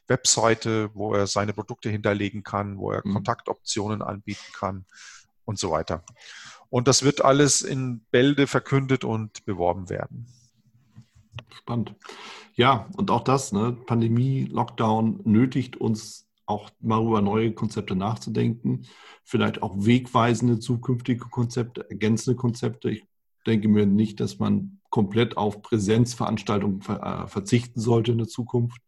Webseite, 0.09 0.91
wo 0.95 1.15
er 1.15 1.27
seine 1.27 1.53
Produkte 1.53 1.91
hinterlegen 1.91 2.43
kann, 2.43 2.79
wo 2.79 2.93
er 2.93 3.03
mhm. 3.05 3.15
Kontaktoptionen 3.15 4.03
anbieten 4.03 4.53
kann 4.55 4.85
und 5.45 5.59
so 5.59 5.71
weiter. 5.71 6.05
Und 6.69 6.89
das 6.89 7.03
wird 7.03 7.25
alles 7.25 7.63
in 7.63 8.05
Bälde 8.11 8.47
verkündet 8.47 9.05
und 9.05 9.45
beworben 9.45 9.89
werden. 9.89 10.27
Spannend. 11.55 11.95
Ja, 12.55 12.89
und 12.97 13.11
auch 13.11 13.23
das, 13.23 13.53
ne, 13.53 13.77
Pandemie, 13.87 14.45
Lockdown 14.45 15.21
nötigt 15.25 15.77
uns 15.77 16.27
auch 16.47 16.71
mal 16.81 17.03
über 17.03 17.21
neue 17.21 17.53
Konzepte 17.53 17.97
nachzudenken, 17.97 18.87
vielleicht 19.25 19.63
auch 19.63 19.75
wegweisende 19.77 20.59
zukünftige 20.61 21.27
Konzepte, 21.29 21.89
ergänzende 21.91 22.37
Konzepte. 22.37 22.91
Ich 22.91 23.05
denke 23.47 23.69
mir 23.69 23.87
nicht, 23.87 24.21
dass 24.21 24.39
man 24.39 24.81
komplett 24.91 25.37
auf 25.37 25.63
Präsenzveranstaltungen 25.63 26.83
ver 26.83 27.27
verzichten 27.29 27.81
sollte 27.81 28.13
in 28.13 28.19
der 28.19 28.29
Zukunft. 28.29 28.81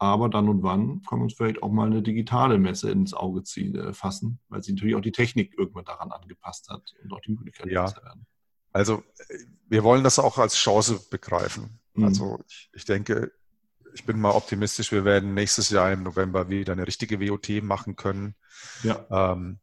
Aber 0.00 0.30
dann 0.30 0.48
und 0.48 0.62
wann 0.62 1.02
kann 1.02 1.18
man 1.18 1.24
uns 1.24 1.34
vielleicht 1.34 1.62
auch 1.62 1.70
mal 1.70 1.86
eine 1.86 2.00
digitale 2.00 2.58
Messe 2.58 2.90
ins 2.90 3.12
Auge 3.12 3.42
ziehen, 3.42 3.74
äh, 3.74 3.92
fassen, 3.92 4.40
weil 4.48 4.62
sich 4.62 4.74
natürlich 4.74 4.96
auch 4.96 5.02
die 5.02 5.12
Technik 5.12 5.54
irgendwann 5.58 5.84
daran 5.84 6.10
angepasst 6.10 6.70
hat 6.70 6.94
und 7.02 7.12
auch 7.12 7.20
die 7.20 7.32
Möglichkeiten 7.32 7.68
ja. 7.68 7.82
besser 7.82 8.02
werden. 8.02 8.26
Also 8.72 9.02
wir 9.68 9.84
wollen 9.84 10.02
das 10.02 10.18
auch 10.18 10.38
als 10.38 10.56
Chance 10.56 11.00
begreifen. 11.10 11.80
Mhm. 11.92 12.04
Also 12.04 12.40
ich, 12.48 12.70
ich 12.72 12.86
denke, 12.86 13.30
ich 13.92 14.06
bin 14.06 14.18
mal 14.18 14.30
optimistisch, 14.30 14.90
wir 14.90 15.04
werden 15.04 15.34
nächstes 15.34 15.68
Jahr 15.68 15.92
im 15.92 16.02
November 16.02 16.48
wieder 16.48 16.72
eine 16.72 16.86
richtige 16.86 17.20
WOT 17.20 17.62
machen 17.62 17.94
können. 17.94 18.36
Ja. 18.82 19.04
Ähm, 19.10 19.58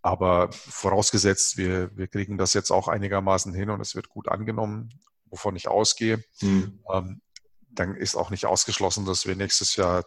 aber 0.00 0.50
vorausgesetzt, 0.52 1.58
wir, 1.58 1.94
wir 1.98 2.06
kriegen 2.06 2.38
das 2.38 2.54
jetzt 2.54 2.70
auch 2.70 2.88
einigermaßen 2.88 3.52
hin 3.52 3.68
und 3.68 3.82
es 3.82 3.94
wird 3.94 4.08
gut 4.08 4.28
angenommen, 4.28 4.88
wovon 5.26 5.54
ich 5.54 5.68
ausgehe. 5.68 6.24
Mhm. 6.40 6.80
Ähm, 6.90 7.20
dann 7.72 7.94
ist 7.94 8.16
auch 8.16 8.30
nicht 8.30 8.46
ausgeschlossen, 8.46 9.04
dass 9.04 9.26
wir 9.26 9.36
nächstes 9.36 9.76
Jahr 9.76 10.04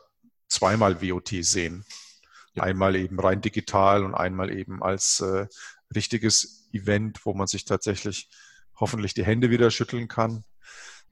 zweimal 0.47 1.01
VOT 1.01 1.30
sehen. 1.41 1.86
Ja. 2.53 2.64
Einmal 2.64 2.95
eben 2.95 3.20
rein 3.20 3.41
digital 3.41 4.03
und 4.03 4.14
einmal 4.14 4.51
eben 4.51 4.84
als 4.84 5.20
äh, 5.22 5.47
richtiges 5.95 6.70
Event, 6.72 7.26
wo 7.26 7.34
man 7.34 7.47
sich 7.47 7.66
tatsächlich 7.66 8.30
hoffentlich 8.76 9.14
die 9.14 9.26
Hände 9.26 9.49
wieder 9.49 9.72
schütteln 9.72 10.07
kann. 10.07 10.43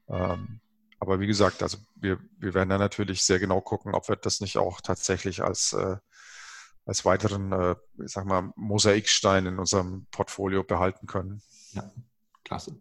Ähm, 0.08 0.60
aber 1.00 1.20
wie 1.20 1.28
gesagt, 1.28 1.64
also 1.64 1.80
wir, 1.96 2.20
wir 2.38 2.54
werden 2.54 2.70
da 2.70 2.78
natürlich 2.78 3.24
sehr 3.24 3.40
genau 3.40 3.62
gucken, 3.62 3.96
ob 3.96 4.08
wir 4.08 4.16
das 4.16 4.40
nicht 4.40 4.58
auch 4.58 4.82
tatsächlich 4.82 5.42
als, 5.42 5.74
äh, 5.74 5.98
als 6.86 7.06
weiteren, 7.06 7.52
äh, 7.52 7.76
ich 8.04 8.12
sag 8.12 8.26
mal, 8.26 8.52
Mosaikstein 8.56 9.48
in 9.48 9.58
unserem 9.58 10.06
Portfolio 10.12 10.64
behalten 10.64 11.08
können. 11.08 11.42
Ja, 11.72 11.92
klasse. 12.44 12.80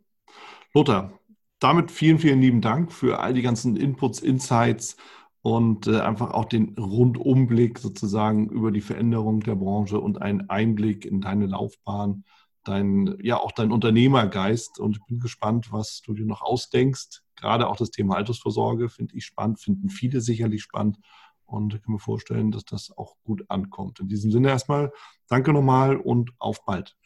Lothar, 0.75 1.19
damit 1.61 1.91
vielen, 1.91 2.19
vielen 2.19 2.41
lieben 2.41 2.61
Dank 2.61 2.93
für 2.93 3.21
all 3.21 3.35
die 3.35 3.43
ganzen 3.43 3.77
Inputs, 3.77 4.21
Insights 4.21 4.97
und 5.43 5.87
äh, 5.87 6.01
einfach 6.01 6.33
auch 6.33 6.47
den 6.47 6.77
Rundumblick 6.79 7.79
sozusagen 7.79 8.49
über 8.49 8.71
die 8.73 8.81
Veränderung 8.81 9.41
der 9.41 9.55
Branche 9.55 10.01
und 10.01 10.21
einen 10.21 10.51
Einblick 10.51 11.05
in 11.05 11.21
deine 11.21 11.47
Laufbahn, 11.47 12.25
dein, 12.65 13.17
ja 13.23 13.39
auch 13.39 13.53
dein 13.53 13.73
Unternehmergeist. 13.73 14.79
Und 14.79 14.99
ich 14.99 15.05
bin 15.07 15.19
gespannt, 15.19 15.73
was 15.73 16.03
du 16.03 16.15
dir 16.15 16.27
noch 16.27 16.43
ausdenkst. 16.43 17.23
Gerade 17.37 17.69
auch 17.69 17.77
das 17.77 17.91
Thema 17.91 18.17
Altersvorsorge 18.17 18.89
finde 18.89 19.17
ich 19.17 19.25
spannend, 19.25 19.61
finden 19.61 19.89
viele 19.89 20.21
sicherlich 20.21 20.63
spannend. 20.63 20.99
Und 21.47 21.75
ich 21.75 21.83
kann 21.83 21.95
mir 21.95 21.99
vorstellen, 21.99 22.53
dass 22.53 22.65
das 22.65 22.97
auch 22.97 23.17
gut 23.25 23.45
ankommt. 23.49 23.99
In 24.01 24.09
diesem 24.09 24.31
Sinne 24.31 24.49
erstmal 24.49 24.93
danke 25.27 25.53
nochmal 25.53 25.97
und 25.97 26.33
auf 26.39 26.65
bald. 26.65 26.97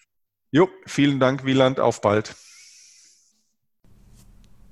Jo, 0.51 0.69
vielen 0.87 1.19
Dank, 1.19 1.45
Wieland. 1.45 1.81
Auf 1.81 2.01
bald. 2.01 2.37